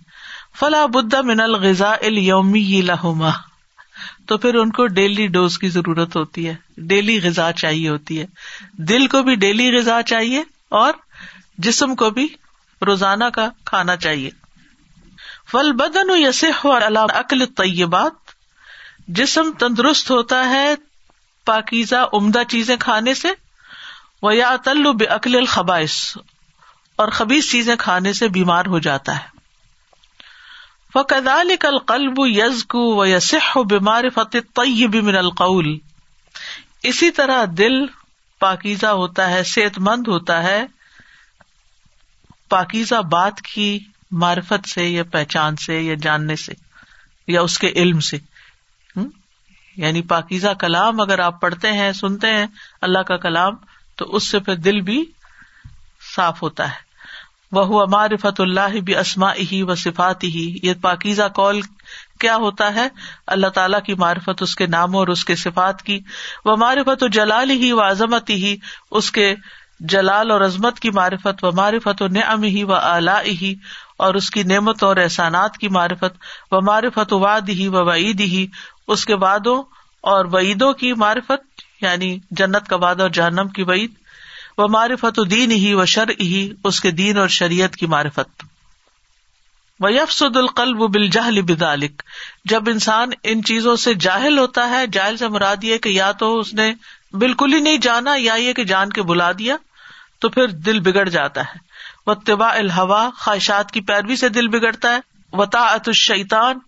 بدھ 0.94 1.14
من 1.30 1.40
الغذا 1.48 1.92
الومی 2.12 2.80
لہما 2.92 3.30
تو 4.28 4.38
پھر 4.44 4.54
ان 4.62 4.70
کو 4.78 4.86
ڈیلی 5.00 5.26
ڈوز 5.36 5.58
کی 5.58 5.68
ضرورت 5.78 6.16
ہوتی 6.16 6.48
ہے 6.48 6.54
ڈیلی 6.90 7.18
غذا 7.22 7.50
چاہیے 7.62 7.88
ہوتی 7.88 8.20
ہے 8.20 8.26
دل 8.92 9.06
کو 9.14 9.22
بھی 9.28 9.34
ڈیلی 9.44 9.70
غذا 9.78 10.00
چاہیے 10.14 10.42
اور 10.82 10.92
جسم 11.68 11.94
کو 12.02 12.08
بھی 12.18 12.26
روزانہ 12.86 13.24
کا 13.34 13.48
کھانا 13.70 13.96
چاہیے 14.04 14.30
بدن 15.78 16.10
عقل 17.14 17.44
طیبات 17.56 18.30
جسم 19.18 19.50
تندرست 19.58 20.10
ہوتا 20.10 20.48
ہے 20.50 20.66
پاکیزہ 21.46 22.04
عمدہ 22.18 22.42
چیزیں 22.48 22.76
کھانے 22.80 23.14
سے 23.22 23.28
و 24.30 24.92
بے 24.98 25.06
عقل 25.18 25.36
القبائش 25.36 25.96
اور 27.02 27.08
خبیز 27.18 27.50
چیزیں 27.50 27.74
کھانے 27.84 28.12
سے 28.20 28.28
بیمار 28.38 28.66
ہو 28.74 28.78
جاتا 28.88 29.16
ہے 29.20 29.30
وہ 30.94 31.02
کدال 31.10 31.50
قلقلب 31.60 32.18
یزک 32.28 32.74
و 32.80 33.06
یسح 33.06 33.50
و 33.58 33.62
بیمار 33.74 34.04
فتح 34.14 34.46
طیب 34.62 34.94
من 35.04 35.16
القول 35.16 35.76
اسی 36.90 37.10
طرح 37.20 37.44
دل 37.58 37.76
پاکیزہ 38.40 38.86
ہوتا 39.02 39.28
ہے 39.30 39.42
صحت 39.54 39.78
مند 39.88 40.08
ہوتا 40.08 40.42
ہے 40.42 40.60
پاکیزہ 42.52 42.94
بات 43.12 43.40
کی 43.52 43.66
معرفت 44.22 44.68
سے 44.68 44.84
یا 44.86 45.02
پہچان 45.12 45.56
سے 45.66 45.80
یا 45.80 45.94
جاننے 46.06 46.34
سے 46.40 46.52
یا 47.34 47.40
اس 47.46 47.58
کے 47.58 47.68
علم 47.82 48.00
سے 48.10 48.16
یعنی 49.84 50.00
پاکیزہ 50.08 50.52
کلام 50.62 51.00
اگر 51.00 51.18
آپ 51.26 51.40
پڑھتے 51.40 51.70
ہیں 51.78 51.90
سنتے 52.00 52.32
ہیں 52.32 52.46
اللہ 52.88 53.02
کا 53.10 53.16
کلام 53.22 53.54
تو 54.00 54.08
اس 54.16 54.26
سے 54.30 54.38
پھر 54.48 54.56
دل 54.66 54.80
بھی 54.88 54.98
صاف 56.14 56.42
ہوتا 56.42 56.68
ہے 56.70 56.90
وہ 57.58 57.64
ہوا 57.72 57.84
معرفت 57.94 58.40
اللہ 58.46 58.76
بھی 58.90 58.96
اسما 59.04 59.32
ہی 59.52 59.62
و 59.62 59.74
صفات 59.84 60.24
ہی 60.36 60.44
یہ 60.62 60.74
پاکیزہ 60.82 61.28
کال 61.40 61.60
کیا 62.24 62.36
ہوتا 62.44 62.72
ہے 62.74 62.86
اللہ 63.36 63.54
تعالیٰ 63.60 63.82
کی 63.86 63.94
معرفت 64.04 64.42
اس 64.48 64.54
کے 64.60 64.66
ناموں 64.76 65.00
اور 65.04 65.08
اس 65.16 65.24
کے 65.30 65.36
صفات 65.46 65.82
کی 65.88 65.98
وہ 66.50 66.56
معرفت 66.66 67.02
و 67.02 67.08
جلال 67.18 67.50
ہی 67.64 67.72
و 67.78 67.82
عظمت 67.88 68.30
ہی 68.44 68.54
اس 69.00 69.10
کے 69.20 69.28
جلال 69.90 70.30
اور 70.30 70.40
عظمت 70.40 70.78
کی 70.80 70.90
معرفت 70.96 71.42
و 71.44 71.50
معرفت 71.52 72.02
و 72.02 72.06
الا 72.74 73.20
ہی 73.40 73.54
اور 74.06 74.14
اس 74.18 74.28
کی 74.30 74.42
نعمت 74.50 74.82
اور 74.88 74.96
احسانات 75.04 75.56
کی 75.58 75.68
معرفت 75.76 76.52
و 76.52 76.60
و 76.60 77.18
واد 77.20 77.48
ہی 77.60 77.66
و 77.80 77.84
وعید 77.86 78.20
ہی 78.34 78.46
اس 78.96 79.04
کے 79.06 79.14
وادوں 79.22 79.62
اور 80.12 80.24
وعیدوں 80.32 80.72
کی 80.82 80.92
معرفت 81.04 81.62
یعنی 81.82 82.16
جنت 82.40 82.68
کا 82.68 82.76
واد 82.84 83.00
اور 83.00 83.10
جہنم 83.18 83.48
کی 83.56 83.62
وعید 83.70 83.94
و 84.58 84.68
معرفت 84.76 85.18
و 85.18 85.24
دین 85.34 85.52
ہی 85.64 85.74
و 85.74 85.84
شر 85.94 86.10
ہی 86.20 86.48
اس 86.70 86.80
کے 86.80 86.90
دین 87.02 87.18
اور 87.18 87.28
شریعت 87.38 87.76
کی 87.82 87.86
معرفت 87.96 88.44
و 89.80 89.88
یفسد 89.90 90.36
القلب 90.36 90.82
بل 90.94 91.06
جہل 91.18 91.40
بدالک 91.52 92.02
جب 92.54 92.68
انسان 92.70 93.10
ان 93.32 93.42
چیزوں 93.50 93.76
سے 93.86 93.94
جاہل 94.06 94.38
ہوتا 94.38 94.68
ہے 94.70 94.86
جاہل 94.98 95.16
سے 95.16 95.26
یہ 95.62 95.78
کہ 95.86 95.98
یا 95.98 96.10
تو 96.24 96.38
اس 96.38 96.54
نے 96.54 96.72
بالکل 97.22 97.54
ہی 97.54 97.60
نہیں 97.60 97.78
جانا 97.86 98.14
یا 98.18 98.34
یہ 98.44 98.52
کہ 98.58 98.64
جان 98.64 98.90
کے 98.98 99.02
بلا 99.10 99.30
دیا 99.38 99.56
تو 100.22 100.28
پھر 100.34 100.48
دل 100.66 100.78
بگڑ 100.86 101.08
جاتا 101.12 101.40
ہے 101.44 101.58
وہ 102.06 102.14
طباء 102.26 102.50
الحوا 102.58 103.02
خواہشات 103.18 103.70
کی 103.76 103.80
پیروی 103.88 104.16
سے 104.16 104.28
دل 104.36 104.48
بگڑتا 104.48 104.92
ہے 104.94 104.98
وطاط 105.36 105.88
الشیتان 105.92 106.58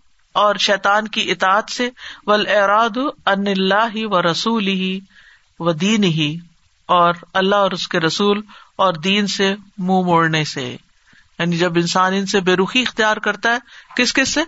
اور 0.41 0.55
شیتان 0.65 1.07
کی 1.17 1.21
اطاط 1.31 1.69
سے 1.71 1.89
ول 2.27 2.45
اراد 2.55 2.97
ان 3.33 3.47
اللہ 3.53 3.85
ہی 3.95 3.99
ہی 3.99 4.05
و 4.05 4.15
و 4.17 4.21
رسول 4.29 4.69
دین 5.81 6.03
اور 6.97 7.13
اللہ 7.43 7.63
اور 7.67 7.71
اس 7.77 7.87
کے 7.93 7.99
رسول 8.07 8.41
اور 8.85 8.93
دین 9.07 9.27
سے 9.37 9.47
منہ 9.53 9.87
مو 9.87 10.01
موڑنے 10.09 10.43
سے 10.55 10.65
یعنی 10.69 11.57
جب 11.57 11.77
انسان 11.79 12.13
ان 12.15 12.25
سے 12.33 12.39
بے 12.49 12.55
رخی 12.63 12.81
اختیار 12.87 13.17
کرتا 13.27 13.53
ہے 13.53 13.93
کس 14.01 14.13
کس 14.19 14.33
سے 14.33 14.41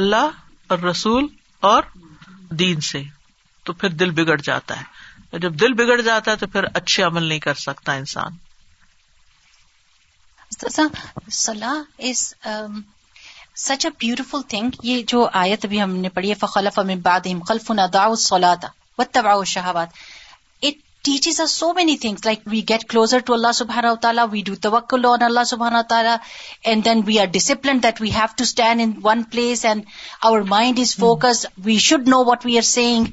اللہ 0.00 0.36
اور 0.72 0.78
رسول 0.90 1.26
اور 1.70 1.82
دین 2.64 2.80
سے 2.90 3.02
تو 3.64 3.72
پھر 3.80 3.88
دل 4.02 4.10
بگڑ 4.22 4.36
جاتا 4.50 4.80
ہے 4.80 4.98
جب 5.38 5.54
دل 5.60 5.72
بگڑ 5.78 6.00
جاتا 6.00 6.30
ہے 6.30 6.36
تو 6.36 6.46
پھر 6.52 6.64
اچھے 6.74 7.02
عمل 7.02 7.22
نہیں 7.24 7.38
کر 7.40 7.54
سکتا 7.54 7.92
انسان 7.94 8.36
سچ 13.56 13.84
اے 13.86 13.90
بیوٹیفل 13.98 14.40
تھنگ 14.48 14.70
یہ 14.82 15.02
جو 15.08 15.26
آیت 15.38 15.64
بھی 15.66 15.82
ہم 15.82 15.94
نے 16.00 16.08
پڑھی 16.14 16.30
ہے 16.30 16.34
فخلف 16.40 16.78
امباد 16.78 17.26
teaches 21.04 21.36
the 21.38 21.44
so 21.46 21.72
many 21.74 21.96
things 21.98 22.24
like 22.24 22.40
we 22.50 22.60
get 22.68 22.82
closer 22.88 23.18
to 23.26 23.32
اللہ 23.34 23.52
سبحان 23.54 23.84
تعالیٰ 24.00 24.24
وی 24.30 24.40
ڈو 24.46 24.54
توکل 24.62 25.04
آن 25.10 25.22
اللہ 25.22 25.44
سبحان 25.50 25.74
تعالیٰ 25.88 26.16
and 26.70 26.84
then 26.84 27.00
we 27.06 27.18
are 27.20 27.26
discipline 27.32 27.82
that 27.82 28.00
we 28.00 28.10
have 28.14 28.26
to 28.36 28.44
stand 28.44 28.80
in 28.82 28.92
one 29.04 29.22
place 29.30 29.64
and 29.66 29.84
our 30.30 30.40
mind 30.50 30.80
is 30.80 30.94
focus 30.96 31.44
we 31.64 31.78
should 31.86 32.08
know 32.08 32.22
what 32.24 32.44
we 32.46 32.56
are 32.58 32.66
seeing 32.72 33.06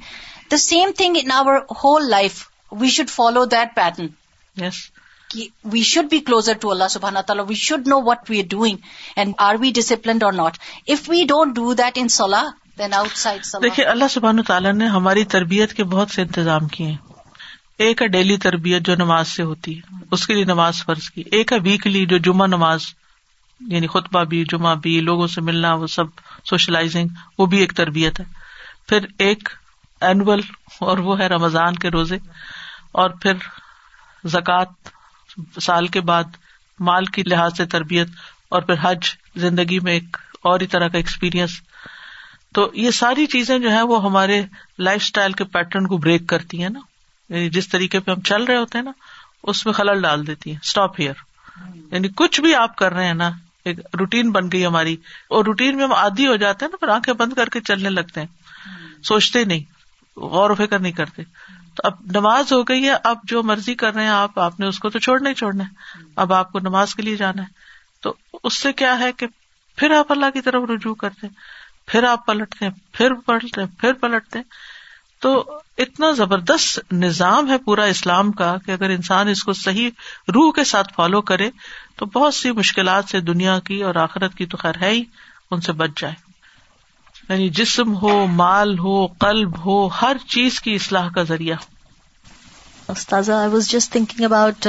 the 0.51 0.57
same 0.63 0.91
thing 0.97 1.15
in 1.21 1.31
our 1.35 1.57
whole 1.83 2.09
life 2.09 2.43
we 2.81 2.89
should 2.95 3.09
follow 3.09 3.43
that 3.55 3.75
pattern 3.75 4.67
we 5.71 5.81
should 5.93 6.09
be 6.11 6.19
closer 6.27 6.53
to 6.59 6.71
اللہ 6.71 7.19
تعالیٰ 7.27 7.45
we 7.47 7.55
should 7.61 7.87
know 7.87 7.99
what 8.05 8.29
we 8.29 8.39
are 8.39 8.47
doing 8.51 8.77
and 9.15 9.33
are 9.47 9.55
we 9.61 9.71
disciplined 9.75 10.23
or 10.23 10.33
not 10.33 10.57
if 10.95 11.09
we 11.09 11.23
don't 11.29 11.55
do 11.55 11.73
that 11.81 11.97
in 12.01 12.07
then 12.79 12.93
outside 13.17 13.41
دیکھیے 13.61 13.85
اللہ 13.91 14.07
سبحان 14.11 14.41
تعالیٰ 14.47 14.73
نے 14.73 14.87
ہماری 14.95 15.23
تربیت 15.35 15.73
کے 15.73 15.83
بہت 15.93 16.09
سے 16.15 16.21
انتظام 16.21 16.67
کیے 16.75 16.87
ہیں 16.89 16.95
ایک 17.85 18.01
ہے 18.01 18.07
ڈیلی 18.13 18.37
تربیت 18.43 18.85
جو 18.85 18.95
نماز 18.97 19.27
سے 19.27 19.43
ہوتی 19.43 19.75
ہے 19.77 19.95
اس 20.17 20.25
کے 20.27 20.33
لیے 20.33 20.43
نماز 20.45 20.83
فرض 20.85 21.09
کی 21.15 21.23
ایک 21.37 21.53
ہے 21.53 21.57
ویکلی 21.63 22.05
جو 22.13 22.17
جمعہ 22.27 22.47
نماز 22.47 22.85
یعنی 23.71 23.87
خطبہ 23.95 24.23
بھی 24.31 24.43
جمعہ 24.51 24.73
بھی 24.81 24.99
لوگوں 25.09 25.27
سے 25.35 25.41
ملنا 25.49 25.73
وہ 25.83 25.87
سب 25.95 26.19
سوشلائزنگ 26.49 27.07
وہ 27.37 27.45
بھی 27.53 27.59
ایک 27.61 27.73
تربیت 27.77 28.19
ہے 28.19 28.25
پھر 28.89 29.05
ایک 29.27 29.49
اینول 30.05 30.41
اور 30.87 30.97
وہ 31.05 31.19
ہے 31.19 31.27
رمضان 31.27 31.75
کے 31.83 31.89
روزے 31.91 32.17
اور 33.03 33.09
پھر 33.21 33.37
زکوٰۃ 34.33 35.59
سال 35.61 35.87
کے 35.95 36.01
بعد 36.09 36.35
مال 36.89 37.05
کی 37.15 37.23
لحاظ 37.27 37.57
سے 37.57 37.65
تربیت 37.75 38.07
اور 38.55 38.61
پھر 38.61 38.75
حج 38.81 39.07
زندگی 39.41 39.79
میں 39.83 39.93
ایک 39.93 40.17
اور 40.51 40.59
ہی 40.61 40.67
طرح 40.73 40.87
کا 40.87 40.97
ایکسپیرئنس 40.97 41.59
تو 42.55 42.69
یہ 42.81 42.91
ساری 42.99 43.25
چیزیں 43.33 43.57
جو 43.59 43.71
ہے 43.71 43.81
وہ 43.91 44.03
ہمارے 44.03 44.41
لائف 44.87 45.01
اسٹائل 45.01 45.33
کے 45.39 45.43
پیٹرن 45.55 45.87
کو 45.87 45.97
بریک 46.05 46.27
کرتی 46.29 46.61
ہیں 46.61 46.69
نا 46.69 46.79
یعنی 47.35 47.49
جس 47.55 47.67
طریقے 47.69 47.99
پہ 47.99 48.11
ہم 48.11 48.21
چل 48.29 48.43
رہے 48.43 48.57
ہوتے 48.57 48.77
ہیں 48.77 48.85
نا 48.85 48.91
اس 49.51 49.65
میں 49.65 49.73
خلل 49.73 50.01
ڈال 50.01 50.25
دیتی 50.27 50.51
ہیں 50.51 50.57
اسٹاپ 50.63 50.99
ہیئر 50.99 51.23
یعنی 51.91 52.07
کچھ 52.17 52.39
بھی 52.41 52.53
آپ 52.55 52.75
کر 52.75 52.93
رہے 52.93 53.05
ہیں 53.05 53.13
نا 53.13 53.29
ایک 53.69 53.79
روٹین 53.99 54.31
بن 54.31 54.47
گئی 54.53 54.65
ہماری 54.65 54.95
اور 55.35 55.45
روٹین 55.45 55.75
میں 55.77 55.83
ہم 55.83 55.93
آدھی 55.93 56.27
ہو 56.27 56.35
جاتے 56.43 56.65
ہیں 56.65 56.71
نا 56.71 56.77
پھر 56.85 56.93
آنکھیں 56.93 57.13
بند 57.21 57.33
کر 57.37 57.49
کے 57.53 57.61
چلنے 57.69 57.89
لگتے 57.89 58.21
ہیں 58.21 59.03
سوچتے 59.07 59.43
نہیں 59.45 59.75
غور 60.31 60.49
و 60.49 60.55
فکر 60.55 60.79
نہیں 60.79 60.91
کرتے 60.91 61.23
تو 61.75 61.83
اب 61.87 61.93
نماز 62.15 62.51
ہو 62.51 62.61
گئی 62.67 62.85
ہے 62.87 62.93
اب 63.09 63.17
جو 63.31 63.43
مرضی 63.49 63.75
کر 63.81 63.93
رہے 63.93 64.01
ہیں 64.03 64.09
آپ 64.09 64.39
آپ 64.39 64.59
نے 64.59 64.67
اس 64.67 64.79
کو 64.79 64.89
تو 64.89 64.99
چھوڑنا 65.05 65.29
ہی 65.29 65.33
چھوڑنا 65.41 65.63
ہے 65.63 66.01
اب 66.25 66.33
آپ 66.33 66.51
کو 66.51 66.59
نماز 66.69 66.95
کے 66.95 67.01
لیے 67.01 67.15
جانا 67.15 67.41
ہے 67.41 67.67
تو 68.03 68.13
اس 68.43 68.57
سے 68.61 68.71
کیا 68.81 68.97
ہے 68.99 69.11
کہ 69.17 69.27
پھر 69.77 69.91
آپ 69.97 70.11
اللہ 70.11 70.29
کی 70.33 70.41
طرف 70.47 70.69
رجوع 70.69 70.93
کرتے 71.03 71.27
ہیں 71.27 71.33
پھر 71.91 72.03
آپ 72.03 72.25
پلٹتے 72.25 72.65
ہیں 72.65 72.71
پھر 72.93 73.13
پلٹتے 73.25 73.61
ہیں 73.61 73.67
پھر 73.79 73.93
پلٹتے 74.01 74.39
ہیں 74.39 74.45
تو 75.21 75.33
اتنا 75.85 76.09
زبردست 76.17 76.93
نظام 76.93 77.49
ہے 77.51 77.57
پورا 77.65 77.83
اسلام 77.93 78.31
کا 78.41 78.55
کہ 78.65 78.71
اگر 78.71 78.89
انسان 78.95 79.27
اس 79.27 79.43
کو 79.43 79.53
صحیح 79.63 79.89
روح 80.35 80.51
کے 80.55 80.63
ساتھ 80.71 80.93
فالو 80.95 81.21
کرے 81.31 81.49
تو 81.97 82.05
بہت 82.13 82.33
سی 82.35 82.51
مشکلات 82.61 83.09
سے 83.11 83.19
دنیا 83.31 83.57
کی 83.67 83.81
اور 83.83 83.95
آخرت 84.05 84.35
کی 84.37 84.45
تو 84.53 84.57
خیر 84.61 84.81
ہے 84.81 84.89
ہی 84.91 85.03
ان 85.51 85.61
سے 85.61 85.71
بچ 85.81 85.99
جائے 86.01 86.13
یعنی 87.29 87.49
جسم 87.55 87.93
ہو 88.01 88.11
مال 88.41 88.77
ہو 88.79 89.05
قلب 89.23 89.57
ہو 89.65 89.73
ہر 90.01 90.17
چیز 90.35 90.59
کی 90.65 90.75
اصلاح 90.75 91.09
کا 91.15 91.23
ذریعہ 91.31 91.55
استاذ 92.91 93.29
I 93.37 93.49
was 93.53 93.67
just 93.69 93.91
thinking 93.91 94.23
about 94.25 94.67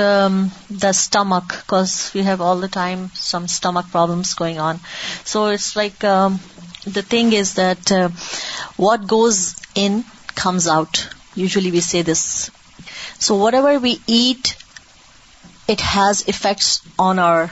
the 0.82 0.88
stomach 0.88 1.50
because 1.52 1.92
we 2.14 2.22
have 2.26 2.42
all 2.44 2.62
the 2.62 2.66
time 2.72 3.04
some 3.26 3.44
stomach 3.50 3.92
problem 3.92 4.58
on 4.68 4.76
so 5.34 5.44
it's 5.50 5.76
like 5.76 6.04
the 6.96 7.00
thing 7.08 7.34
is 7.38 7.56
that 7.56 7.92
what 8.78 9.04
goes 9.10 9.38
in 9.82 10.00
comes 10.42 10.68
out 10.76 10.98
usually 11.36 11.70
we 11.70 11.80
see 11.90 12.02
this 12.10 12.24
so 13.26 13.36
whatever 13.54 13.74
we 13.82 13.94
eat 14.16 14.52
it 15.70 15.82
has 15.94 16.22
effects 16.34 16.80
on 17.08 17.18
our 17.28 17.44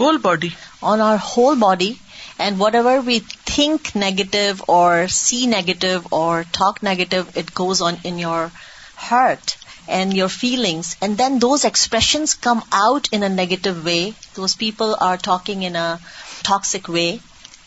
whole 0.00 0.18
body 0.28 0.48
on 0.92 1.00
our 1.10 1.16
whole 1.36 1.58
body 1.66 1.92
And 2.38 2.58
whatever 2.58 3.00
we 3.00 3.20
think 3.20 3.94
negative 3.94 4.62
or 4.68 5.08
see 5.08 5.46
negative 5.46 6.12
or 6.12 6.44
talk 6.44 6.82
negative, 6.82 7.36
it 7.36 7.54
goes 7.54 7.80
on 7.80 7.98
in 8.04 8.18
your 8.18 8.50
heart 8.96 9.56
and 9.86 10.12
your 10.12 10.28
feelings. 10.28 10.96
And 11.00 11.16
then 11.16 11.38
those 11.38 11.64
expressions 11.64 12.34
come 12.34 12.62
out 12.72 13.08
in 13.12 13.22
a 13.22 13.28
negative 13.28 13.84
way. 13.84 14.14
Those 14.34 14.54
people 14.54 14.96
are 15.00 15.16
talking 15.16 15.62
in 15.62 15.76
a 15.76 16.00
toxic 16.42 16.88
way. 16.88 17.20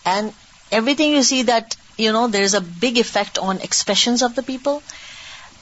And 0.06 0.34
everything 0.72 1.12
you 1.12 1.24
see 1.24 1.44
that, 1.44 1.78
there's 1.98 2.54
a 2.54 2.62
big 2.62 2.98
effect 2.98 3.38
on 3.38 3.60
expressions 3.60 4.22
of 4.22 4.36
the 4.36 4.44
people 4.44 4.84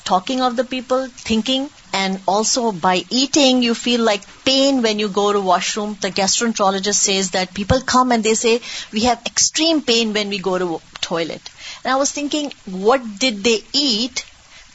talking 0.05 0.41
of 0.41 0.55
the 0.55 0.63
people, 0.63 1.07
thinking, 1.07 1.69
and 1.91 2.21
also 2.27 2.71
by 2.71 3.03
eating 3.09 3.61
you 3.63 3.73
feel 3.73 4.01
like 4.01 4.21
pain 4.45 4.81
when 4.81 4.99
you 4.99 5.09
go 5.09 5.33
to 5.33 5.41
washroom. 5.41 5.97
The 5.99 6.11
gastroenterologist 6.11 7.07
says 7.09 7.31
that 7.31 7.53
people 7.53 7.81
come 7.81 8.11
and 8.11 8.23
they 8.23 8.35
say, 8.35 8.61
we 8.93 9.01
have 9.01 9.21
extreme 9.25 9.81
pain 9.81 10.13
when 10.13 10.29
we 10.29 10.37
go 10.37 10.57
to 10.57 10.81
toilet. 11.01 11.49
And 11.83 11.91
I 11.91 11.95
was 11.97 12.11
thinking, 12.11 12.53
what 12.65 13.03
did 13.17 13.43
they 13.43 13.59
eat 13.73 14.25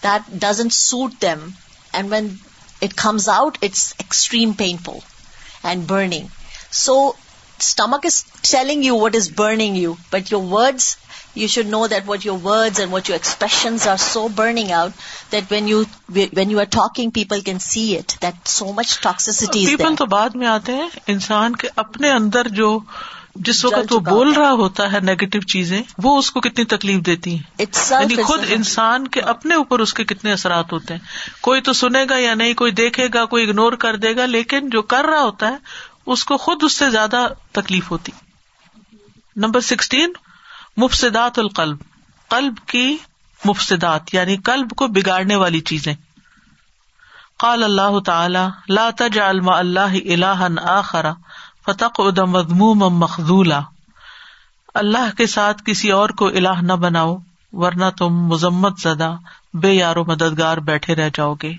that 0.03 0.39
doesn't 0.39 0.73
suit 0.73 1.21
them? 1.21 1.55
And 1.95 2.11
when 2.11 2.39
it 2.81 2.97
comes 2.97 3.29
out, 3.29 3.59
it's 3.63 3.99
extreme 4.01 4.55
painful 4.55 5.05
and 5.63 5.87
burning. 5.87 6.31
So 6.71 7.17
stomach 7.59 8.05
is 8.05 8.23
telling 8.43 8.83
you 8.83 8.97
what 8.97 9.15
is 9.15 9.29
burning 9.29 9.77
you, 9.77 9.97
but 10.11 10.31
your 10.31 10.43
words 10.43 10.97
you 11.39 11.47
should 11.49 11.67
know 11.73 11.87
that 11.87 12.03
what 12.09 12.25
you 12.27 12.35
when 16.09 16.51
you 16.51 16.59
are 16.61 16.65
talking 16.77 17.11
people 17.15 17.41
can 17.49 17.59
see 17.69 17.83
it 17.99 18.13
that 18.23 18.49
so 18.51 18.73
much 18.77 18.99
toxicity 19.03 19.67
people 19.77 19.95
تو 19.99 20.07
بعد 20.17 20.37
میں 20.43 20.47
آتے 20.49 20.75
ہیں 20.75 20.89
انسان 21.15 21.57
کے 21.57 21.69
اپنے 21.85 22.11
اندر 22.11 22.49
جو 22.61 22.79
جس 23.49 23.65
وقت 23.65 23.93
وہ 23.93 23.99
بول 24.09 24.33
رہا 24.33 24.51
ہوتا 24.61 24.91
ہے 24.93 25.01
نیگیٹو 25.03 25.41
چیزیں 25.53 25.81
وہ 26.03 26.17
اس 26.19 26.31
کو 26.31 26.41
کتنی 26.47 26.65
تکلیف 26.77 27.01
دیتی 27.07 27.35
ہیں 27.35 27.65
یعنی 27.91 28.23
خود 28.23 28.45
انسان 28.57 29.07
کے 29.17 29.21
اپنے 29.33 29.55
اوپر 29.55 29.81
اس 29.81 29.93
کے 29.95 30.05
کتنے 30.13 30.33
اثرات 30.33 30.73
ہوتے 30.73 30.95
ہیں 30.95 31.01
کوئی 31.43 31.61
تو 31.69 31.73
سنے 31.83 32.05
گا 32.11 32.17
یا 32.19 32.35
نہیں 32.41 32.55
کوئی 32.63 32.73
دیکھے 32.81 33.07
گا 33.15 33.25
کوئی 33.35 33.45
اگنور 33.49 33.73
کر 33.85 33.97
دے 34.07 34.15
گا 34.17 34.27
لیکن 34.27 34.69
جو 34.71 34.83
کر 34.95 35.07
رہا 35.13 35.21
ہوتا 35.23 35.49
ہے 35.53 35.57
اس 36.13 36.25
کو 36.31 36.37
خود 36.47 36.65
اس 36.67 36.77
سے 36.79 36.91
زیادہ 36.91 37.27
تکلیف 37.61 37.91
ہوتی 37.91 38.13
نمبر 39.45 39.61
سکسٹین 39.71 40.13
مفسدات 40.79 41.39
القلب 41.39 41.79
قلب 42.31 42.59
کی 42.69 42.97
مفسدات 43.45 44.15
یعنی 44.15 44.37
کلب 44.51 44.71
کو 44.79 44.87
بگاڑنے 44.97 45.37
والی 45.43 45.61
چیزیں 45.71 45.93
قال 47.45 47.65
اللہ 47.65 47.99
تعالی 48.07 48.47
لا 48.75 48.89
تجعل 48.97 49.41
مع 49.45 49.57
اللہ 49.59 49.95
الہا 50.15 50.49
آخر 50.77 51.07
فتق 51.67 52.01
ادم 52.05 52.37
مخذولا 52.99 53.61
اللہ 54.81 55.15
کے 55.19 55.27
ساتھ 55.27 55.63
کسی 55.67 55.91
اور 55.93 56.11
کو 56.19 56.27
الہ 56.41 56.61
نہ 56.63 56.73
بناؤ 56.83 57.17
ورنہ 57.63 57.85
تم 57.99 58.19
مزمت 58.33 58.79
زدہ 58.81 59.15
بے 59.63 59.73
یار 59.73 59.97
و 59.97 60.05
مددگار 60.11 60.59
بیٹھے 60.69 60.95
رہ 61.01 61.09
جاؤ 61.15 61.35
گے 61.43 61.53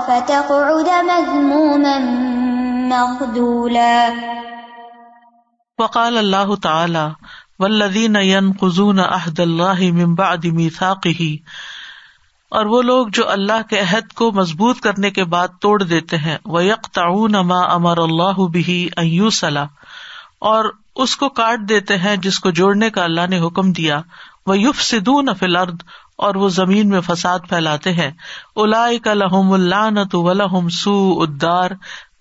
وقال 5.80 6.18
اللہ 6.18 6.54
تعالی 6.64 6.98
اللہ 7.60 8.50
ودین 8.70 9.06
اور 12.58 12.66
وہ 12.72 12.82
لوگ 12.82 13.08
جو 13.18 13.30
اللہ 13.32 13.62
کے 13.70 13.80
عہد 13.80 14.12
کو 14.20 14.32
مضبوط 14.40 14.80
کرنے 14.88 15.10
کے 15.12 15.24
بعد 15.36 15.56
توڑ 15.62 15.82
دیتے 15.84 16.18
ہیں 16.26 16.38
وہ 16.56 16.64
یک 16.66 16.88
تعو 16.96 17.28
نما 17.38 17.62
امر 17.74 17.98
اللہ 18.04 18.44
بھی 18.58 18.80
اس 21.04 21.16
کو 21.18 21.30
کاٹ 21.42 21.60
دیتے 21.70 21.98
ہیں 21.98 22.16
جس 22.26 22.40
کو 22.40 22.50
جوڑنے 22.62 22.90
کا 22.96 23.04
اللہ 23.04 23.28
نے 23.30 23.40
حکم 23.46 23.72
دیا 23.80 24.00
وہ 24.48 24.58
یوف 24.60 24.82
سدو 24.84 25.18
فلرد 25.40 25.82
اور 26.26 26.36
وہ 26.42 26.48
زمین 26.56 26.90
میں 26.90 27.00
فساد 27.06 27.48
پھیلاتے 27.50 27.92
ہیں 27.94 28.10
الاحم 28.64 29.52
اللہ 29.54 29.90
نہ 29.94 30.00
توم 30.12 30.70
سو 30.82 30.94
ادار 31.22 31.72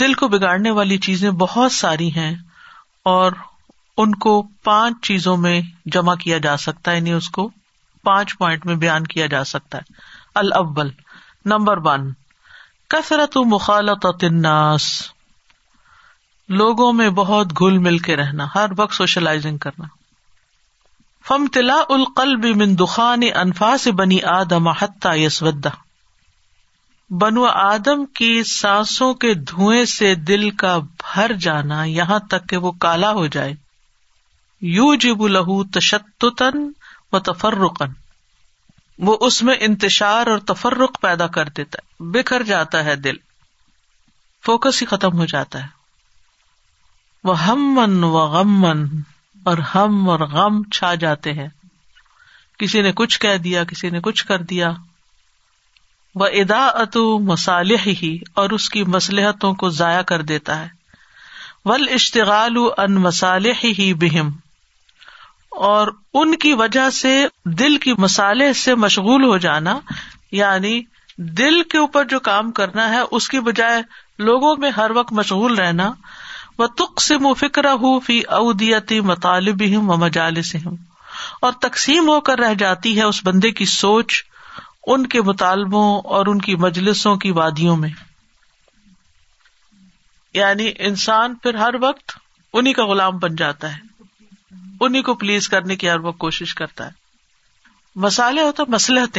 دل 0.00 0.14
کو 0.14 0.28
بگاڑنے 0.28 0.70
والی 0.80 0.98
چیزیں 1.08 1.30
بہت 1.46 1.72
ساری 1.80 2.10
ہیں 2.16 2.32
اور 3.14 3.40
ان 4.02 4.14
کو 4.26 4.40
پانچ 4.64 5.02
چیزوں 5.06 5.36
میں 5.46 5.60
جمع 5.96 6.14
کیا 6.26 6.38
جا 6.48 6.56
سکتا 6.68 6.90
ہے 6.90 6.96
یعنی 6.96 7.12
اس 7.22 7.30
کو 7.38 7.50
پانچ 8.04 8.36
پوائنٹ 8.38 8.64
میں 8.66 8.74
بیان 8.84 9.06
کیا 9.14 9.26
جا 9.32 9.42
سکتا 9.54 9.78
ہے 9.78 10.84
نمبر 11.54 11.78
ون 11.84 12.10
کثرت 12.94 13.36
مخالط 13.52 14.06
لوگوں 16.60 16.92
میں 16.92 17.08
بہت 17.18 17.52
گل 17.60 17.78
مل 17.86 17.98
کے 18.06 18.16
رہنا 18.16 18.46
ہر 18.54 18.70
وقت 18.76 18.94
سوشلائزنگ 18.94 19.58
کرنا 19.66 19.86
فم 21.28 21.46
تلا 21.52 21.76
من 22.60 22.74
انفا 23.42 23.76
سے 23.80 23.92
بنی 24.00 24.20
آدم 24.32 24.68
یسودا 25.20 25.70
بنو 27.22 27.44
آدم 27.50 28.04
کی 28.18 28.32
سانسوں 28.50 29.12
کے 29.22 29.32
دھوئیں 29.50 29.84
سے 29.94 30.14
دل 30.32 30.48
کا 30.64 30.76
بھر 31.04 31.32
جانا 31.46 31.82
یہاں 31.84 32.18
تک 32.30 32.48
کہ 32.48 32.56
وہ 32.66 32.70
کالا 32.86 33.10
ہو 33.20 33.26
جائے 33.36 33.54
یو 34.76 34.94
جب 35.06 35.26
لہو 35.34 35.62
تشتن 35.78 36.70
تفرقن 37.28 37.92
وہ 39.06 39.16
اس 39.26 39.42
میں 39.42 39.54
انتشار 39.66 40.26
اور 40.30 40.38
تفرق 40.46 41.00
پیدا 41.02 41.26
کر 41.36 41.48
دیتا 41.56 41.78
ہے 41.82 42.10
بکھر 42.12 42.42
جاتا 42.50 42.84
ہے 42.84 42.96
دل 42.96 43.16
فوکس 44.46 44.80
ہی 44.82 44.86
ختم 44.86 45.18
ہو 45.18 45.24
جاتا 45.32 45.62
ہے 45.62 45.68
وہ 47.24 47.40
ہم 47.44 48.04
و 48.04 48.16
اور 49.50 49.58
ہم 49.74 50.08
اور 50.10 50.20
غم 50.32 50.62
چھا 50.74 50.94
جاتے 51.04 51.32
ہیں 51.32 51.48
کسی 52.58 52.82
نے 52.82 52.92
کچھ 52.96 53.18
کہہ 53.20 53.36
دیا 53.44 53.64
کسی 53.70 53.90
نے 53.90 54.00
کچھ 54.02 54.24
کر 54.26 54.42
دیا 54.50 54.70
وہ 56.20 56.26
ادا 56.40 56.64
اتو 56.80 57.04
مسالح 57.32 57.86
ہی 58.02 58.16
اور 58.40 58.50
اس 58.56 58.68
کی 58.70 58.82
مسلحتوں 58.94 59.52
کو 59.62 59.68
ضائع 59.80 60.02
کر 60.12 60.22
دیتا 60.32 60.60
ہے 60.60 60.68
ول 61.68 61.88
اشتغال 61.94 62.56
ان 62.78 62.94
مصالح 63.00 63.64
ہی 63.78 63.92
بہم 64.02 64.30
اور 65.68 65.88
ان 66.20 66.34
کی 66.42 66.52
وجہ 66.58 66.88
سے 67.00 67.10
دل 67.58 67.76
کی 67.84 67.92
مسالے 67.98 68.52
سے 68.62 68.74
مشغول 68.84 69.24
ہو 69.24 69.36
جانا 69.46 69.78
یعنی 70.32 70.80
دل 71.38 71.62
کے 71.70 71.78
اوپر 71.78 72.04
جو 72.10 72.20
کام 72.28 72.50
کرنا 72.58 72.88
ہے 72.90 73.00
اس 73.18 73.28
کی 73.28 73.40
بجائے 73.48 73.82
لوگوں 74.26 74.54
میں 74.60 74.70
ہر 74.76 74.90
وقت 74.96 75.12
مشغول 75.18 75.54
رہنا 75.58 75.92
وہ 76.58 76.66
تک 76.76 77.00
سے 77.00 77.16
مفکر 77.28 77.68
ہوں 77.82 78.00
فی 78.06 78.20
اودیتی 78.38 79.00
مطالب 79.10 79.62
ہوں 79.74 79.88
و 79.88 79.96
مجالس 80.04 80.54
ہوں 80.64 80.76
اور 81.46 81.52
تقسیم 81.60 82.08
ہو 82.08 82.20
کر 82.28 82.38
رہ 82.38 82.54
جاتی 82.58 82.96
ہے 82.98 83.04
اس 83.10 83.20
بندے 83.24 83.50
کی 83.60 83.64
سوچ 83.74 84.22
ان 84.94 85.06
کے 85.06 85.20
مطالبوں 85.22 85.84
اور 86.16 86.26
ان 86.26 86.40
کی 86.46 86.56
مجلسوں 86.66 87.14
کی 87.24 87.30
وادیوں 87.30 87.76
میں 87.76 87.88
یعنی 90.34 90.70
انسان 90.90 91.34
پھر 91.42 91.54
ہر 91.64 91.74
وقت 91.80 92.16
انہیں 92.52 92.74
کا 92.74 92.84
غلام 92.86 93.18
بن 93.18 93.36
جاتا 93.36 93.72
ہے 93.76 93.80
انہیں 94.84 95.02
کو 95.06 95.14
پلیز 95.14 95.48
کرنے 95.48 95.74
کی 95.80 95.88
ہر 95.90 95.98
وہ 96.06 96.12
کوشش 96.24 96.54
کرتا 96.60 96.84
ہے 96.86 98.00
مسالے 98.04 98.42
ہوتا 98.42 98.62
مسلحت 98.68 99.18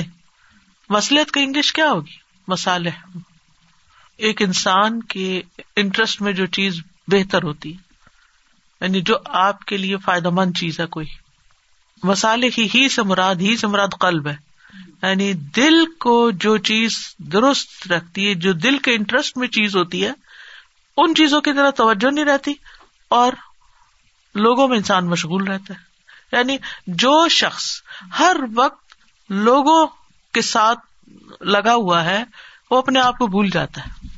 مسلحت 0.95 1.31
کا 1.31 1.41
انگلش 1.41 1.71
کیا 1.73 1.89
ہوگی 1.91 2.15
مسالے 2.51 2.89
ایک 4.27 4.41
انسان 4.41 4.99
کے 5.13 5.27
انٹرسٹ 5.83 6.21
میں 6.21 6.33
جو 6.39 6.45
چیز 6.57 6.79
بہتر 7.11 7.43
ہوتی 7.43 7.69
یعنی 8.81 9.01
جو 9.11 9.17
آپ 9.43 9.63
کے 9.71 9.77
لیے 9.77 9.97
فائدہ 10.05 10.29
مند 10.39 10.57
چیز 10.57 10.79
ہے 10.79 10.85
کوئی 10.95 11.05
مسالے 12.11 12.49
کی 12.55 12.67
ہی 12.73 12.87
ہی 13.43 13.55
قلب 13.99 14.27
ہے 14.27 14.35
یعنی 15.01 15.31
دل 15.55 15.85
کو 16.05 16.15
جو 16.47 16.55
چیز 16.69 16.97
درست 17.33 17.91
رکھتی 17.91 18.27
ہے 18.27 18.33
جو 18.47 18.53
دل 18.67 18.77
کے 18.87 18.93
انٹرسٹ 18.99 19.37
میں 19.37 19.47
چیز 19.59 19.75
ہوتی 19.75 20.05
ہے 20.05 20.11
ان 21.03 21.15
چیزوں 21.21 21.41
کی 21.47 21.53
طرح 21.55 21.69
توجہ 21.79 22.11
نہیں 22.13 22.25
رہتی 22.25 22.53
اور 23.21 23.33
لوگوں 24.41 24.67
میں 24.67 24.77
انسان 24.77 25.05
مشغول 25.09 25.47
رہتا 25.47 25.73
ہے 25.73 26.35
یعنی 26.37 26.57
جو 27.03 27.11
شخص 27.31 27.63
ہر 28.19 28.37
وقت 28.55 28.93
لوگوں 29.49 29.85
کے 30.33 30.41
ساتھ 30.41 30.79
لگا 31.55 31.73
ہوا 31.75 32.03
ہے 32.05 32.23
وہ 32.71 32.77
اپنے 32.77 32.99
آپ 32.99 33.17
کو 33.17 33.27
بھول 33.35 33.49
جاتا 33.53 33.81
ہے 33.85 34.11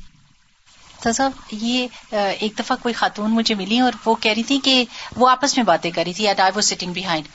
صاحب 1.14 1.52
یہ 1.62 1.86
ایک 2.20 2.52
دفعہ 2.58 2.76
کوئی 2.82 2.94
خاتون 3.00 3.30
مجھے 3.30 3.54
ملی 3.54 3.78
اور 3.80 3.92
وہ 4.04 4.14
کہہ 4.20 4.32
رہی 4.32 4.42
تھی 4.44 4.58
کہ 4.64 4.84
وہ 5.16 5.28
آپس 5.30 5.56
میں 5.56 5.64
باتیں 5.66 5.90
کر 5.94 6.02
رہی 6.06 6.12
تھی 6.14 6.26
driver 6.36 6.60
sitting 6.68 6.92
behind 6.94 7.28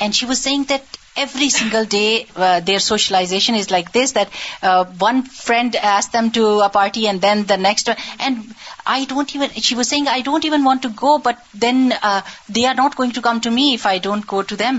and 0.00 0.14
she 0.14 0.26
was 0.28 0.46
that 0.68 0.96
every 1.20 1.48
single 1.50 1.84
day 1.90 2.00
their 2.66 2.78
socialisation 2.86 3.54
is 3.58 3.70
like 3.70 3.88
this 3.94 4.14
that 4.14 4.64
one 5.00 5.20
friend 5.36 5.76
them 6.14 6.28
to 6.34 6.44
a 6.62 6.66
party 6.74 7.06
and 7.08 7.22
then 7.22 7.42
the 7.48 7.56
next 7.60 7.88
and 8.18 8.52
I 8.96 9.04
don't 9.08 9.30
even 9.34 9.60
she 9.68 9.74
says 9.88 10.08
I 10.08 10.22
don't 10.28 10.44
even 10.44 10.66
want 10.66 10.82
to 10.82 10.88
go 11.00 11.16
but 11.24 11.54
then 11.62 11.90
they 12.56 12.66
are 12.66 12.74
not 12.78 12.98
going 12.98 13.12
to 13.14 13.20
come 13.20 13.38
to 13.44 13.50
me 13.58 13.74
I 13.92 13.98
don't 14.02 14.30
go 14.32 14.42
to 14.50 14.56
them 14.58 14.78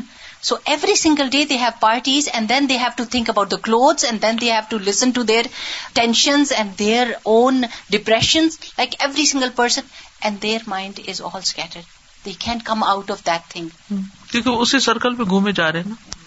so 0.49 0.55
every 0.71 0.95
single 0.99 1.29
day 1.31 1.43
they 1.45 1.57
have 1.59 1.69
parties 1.79 2.29
and 2.33 2.49
then 2.49 2.69
they 2.69 2.77
have 2.79 2.89
to 2.97 3.03
think 3.11 3.29
about 3.29 3.51
the 3.51 3.57
clothes 3.63 4.05
and 4.09 4.21
then 4.21 4.39
they 4.41 4.51
have 4.51 4.61
to 4.69 4.77
listen 4.89 5.11
to 5.17 5.23
their 5.31 5.45
tensions 5.93 6.53
and 6.57 6.77
their 6.79 7.07
own 7.33 7.63
depression 7.91 8.47
like 8.77 8.95
every 8.99 9.25
single 9.33 9.49
person 9.55 9.81
and 10.23 10.41
their 10.43 10.61
mind 10.75 10.99
is 11.07 11.21
all 11.33 11.37
scattered 11.43 12.25
they 12.25 12.31
can 12.45 12.59
come 12.71 12.83
out 12.83 13.11
of 13.11 13.25
that 13.27 13.49
thing 13.51 13.93
کیونکہ 14.31 14.49
اسی 14.49 14.79
circle 14.89 15.15
پہ 15.15 15.29
گھومے 15.29 15.51
جا 15.61 15.71
رہے 15.71 15.79
ہیں 15.85 15.89
نا 15.89 16.17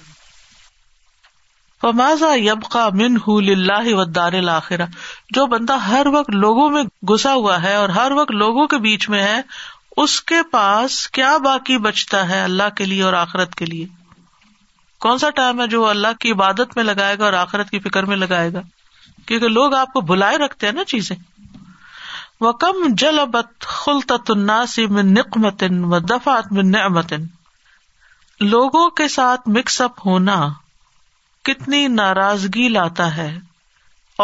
ماضا 1.98 2.26
یبقا 2.38 2.82
من 2.94 3.16
ہُل 3.26 3.48
اللہ 3.52 3.92
و 3.94 4.00
الآخر 4.24 4.80
جو 5.34 5.46
بندہ 5.54 5.76
ہر 5.86 6.06
وقت 6.12 6.34
لوگوں 6.42 6.68
میں 6.70 6.82
گسا 7.10 7.32
ہوا 7.34 7.62
ہے 7.62 7.74
اور 7.76 7.88
ہر 7.96 8.12
وقت 8.16 8.30
لوگوں 8.42 8.66
کے 8.74 8.78
بیچ 8.84 9.08
میں 9.14 9.22
ہے 9.22 9.32
ہے 9.34 9.40
اس 10.02 10.20
کے 10.32 10.42
پاس 10.50 10.98
کیا 11.18 11.36
باقی 11.44 11.78
بچتا 11.86 12.20
اللہ 12.42 12.68
کے 12.76 12.84
لیے 12.84 13.02
اور 13.02 13.12
آخرت 13.22 13.54
کے 13.54 13.66
لیے 13.66 13.86
کون 15.06 15.18
سا 15.18 15.30
ٹائم 15.40 15.60
ہے 15.60 15.66
جو 15.74 15.84
اللہ 15.88 16.12
کی 16.20 16.32
عبادت 16.32 16.76
میں 16.76 16.84
لگائے 16.84 17.18
گا 17.18 17.24
اور 17.24 17.32
آخرت 17.40 17.70
کی 17.70 17.78
فکر 17.88 18.06
میں 18.12 18.16
لگائے 18.16 18.52
گا 18.52 18.60
کیونکہ 19.26 19.48
لوگ 19.58 19.74
آپ 19.82 19.92
کو 19.92 20.00
بلائے 20.14 20.38
رکھتے 20.46 20.66
ہیں 20.66 20.74
نا 20.74 20.84
چیزیں 20.94 21.16
وہ 22.40 22.52
کم 22.64 22.86
جل 23.04 23.18
ابت 23.26 23.66
خلط 23.82 24.12
تناسی 24.26 24.86
میں 24.94 25.02
نک 25.12 25.38
و 25.62 25.98
دفات 26.10 26.52
میں 26.52 26.64
لوگوں 28.52 28.88
کے 29.00 29.06
ساتھ 29.08 29.48
مکس 29.56 29.80
اپ 29.80 30.06
ہونا 30.06 30.36
کتنی 31.48 31.86
ناراضگی 31.88 32.68
لاتا 32.68 33.14
ہے 33.16 33.30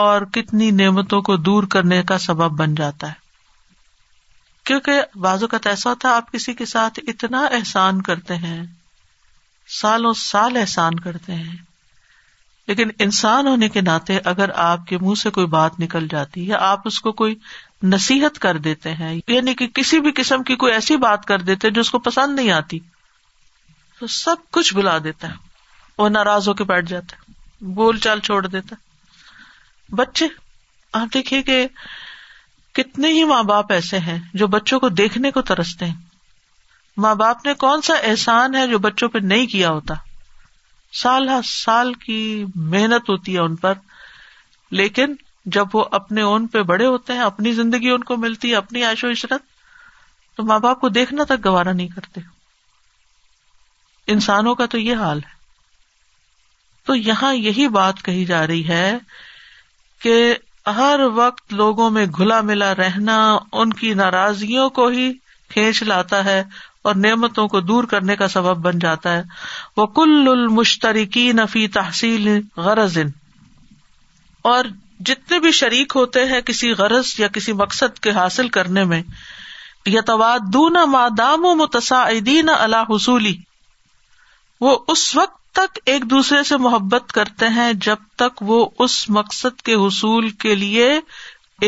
اور 0.03 0.23
کتنی 0.33 0.71
نعمتوں 0.71 1.21
کو 1.29 1.37
دور 1.49 1.63
کرنے 1.73 2.03
کا 2.09 2.19
سبب 2.27 2.59
بن 2.59 2.75
جاتا 2.81 3.07
ہے 3.09 3.27
کیونکہ 4.69 5.01
بازو 5.25 5.47
کا 5.49 5.57
ایسا 5.69 5.91
ہوتا 5.91 6.09
ہے 6.09 6.15
آپ 6.15 6.33
کسی 6.33 6.53
کے 6.55 6.65
ساتھ 6.73 6.99
اتنا 7.13 7.45
احسان 7.59 8.03
کرتے 8.09 8.35
ہیں 8.43 8.61
سالوں 9.81 10.13
سال 10.25 10.57
احسان 10.57 10.99
کرتے 11.07 11.35
ہیں 11.35 11.57
لیکن 12.69 12.91
انسان 13.05 13.47
ہونے 13.47 13.69
کے 13.75 13.81
ناطے 13.81 14.19
اگر 14.33 14.51
آپ 14.67 14.87
کے 14.89 14.99
منہ 15.01 15.15
سے 15.23 15.31
کوئی 15.39 15.47
بات 15.57 15.79
نکل 15.81 16.07
جاتی 16.11 16.47
یا 16.49 16.57
آپ 16.71 16.87
اس 16.89 17.01
کو 17.07 17.13
کوئی 17.21 17.35
نصیحت 17.93 18.39
کر 18.45 18.59
دیتے 18.69 18.93
ہیں 18.95 19.15
یعنی 19.29 19.55
کہ 19.61 19.67
کسی 19.81 20.01
بھی 20.07 20.13
قسم 20.17 20.43
کی 20.51 20.57
کوئی 20.65 20.73
ایسی 20.73 20.97
بات 21.09 21.25
کر 21.29 21.41
دیتے 21.51 21.71
جو 21.71 21.81
اس 21.81 21.91
کو 21.91 21.99
پسند 22.09 22.37
نہیں 22.41 22.51
آتی 22.61 22.79
تو 23.99 24.07
سب 24.23 24.51
کچھ 24.57 24.75
بلا 24.75 24.99
دیتا 25.05 25.29
ہے 25.29 25.47
وہ 25.99 26.09
ناراض 26.09 26.49
ہو 26.49 26.53
کے 26.55 26.65
بیٹھ 26.65 26.93
ہے 26.93 26.99
بول 27.77 27.97
چال 28.01 28.21
چھوڑ 28.27 28.47
دیتا 28.47 28.77
بچے 29.97 30.27
آپ 30.99 31.15
دیکھیے 31.15 31.43
کہ 31.43 31.67
کتنے 32.75 33.09
ہی 33.13 33.25
ماں 33.31 33.43
باپ 33.45 33.73
ایسے 33.73 33.99
ہیں 34.07 34.19
جو 34.43 34.47
بچوں 34.55 34.79
کو 34.81 34.89
دیکھنے 35.03 35.31
کو 35.39 35.43
ترستے 35.51 35.85
ہیں 35.85 35.97
ماں 37.05 37.15
باپ 37.15 37.45
نے 37.47 37.55
کون 37.65 37.83
سا 37.89 37.95
احسان 38.11 38.55
ہے 38.55 38.67
جو 38.69 38.79
بچوں 38.85 39.09
پہ 39.09 39.19
نہیں 39.33 39.47
کیا 39.53 39.71
ہوتا 39.71 39.95
سال 41.03 41.29
ہر 41.29 41.41
سال 41.49 41.93
کی 42.05 42.21
محنت 42.75 43.09
ہوتی 43.11 43.35
ہے 43.35 43.39
ان 43.41 43.57
پر 43.65 43.75
لیکن 44.81 45.15
جب 45.57 45.75
وہ 45.75 45.85
اپنے 46.01 46.23
اون 46.29 46.47
پہ 46.55 46.63
بڑے 46.71 46.87
ہوتے 46.87 47.13
ہیں 47.15 47.21
اپنی 47.23 47.53
زندگی 47.59 47.91
ان 47.91 48.05
کو 48.11 48.17
ملتی 48.27 48.51
ہے 48.51 48.57
اپنی 48.57 48.85
عیش 48.85 49.05
و 49.05 49.11
عشرت 49.11 49.43
تو 50.37 50.43
ماں 50.47 50.59
باپ 50.67 50.81
کو 50.81 50.89
دیکھنا 51.01 51.25
تک 51.29 51.45
گوارا 51.45 51.73
نہیں 51.73 51.89
کرتے 51.95 52.21
انسانوں 54.15 54.55
کا 54.63 54.67
تو 54.75 54.79
یہ 54.79 54.97
حال 55.07 55.19
ہے 55.27 55.37
تو 56.89 56.95
یہاں 56.97 57.35
یہی 57.35 57.67
بات 57.77 58.03
کہی 58.03 58.25
جا 58.25 58.47
رہی 58.47 58.67
ہے 58.69 58.91
کہ 60.03 60.17
ہر 60.77 61.01
وقت 61.15 61.53
لوگوں 61.59 61.89
میں 61.95 62.05
گھلا 62.19 62.41
ملا 62.51 62.73
رہنا 62.75 63.17
ان 63.61 63.73
کی 63.81 63.93
ناراضگیوں 64.01 64.69
کو 64.79 64.87
ہی 64.95 65.11
کھینچ 65.53 65.83
لاتا 65.91 66.25
ہے 66.25 66.43
اور 66.89 66.95
نعمتوں 67.05 67.47
کو 67.55 67.61
دور 67.71 67.85
کرنے 67.91 68.17
کا 68.23 68.29
سبب 68.35 68.65
بن 68.67 68.79
جاتا 68.85 69.13
ہے 69.17 69.23
وہ 69.77 69.87
کل 69.99 70.29
المشترکی 70.31 71.31
نفی 71.41 71.67
تحصیل 71.77 72.29
غرض 72.69 72.99
اور 74.53 74.65
جتنے 75.11 75.39
بھی 75.47 75.51
شریک 75.61 75.93
ہوتے 75.97 76.25
ہیں 76.33 76.41
کسی 76.51 76.73
غرض 76.79 77.13
یا 77.21 77.29
کسی 77.39 77.53
مقصد 77.65 77.99
کے 78.07 78.11
حاصل 78.21 78.49
کرنے 78.57 78.85
میں 78.95 79.03
یا 79.97 80.01
تواد 80.13 80.55
مادام 80.97 81.45
و 81.53 81.67
دین 82.31 82.49
اللہ 82.59 82.91
حصولی 82.95 83.37
وہ 84.67 84.79
اس 84.93 85.11
وقت 85.17 85.37
تک 85.57 85.79
ایک 85.91 86.03
دوسرے 86.11 86.43
سے 86.49 86.57
محبت 86.67 87.13
کرتے 87.13 87.49
ہیں 87.57 87.73
جب 87.87 87.99
تک 88.23 88.43
وہ 88.47 88.65
اس 88.85 88.97
مقصد 89.19 89.61
کے 89.69 89.75
حصول 89.87 90.29
کے 90.45 90.55
لیے 90.55 90.89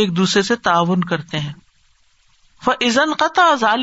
ایک 0.01 0.17
دوسرے 0.17 0.43
سے 0.49 0.57
تعاون 0.69 1.05
کرتے 1.13 1.39
ہیں 1.41 1.53
قطع 3.19 3.75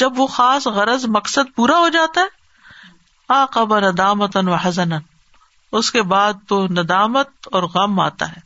جب 0.00 0.18
وہ 0.20 0.26
خاص 0.36 0.66
غرض 0.78 1.04
مقصد 1.16 1.54
پورا 1.56 1.78
ہو 1.78 1.88
جاتا 1.96 2.20
ہے 2.20 3.90
و 5.72 5.76
اس 5.78 5.90
کے 5.92 6.02
بعد 6.14 6.46
تو 6.48 6.60
ندامت 6.80 7.48
اور 7.58 7.62
غم 7.74 8.00
آتا 8.06 8.30
ہے 8.32 8.40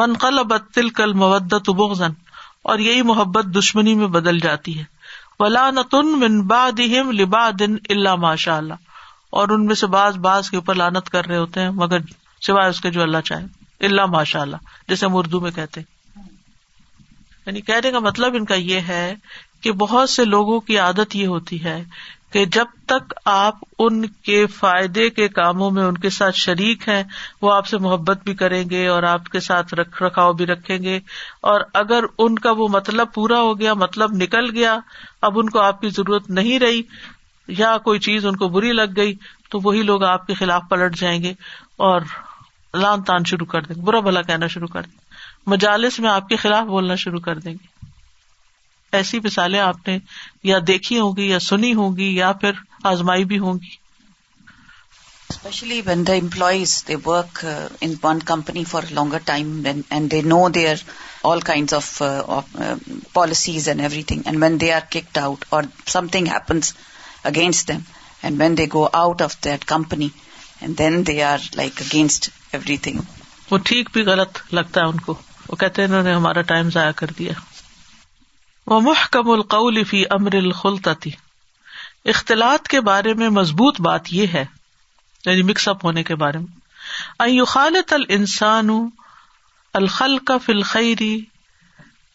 ون 0.00 0.14
قلب 0.24 0.56
تل 0.74 0.88
کل 0.98 1.12
اور 1.22 2.78
یہی 2.78 3.02
محبت 3.12 3.54
دشمنی 3.58 3.94
میں 4.00 4.06
بدل 4.18 4.38
جاتی 4.40 4.78
ہے 4.78 4.84
ولا 5.40 5.68
نتن 5.76 6.18
من 6.18 6.40
لبا 7.20 7.48
دن 7.58 7.76
اللہ 7.90 8.14
ماشاء 8.24 8.56
اللہ 8.56 8.82
اور 9.40 9.48
ان 9.54 9.64
میں 9.68 9.74
سے 9.74 9.86
باز 9.92 10.16
باز 10.24 10.50
کے 10.50 10.56
اوپر 10.56 10.74
لانت 10.80 11.08
کر 11.10 11.26
رہے 11.26 11.36
ہوتے 11.36 11.60
ہیں 11.60 11.70
مگر 11.78 12.04
سوائے 12.46 12.68
اس 12.70 12.80
کے 12.80 12.90
جو 12.96 13.02
اللہ 13.02 13.24
چاہے 13.30 13.86
اللہ 13.86 14.06
ماشاء 14.14 14.40
اللہ 14.40 14.70
جسے 14.88 15.06
ہم 15.06 15.16
اردو 15.16 15.40
میں 15.46 15.50
کہتے 15.58 15.80
یعنی 17.46 17.60
کہنے 17.70 17.90
کا 17.94 17.98
مطلب 18.08 18.34
ان 18.40 18.44
کا 18.50 18.54
یہ 18.72 18.86
ہے 18.94 19.06
کہ 19.62 19.72
بہت 19.84 20.10
سے 20.10 20.24
لوگوں 20.24 20.60
کی 20.68 20.78
عادت 20.84 21.16
یہ 21.16 21.26
ہوتی 21.34 21.62
ہے 21.64 21.76
کہ 22.32 22.44
جب 22.54 22.70
تک 22.92 23.12
آپ 23.32 23.56
ان 23.84 24.00
کے 24.28 24.38
فائدے 24.54 25.08
کے 25.18 25.26
کاموں 25.34 25.70
میں 25.74 25.82
ان 25.84 25.98
کے 26.04 26.10
ساتھ 26.14 26.36
شریک 26.44 26.88
ہیں 26.88 27.02
وہ 27.42 27.52
آپ 27.52 27.66
سے 27.72 27.78
محبت 27.84 28.22
بھی 28.24 28.34
کریں 28.40 28.62
گے 28.70 28.86
اور 28.94 29.02
آپ 29.10 29.28
کے 29.34 29.40
ساتھ 29.48 29.74
رکھ 29.80 30.02
رکھاؤ 30.02 30.32
بھی 30.40 30.46
رکھیں 30.52 30.78
گے 30.82 30.98
اور 31.52 31.60
اگر 31.82 32.04
ان 32.26 32.38
کا 32.46 32.50
وہ 32.62 32.68
مطلب 32.78 33.12
پورا 33.14 33.40
ہو 33.48 33.58
گیا 33.60 33.74
مطلب 33.84 34.14
نکل 34.22 34.50
گیا 34.58 34.78
اب 35.28 35.38
ان 35.38 35.50
کو 35.56 35.60
آپ 35.68 35.80
کی 35.80 35.90
ضرورت 36.00 36.30
نہیں 36.40 36.58
رہی 36.66 36.82
یا 37.48 37.76
کوئی 37.84 37.98
چیز 38.00 38.26
ان 38.26 38.36
کو 38.36 38.48
بری 38.48 38.72
لگ 38.72 38.96
گئی 38.96 39.14
تو 39.50 39.58
وہی 39.64 39.82
لوگ 39.82 40.02
آپ 40.04 40.26
کے 40.26 40.34
خلاف 40.34 40.62
پلٹ 40.70 40.96
جائیں 41.00 41.22
گے 41.22 41.32
اور 41.88 42.00
لان 42.80 43.02
تان 43.08 43.24
شروع 43.30 43.46
کر 43.46 43.60
دیں 43.62 43.74
گے 43.76 43.80
برا 43.86 44.00
بھلا 44.06 44.22
کہنا 44.28 44.46
شروع 44.54 44.68
کر 44.72 44.82
دیں 44.82 44.92
گے 44.92 44.98
مجالس 45.50 45.94
میں 46.00 46.10
آپ 46.10 46.28
کے 46.28 46.36
خلاف 46.42 46.64
بولنا 46.66 46.94
شروع 47.04 47.20
کر 47.20 47.38
دیں 47.38 47.52
گے 47.52 47.66
ایسی 48.96 49.16
مثالیں 49.24 49.60
آپ 49.60 49.86
نے 49.88 49.96
یا 50.44 50.58
دیکھی 50.66 50.98
ہوگی 50.98 51.26
یا 51.28 51.38
سنی 51.46 51.72
ہوگی 51.74 52.14
یا 52.16 52.32
پھر 52.40 52.52
آزمائی 52.90 53.24
بھی 53.32 53.38
ہوں 53.44 53.54
گی 53.62 53.72
especially 55.30 55.80
when 55.86 56.00
the 56.06 56.12
employees 56.22 56.84
they 56.88 56.96
work 57.04 57.44
in 57.86 57.92
one 58.02 58.18
company 58.24 58.64
for 58.72 58.82
longer 58.90 59.18
time 59.24 59.46
and 59.90 60.10
they 60.12 60.20
know 60.32 60.42
they 60.54 60.62
all 61.28 61.40
کائنسیز 61.50 63.64
out 65.22 65.40
or 65.50 65.62
something 66.12 66.24
happens 66.32 66.66
against 67.24 67.66
them. 67.72 67.84
And 68.22 68.38
when 68.38 68.54
they 68.58 68.66
go 68.74 68.84
out 69.02 69.22
of 69.26 69.34
that 69.48 69.64
company, 69.74 70.06
and 70.60 70.76
then 70.76 71.04
they 71.08 71.20
are 71.32 71.40
like 71.60 71.80
against 71.88 72.28
everything. 72.58 73.00
وہ 73.50 73.56
ٹھیک 73.70 73.88
بھی 73.92 74.02
غلط 74.04 74.38
لگتا 74.54 74.80
ہے 74.80 74.86
ان 74.92 75.00
کو 75.06 75.14
وہ 75.48 75.56
کہتے 75.62 75.82
ہیں 75.82 75.88
انہوں 75.88 76.02
نے 76.02 76.12
ہمارا 76.14 76.42
ٹائم 76.52 76.70
ضائع 76.76 76.92
کر 77.00 77.06
دیا 77.18 77.32
وہ 78.72 78.80
محکم 78.86 79.30
القول 79.30 79.82
فی 79.90 80.02
امر 80.18 80.34
الخلطتی 80.36 81.10
اختلاط 82.14 82.68
کے 82.74 82.80
بارے 82.88 83.12
میں 83.22 83.28
مضبوط 83.38 83.80
بات 83.88 84.12
یہ 84.12 84.32
ہے 84.34 84.44
یعنی 85.26 85.42
مکس 85.50 85.68
اپ 85.68 85.84
ہونے 85.84 86.02
کے 86.10 86.14
بارے 86.22 86.38
میں 86.46 87.44
خالط 87.52 87.92
السان 87.98 88.70
الخل 89.82 90.16
کا 90.30 90.36
فلخیری 90.46 91.14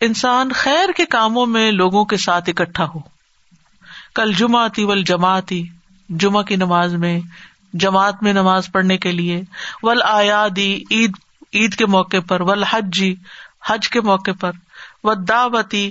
انسان 0.10 0.52
خیر 0.64 0.92
کے 0.98 1.06
کاموں 1.18 1.46
میں 1.56 1.70
لوگوں 1.72 2.06
کے 2.14 2.18
ساتھ 2.26 2.50
اکٹھا 2.50 2.86
ہو 2.96 3.00
کل 4.16 4.32
جمع 4.38 4.64
ول 4.78 5.00
و 5.00 5.02
جماعت 5.10 5.54
جمعہ 6.22 6.42
کی 6.50 6.56
نماز 6.56 6.94
میں 7.04 7.20
جماعت 7.82 8.24
میں 8.24 8.34
نماز 8.34 8.68
پڑھنے 8.74 8.98
کے 9.04 9.12
لیے 9.12 9.42
ول 9.84 10.00
آیا 10.10 10.46
دی 10.56 11.88
موقع 11.96 12.18
پر 12.28 12.42
ول 12.50 12.64
حج 12.72 12.92
جی 12.98 13.14
حج 13.70 13.90
کے 13.90 14.02
موقع 14.12 14.32
پر 14.40 14.52
و 15.04 15.14
دعوتی 15.28 15.82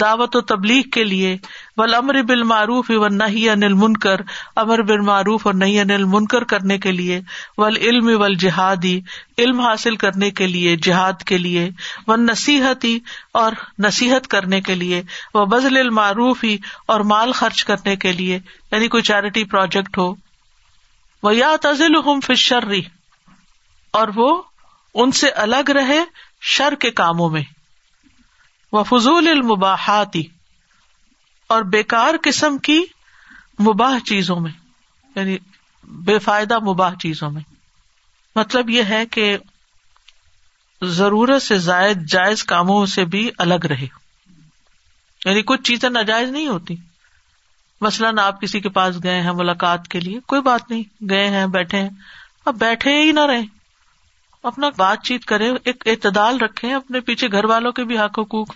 دعوت 0.00 0.36
و 0.36 0.40
تبلیغ 0.52 0.88
کے 0.92 1.02
لیے 1.04 1.36
ول 1.76 1.94
امر 1.94 2.20
بال 2.28 2.42
معروف 2.52 2.90
و 2.98 3.08
نہ 3.08 3.24
ہی 3.34 3.48
انل 3.50 3.74
منکر 3.82 4.20
امر 4.62 4.82
بال 4.88 5.00
معروف 5.10 5.46
اور 5.46 5.54
نہیں 5.54 5.80
انل 5.80 6.04
منکر 6.14 6.44
کرنے 6.54 6.78
کے 6.86 6.92
لیے 6.92 7.20
ول 7.58 7.76
علم 7.88 8.08
و 8.20 8.28
جہادی 8.44 8.98
علم 9.44 9.60
حاصل 9.60 9.96
کرنے 10.04 10.30
کے 10.40 10.46
لیے 10.46 10.74
جہاد 10.88 11.22
کے 11.26 11.38
لیے 11.38 11.68
و 12.08 12.16
نصیحتی 12.24 12.98
اور 13.42 13.52
نصیحت 13.86 14.28
کرنے 14.34 14.60
کے 14.70 14.74
لیے 14.82 15.02
و 15.34 15.44
بزل 15.54 15.76
المعروف 15.80 16.44
ہی 16.44 16.56
اور 16.94 17.00
مال 17.14 17.32
خرچ 17.42 17.64
کرنے 17.70 17.96
کے 18.06 18.12
لیے 18.20 18.38
یعنی 18.72 18.88
کوئی 18.96 19.02
چیریٹی 19.12 19.44
پروجیکٹ 19.54 19.98
ہو 19.98 20.12
وہ 21.22 21.34
یا 21.36 21.54
تزل 21.62 21.96
ہم 22.06 22.20
فشر 22.26 22.70
اور 24.00 24.08
وہ 24.16 24.32
ان 25.02 25.12
سے 25.20 25.28
الگ 25.44 25.70
رہے 25.76 26.02
شر 26.54 26.74
کے 26.80 26.90
کاموں 27.00 27.28
میں 27.30 27.42
و 28.80 29.16
المباحاتی 29.16 30.22
اور 31.54 31.62
بیکار 31.72 32.14
قسم 32.24 32.56
کی 32.68 32.80
مباح 33.68 33.98
چیزوں 34.08 34.38
میں 34.40 34.50
یعنی 35.16 35.36
بے 36.06 36.18
فائدہ 36.24 36.58
مباح 36.64 36.94
چیزوں 37.02 37.30
میں 37.30 37.42
مطلب 38.36 38.70
یہ 38.70 38.82
ہے 38.94 39.04
کہ 39.10 39.36
ضرورت 40.96 41.42
سے 41.42 41.58
زائد 41.68 42.06
جائز 42.12 42.44
کاموں 42.52 42.84
سے 42.94 43.04
بھی 43.12 43.28
الگ 43.46 43.64
رہے 43.70 43.86
یعنی 45.24 45.42
کچھ 45.46 45.62
چیزیں 45.68 45.88
ناجائز 45.90 46.28
نہیں 46.30 46.46
ہوتی 46.48 46.74
مثلاً 47.80 48.18
آپ 48.18 48.40
کسی 48.40 48.60
کے 48.60 48.68
پاس 48.76 48.96
گئے 49.02 49.20
ہیں 49.22 49.32
ملاقات 49.38 49.88
کے 49.94 50.00
لیے 50.00 50.18
کوئی 50.32 50.42
بات 50.42 50.70
نہیں 50.70 50.82
گئے 51.10 51.28
ہیں 51.30 51.46
بیٹھے 51.56 51.80
ہیں 51.82 51.88
اب 52.50 52.58
بیٹھے 52.58 53.00
ہی 53.02 53.10
نہ 53.12 53.24
رہے 53.30 53.42
اپنا 54.48 54.68
بات 54.76 55.02
چیت 55.04 55.24
کریں 55.30 55.48
ایک 55.50 55.82
اعتدال 55.92 56.36
رکھیں 56.40 56.72
اپنے 56.74 57.00
پیچھے 57.06 57.28
گھر 57.36 57.44
والوں 57.52 57.72
کے 57.78 57.84
بھی 57.84 57.96
حق 57.98 58.18
حقوق 58.18 58.50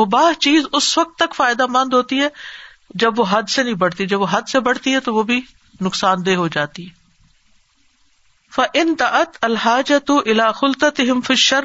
مباح 0.00 0.32
چیز 0.46 0.66
اس 0.78 0.88
وقت 0.98 1.14
تک 1.18 1.34
فائدہ 1.34 1.66
مند 1.76 1.92
ہوتی 1.94 2.20
ہے 2.20 2.28
جب 3.04 3.18
وہ 3.20 3.24
حد 3.30 3.48
سے 3.54 3.62
نہیں 3.62 3.74
بڑھتی 3.84 4.06
جب 4.12 4.20
وہ 4.20 4.26
حد 4.30 4.48
سے 4.48 4.60
بڑھتی 4.66 4.94
ہے 4.94 5.00
تو 5.06 5.14
وہ 5.14 5.22
بھی 5.30 5.40
نقصان 5.86 6.26
دہ 6.26 6.34
ہو 6.42 6.48
جاتی 6.56 6.86
ہے 6.88 6.98
ف 8.54 8.60
ان 8.80 8.94
تعط 9.02 9.36
الحاجت 9.48 10.10
الخل 10.32 11.34
شر 11.46 11.64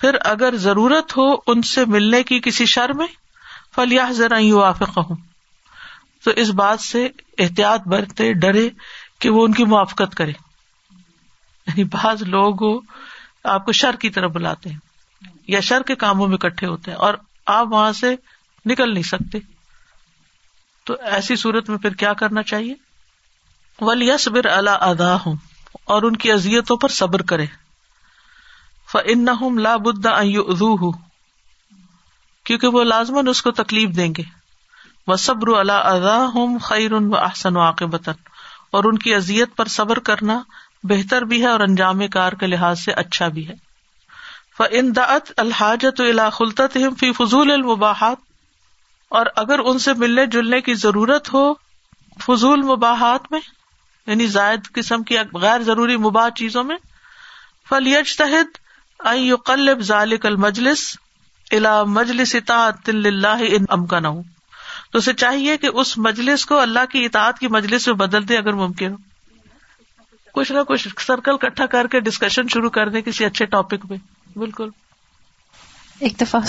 پھر 0.00 0.16
اگر 0.30 0.56
ضرورت 0.62 1.16
ہو 1.16 1.26
ان 1.52 1.62
سے 1.74 1.84
ملنے 1.96 2.22
کی 2.30 2.38
کسی 2.44 2.64
شر 2.72 2.92
میں 3.02 3.06
فلیا 3.74 4.06
ذرا 4.22 4.38
یوافق 4.42 4.98
ہوں 4.98 5.16
تو 6.24 6.30
اس 6.44 6.50
بات 6.62 6.80
سے 6.86 7.06
احتیاط 7.44 7.86
برتے 7.94 8.32
ڈرے 8.46 8.68
کہ 9.20 9.30
وہ 9.36 9.44
ان 9.44 9.52
کی 9.60 9.64
موافقت 9.74 10.14
کرے 10.22 10.32
یعنی 11.66 11.84
بعض 11.98 12.22
لوگ 12.34 12.64
آپ 13.54 13.64
کو 13.66 13.72
شر 13.80 13.96
کی 14.00 14.10
طرف 14.16 14.30
بلاتے 14.32 14.70
ہیں 14.70 15.34
یا 15.54 15.60
شر 15.70 15.82
کے 15.86 15.94
کاموں 16.02 16.26
میں 16.28 16.36
اکٹھے 16.42 16.66
ہوتے 16.66 16.90
ہیں 16.90 16.98
اور 17.06 17.14
آپ 17.58 17.66
وہاں 17.72 17.92
سے 18.00 18.14
نکل 18.70 18.92
نہیں 18.94 19.08
سکتے 19.10 19.38
تو 20.86 20.94
ایسی 21.16 21.36
صورت 21.36 21.68
میں 21.70 21.78
پھر 21.84 21.94
کیا 22.02 22.12
کرنا 22.22 22.42
چاہیے 22.52 22.74
ولی 23.86 24.10
سبر 24.18 24.46
اللہ 24.50 24.84
ادا 24.90 25.14
ہوں 25.24 25.34
اور 25.94 26.02
ان 26.08 26.16
کی 26.24 26.32
ازیتوں 26.32 26.76
پر 26.84 26.88
صبر 26.98 27.22
کرے 27.32 27.46
فن 28.92 29.60
لا 29.62 29.76
بدا 29.86 30.10
ادو 30.20 30.72
ہوں 30.82 30.92
کیونکہ 32.48 32.76
وہ 32.76 32.82
لازمن 32.84 33.28
اس 33.28 33.42
کو 33.42 33.50
تکلیف 33.60 33.96
دیں 33.96 34.10
گے 34.16 34.22
وہ 35.06 35.16
صبر 35.26 35.48
اللہ 35.58 35.88
ادا 35.92 36.16
ہوں 36.34 36.58
خیر 36.68 36.92
ان 36.98 37.12
و 37.12 37.16
احسن 37.18 37.56
واقع 37.56 37.84
بتن 37.94 38.22
اور 38.76 38.84
ان 38.84 38.98
کی 39.04 39.14
ازیت 39.14 39.56
پر 39.56 39.68
صبر 39.78 39.98
کرنا 40.08 40.40
بہتر 40.90 41.24
بھی 41.24 41.40
ہے 41.42 41.46
اور 41.48 41.60
انجام 41.60 42.06
کار 42.12 42.32
کے 42.40 42.46
لحاظ 42.46 42.80
سے 42.84 42.92
اچھا 43.02 43.28
بھی 43.36 43.46
ہے 43.48 43.54
فعت 44.58 45.32
الحاجت 45.40 46.00
اللہ 46.00 46.42
فی 47.00 47.12
فضول 47.18 47.50
المباحات 47.52 48.24
اور 49.18 49.26
اگر 49.42 49.58
ان 49.70 49.78
سے 49.78 49.92
ملنے 49.98 50.24
جلنے 50.32 50.60
کی 50.68 50.74
ضرورت 50.74 51.32
ہو 51.32 51.52
فضول 52.24 52.62
مباحات 52.74 53.30
میں 53.32 53.40
یعنی 54.06 54.26
زائد 54.36 54.70
قسم 54.74 55.02
کی 55.02 55.16
غیر 55.42 55.62
ضروری 55.66 55.96
مباح 56.06 56.28
چیزوں 56.36 56.62
میں 56.64 56.76
فلیج 57.68 58.16
تحت 58.18 58.58
قلب 59.46 59.80
ذالک 59.86 60.26
المجلس 60.26 60.86
الا 61.56 61.82
مجلس 61.96 62.34
اطاعت 62.34 62.90
امکان 63.78 64.04
چاہیے 65.18 65.56
کہ 65.62 65.66
اس 65.80 65.96
مجلس 66.06 66.44
کو 66.46 66.58
اللہ 66.58 66.84
کی 66.90 67.04
اطاعت 67.04 67.38
کی 67.38 67.48
مجلس 67.56 67.86
میں 67.88 67.94
بدل 67.96 68.28
دے 68.28 68.36
اگر 68.38 68.52
ممکن 68.62 68.92
ہو 68.92 68.96
کچھ 70.36 70.50
نہ 70.52 70.58
کچھ 70.68 70.88
سرکل 71.06 71.36
کٹھا 71.42 71.66
کر 71.74 71.86
کے 71.92 72.00
ڈسکشن 72.06 72.48
شروع 72.54 72.70
کر 72.70 72.88
دیں 72.94 73.00
کسی 73.02 73.24
اچھے 73.24 73.44
ٹاپک 73.52 73.86
پہ 73.88 73.94
بالکل 74.38 74.68
ایک 76.06 76.20
دفعہ 76.20 76.40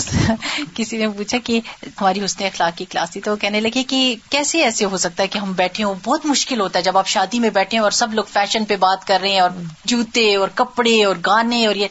کسی 0.75 0.97
نے 0.97 1.07
پوچھا 1.17 1.37
کہ 1.43 1.59
ہماری 1.85 2.23
حسن 2.23 2.43
اخلاق 2.45 2.75
کی 2.77 2.85
کلاس 2.93 3.11
تھی 3.11 3.21
تو 3.27 3.35
کہنے 3.43 3.59
لگے 3.61 3.83
کہ 3.91 3.99
کیسے 4.29 4.63
ایسے 4.63 4.85
ہو 4.93 4.97
سکتا 5.05 5.23
ہے 5.23 5.27
کہ 5.33 5.37
ہم 5.43 5.53
بیٹھے 5.61 5.83
ہوں 5.83 5.93
بہت 6.05 6.25
مشکل 6.31 6.59
ہوتا 6.61 6.79
ہے 6.79 6.83
جب 6.83 6.97
آپ 7.01 7.07
شادی 7.07 7.39
میں 7.45 7.49
بیٹھے 7.59 7.77
ہیں 7.77 7.83
اور 7.83 7.91
سب 8.01 8.13
لوگ 8.19 8.23
فیشن 8.33 8.65
پہ 8.71 8.75
بات 8.83 9.07
کر 9.07 9.19
رہے 9.21 9.31
ہیں 9.33 9.39
اور 9.45 9.61
جوتے 9.93 10.25
اور 10.41 10.47
کپڑے 10.61 10.95
اور 11.05 11.15
گانے 11.25 11.65
اور 11.67 11.75
یہ 11.75 11.87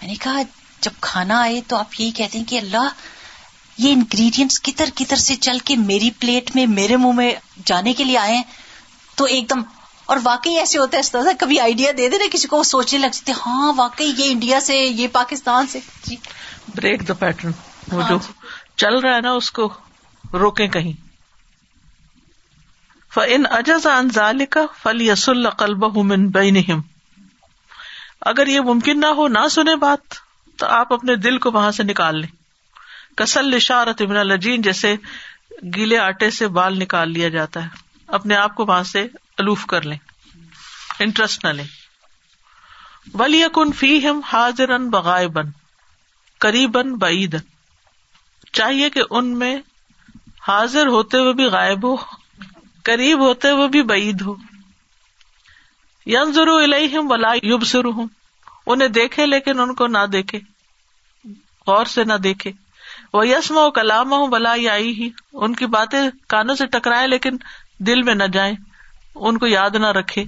میں 0.00 0.08
نے 0.08 0.14
کہا 0.24 0.42
جب 0.86 0.98
کھانا 1.10 1.40
آئے 1.42 1.60
تو 1.68 1.76
آپ 1.76 1.98
یہی 2.00 2.10
کہتے 2.20 2.38
ہیں 2.38 2.44
کہ 2.54 2.58
اللہ 2.58 2.88
یہ 3.86 3.92
انگریڈینٹس 3.92 4.60
کتر 4.70 4.88
کتر 5.02 5.16
سے 5.28 5.34
چل 5.48 5.58
کے 5.70 5.76
میری 5.88 6.10
پلیٹ 6.20 6.54
میں 6.56 6.66
میرے 6.78 6.96
منہ 7.04 7.12
میں 7.22 7.32
جانے 7.72 7.92
کے 8.00 8.04
لیے 8.04 8.18
آئے 8.18 8.42
تو 9.20 9.24
ایک 9.34 9.50
دم 9.50 9.62
اور 10.10 10.18
واقعی 10.22 10.52
ایسے 10.58 10.78
ہوتا 10.78 10.96
ہے 10.96 11.00
استاذہ 11.00 11.30
کبھی 11.38 11.58
آئیڈیا 11.60 11.90
دے 11.96 12.08
دے 12.10 12.18
نا 12.18 12.24
کسی 12.30 12.48
کو 12.52 12.56
وہ 12.58 12.62
سوچنے 12.68 12.98
لگ 13.00 13.12
جاتے 13.16 13.32
ہاں 13.46 13.72
واقعی 13.76 14.06
یہ 14.18 14.30
انڈیا 14.30 14.60
سے 14.68 14.78
یہ 14.78 15.06
پاکستان 15.12 15.66
سے 15.74 15.78
جی 16.06 16.16
بریک 16.76 17.06
دا 17.08 17.14
پیٹرن 17.20 17.50
وہ 17.92 18.00
ہاں 18.02 18.08
جو 18.08 18.16
جی۔ 18.26 18.32
چل 18.84 18.98
رہا 19.04 19.14
ہے 19.16 19.20
نا 19.26 19.32
اس 19.40 19.50
کو 19.58 19.68
روکے 20.42 20.66
کہیں 20.78 20.92
فن 23.14 23.46
اجز 23.60 23.86
انزال 23.92 24.44
کا 24.56 24.64
فل 24.82 25.00
یس 25.10 25.28
القلب 25.34 25.84
من 26.12 26.26
بینہم 26.38 26.80
اگر 28.32 28.46
یہ 28.56 28.60
ممکن 28.72 29.00
نہ 29.06 29.12
ہو 29.20 29.28
نہ 29.38 29.46
سنے 29.58 29.76
بات 29.88 30.14
تو 30.58 30.66
آپ 30.80 30.92
اپنے 31.00 31.16
دل 31.28 31.38
کو 31.46 31.50
وہاں 31.60 31.70
سے 31.78 31.82
نکال 31.92 32.20
لیں 32.20 32.28
کسل 33.22 33.54
اشارت 33.62 34.02
ابن 34.08 34.16
الجین 34.26 34.62
جیسے 34.68 34.94
گیلے 35.76 35.98
آٹے 36.10 36.30
سے 36.42 36.48
بال 36.60 36.78
نکال 36.86 37.12
لیا 37.18 37.28
جاتا 37.38 37.64
ہے 37.64 37.88
اپنے 38.20 38.36
آپ 38.44 38.54
کو 38.54 38.64
وہاں 38.68 38.82
سے 38.92 39.06
الوف 39.40 39.64
کر 39.72 39.86
لیں 39.92 39.96
انٹرسٹ 41.06 41.44
نہ 41.44 41.52
لیں 41.58 41.68
ولی 43.20 43.42
کن 43.54 43.72
فی 43.82 43.92
ہم 44.06 44.20
حاضر 44.32 44.76
بغائے 44.96 45.28
بن 45.38 45.50
قریباً 46.46 46.94
بعید 47.04 47.36
چاہیے 48.58 48.90
کہ 48.96 49.02
ان 49.18 49.32
میں 49.42 49.54
حاضر 50.48 50.86
ہوتے 50.96 51.18
ہوئے 51.24 51.32
بھی 51.40 51.44
غائب 51.54 51.84
ہو 51.88 51.94
قریب 52.88 53.20
ہوتے 53.26 53.50
ہوئے 53.56 53.68
بھی 53.78 53.82
بعید 53.94 54.22
ہو 54.28 54.34
ضرور 56.34 56.62
الم 56.62 57.10
ولا 57.10 57.30
یوب 57.48 57.64
سرو 57.72 57.90
ہوں 57.96 58.06
انہیں 58.72 58.88
دیکھے 58.94 59.26
لیکن 59.26 59.60
ان 59.64 59.74
کو 59.80 59.86
نہ 59.96 60.04
دیکھے 60.12 60.38
غور 61.66 61.90
سے 61.94 62.04
نہ 62.10 62.14
دیکھے 62.26 62.50
وہ 63.16 63.26
یسم 63.28 63.58
و 63.62 63.70
کلام 63.78 64.12
ہوں 64.12 64.26
بلا 64.34 64.54
یا 64.60 64.76
ہی 65.00 65.08
ان 65.42 65.54
کی 65.60 65.66
باتیں 65.74 66.00
کانوں 66.34 66.54
سے 66.62 66.66
ٹکرائے 66.76 67.06
لیکن 67.14 67.36
دل 67.90 68.02
میں 68.08 68.14
نہ 68.22 68.28
جائیں 68.38 68.54
ان 69.28 69.38
کو 69.38 69.46
یاد 69.46 69.74
نہ 69.82 69.86
رکھے 69.96 70.22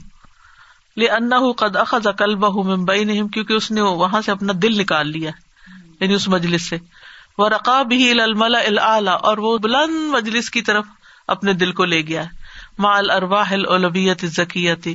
لے 0.98 1.06
انا 1.16 1.38
قد 1.58 1.76
اخذ 1.82 2.06
نہیں 2.20 2.64
ممبئی 2.70 3.04
کیوں 3.04 3.28
کیونکہ 3.34 3.52
اس 3.52 3.70
نے 3.70 3.80
وہاں 4.02 4.20
سے 4.22 4.30
اپنا 4.32 4.52
دل 4.62 4.76
نکال 4.80 5.08
لیا 5.12 5.30
یعنی 6.00 6.14
اس 6.14 6.26
مجلس 6.28 6.68
سے 6.68 6.76
وہ 7.38 7.48
رقاب 7.48 7.92
ہی 7.92 8.10
اور 9.24 9.38
وہ 9.44 9.56
بلند 9.66 9.94
مجلس 10.14 10.50
کی 10.56 10.62
طرف 10.62 10.84
اپنے 11.34 11.52
دل 11.62 11.72
کو 11.78 11.84
لے 11.92 12.00
گیا 12.06 12.22
مال 12.86 13.10
ارواہ 13.10 13.52
الولبیت 13.52 14.24
زکیتی 14.34 14.94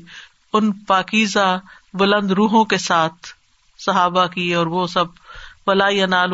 ان 0.59 0.71
پاکیزہ 0.91 1.47
بلند 2.01 2.31
روحوں 2.41 2.63
کے 2.73 2.77
ساتھ 2.85 3.27
صحابہ 3.85 4.25
کی 4.33 4.53
اور 4.55 4.67
وہ 4.75 4.85
سب 4.93 5.17
ولا 5.67 5.88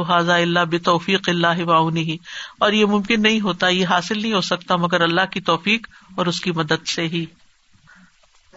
حاضا 0.10 0.36
اللہ 0.38 0.66
بے 0.70 0.78
توفیق 0.89 1.30
اللہ 1.30 1.64
ہی 1.68 2.18
اور 2.60 2.74
یہ 2.80 2.86
ممکن 2.95 3.22
نہیں 3.22 3.39
ہوتا 3.41 3.68
یہ 3.68 3.86
حاصل 3.95 4.22
نہیں 4.22 4.34
ہو 4.34 4.41
سکتا 4.49 4.76
مگر 4.86 5.01
اللہ 5.01 5.32
کی 5.32 5.41
توفیق 5.51 5.88
اور 6.18 6.26
اس 6.34 6.41
کی 6.41 6.51
مدد 6.56 6.86
سے 6.95 7.08
ہی 7.14 7.26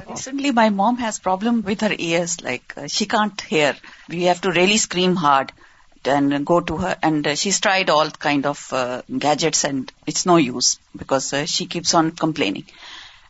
recently 0.09 0.51
my 0.55 0.71
mom 0.71 0.95
has 1.01 1.21
problem 1.23 1.61
with 1.67 1.83
her 1.85 1.91
ears 1.99 2.43
like 2.43 2.79
she 2.93 3.05
can't 3.15 3.43
hear 3.53 3.73
we 4.11 4.25
have 4.27 4.35
to 4.43 4.53
really 4.55 4.75
scream 4.75 5.17
hard 5.23 5.51
and 6.15 6.35
go 6.49 6.59
to 6.69 6.81
her 6.83 6.93
and 7.05 7.29
she 7.43 7.51
tried 7.63 7.91
all 7.91 8.09
kind 8.25 8.47
of 8.47 8.73
gadgets 9.23 9.65
and 9.65 9.91
it's 10.09 10.27
no 10.27 10.39
use 10.39 10.77
because 10.99 11.33
she 11.55 11.65
keeps 11.75 11.95
on 12.01 12.11
compiling 12.23 12.61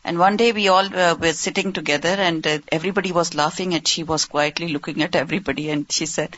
and 0.03 0.19
one 0.19 0.35
day 0.41 0.51
we 0.55 0.67
all 0.77 0.87
sitting 1.35 1.71
together 1.77 2.19
and 2.25 2.47
every 2.55 2.91
body 2.97 3.11
was 3.19 3.33
laughing 3.35 3.71
and 3.73 3.87
she 3.93 4.03
was 4.07 4.25
quietly 4.35 4.67
looking 4.73 5.01
at 5.01 5.15
every 5.15 5.39
body 5.47 5.69
and 5.69 5.91
she 5.97 6.05
set 6.15 6.35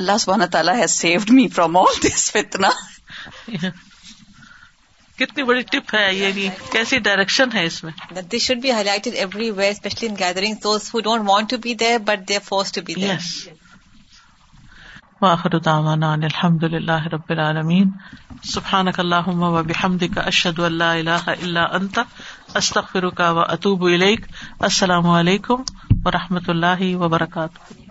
اللہ 0.00 0.18
سبحانہ 0.20 0.44
تعالیٰ 0.52 0.74
has 0.80 0.90
saved 1.00 1.30
me 1.38 1.46
from 1.56 1.76
all 1.76 2.00
this 2.06 2.30
فتنا 2.32 2.70
کتنی 5.18 5.42
بڑی 5.48 5.62
ٹپ 5.72 5.94
ہے 5.94 6.06
یعنی 6.14 6.48
کیسی 6.72 6.98
direction 7.04 7.52
ہے 7.54 7.64
اس 7.66 7.82
میں 7.84 7.92
this 8.32 8.42
should 8.46 8.58
be 8.62 8.70
highlight 8.84 9.06
everywhere 9.60 9.70
especially 9.70 10.08
in 10.08 10.14
gathering 10.18 10.54
those 10.64 10.88
who 10.94 11.00
don't 11.06 11.28
want 11.28 11.50
to 11.50 11.56
be 11.66 11.74
there 11.82 11.98
but 12.08 12.28
they 12.28 12.38
force 12.48 12.72
to 12.72 12.80
be 12.86 12.94
there 13.00 13.14
واخر 15.24 15.54
دعوانا 15.68 16.08
ان 16.16 16.24
الحمد 16.28 16.64
لله 16.72 17.10
رب 17.12 17.30
العالمين 17.34 17.92
سبحانك 18.48 19.00
اللهم 19.04 19.46
وبحمدك 19.54 20.18
اشهد 20.32 20.58
ان 20.68 20.74
لا 20.82 20.90
اله 20.98 21.34
الا 21.46 21.62
انت 21.78 22.00
استغفرك 22.60 23.38
واتوب 23.40 23.86
اليك 23.92 24.68
السلام 24.70 25.08
علیکم 25.14 25.64
ورحمۃ 26.08 26.52
اللہ 26.56 26.84
وبرکاتہ 27.06 27.85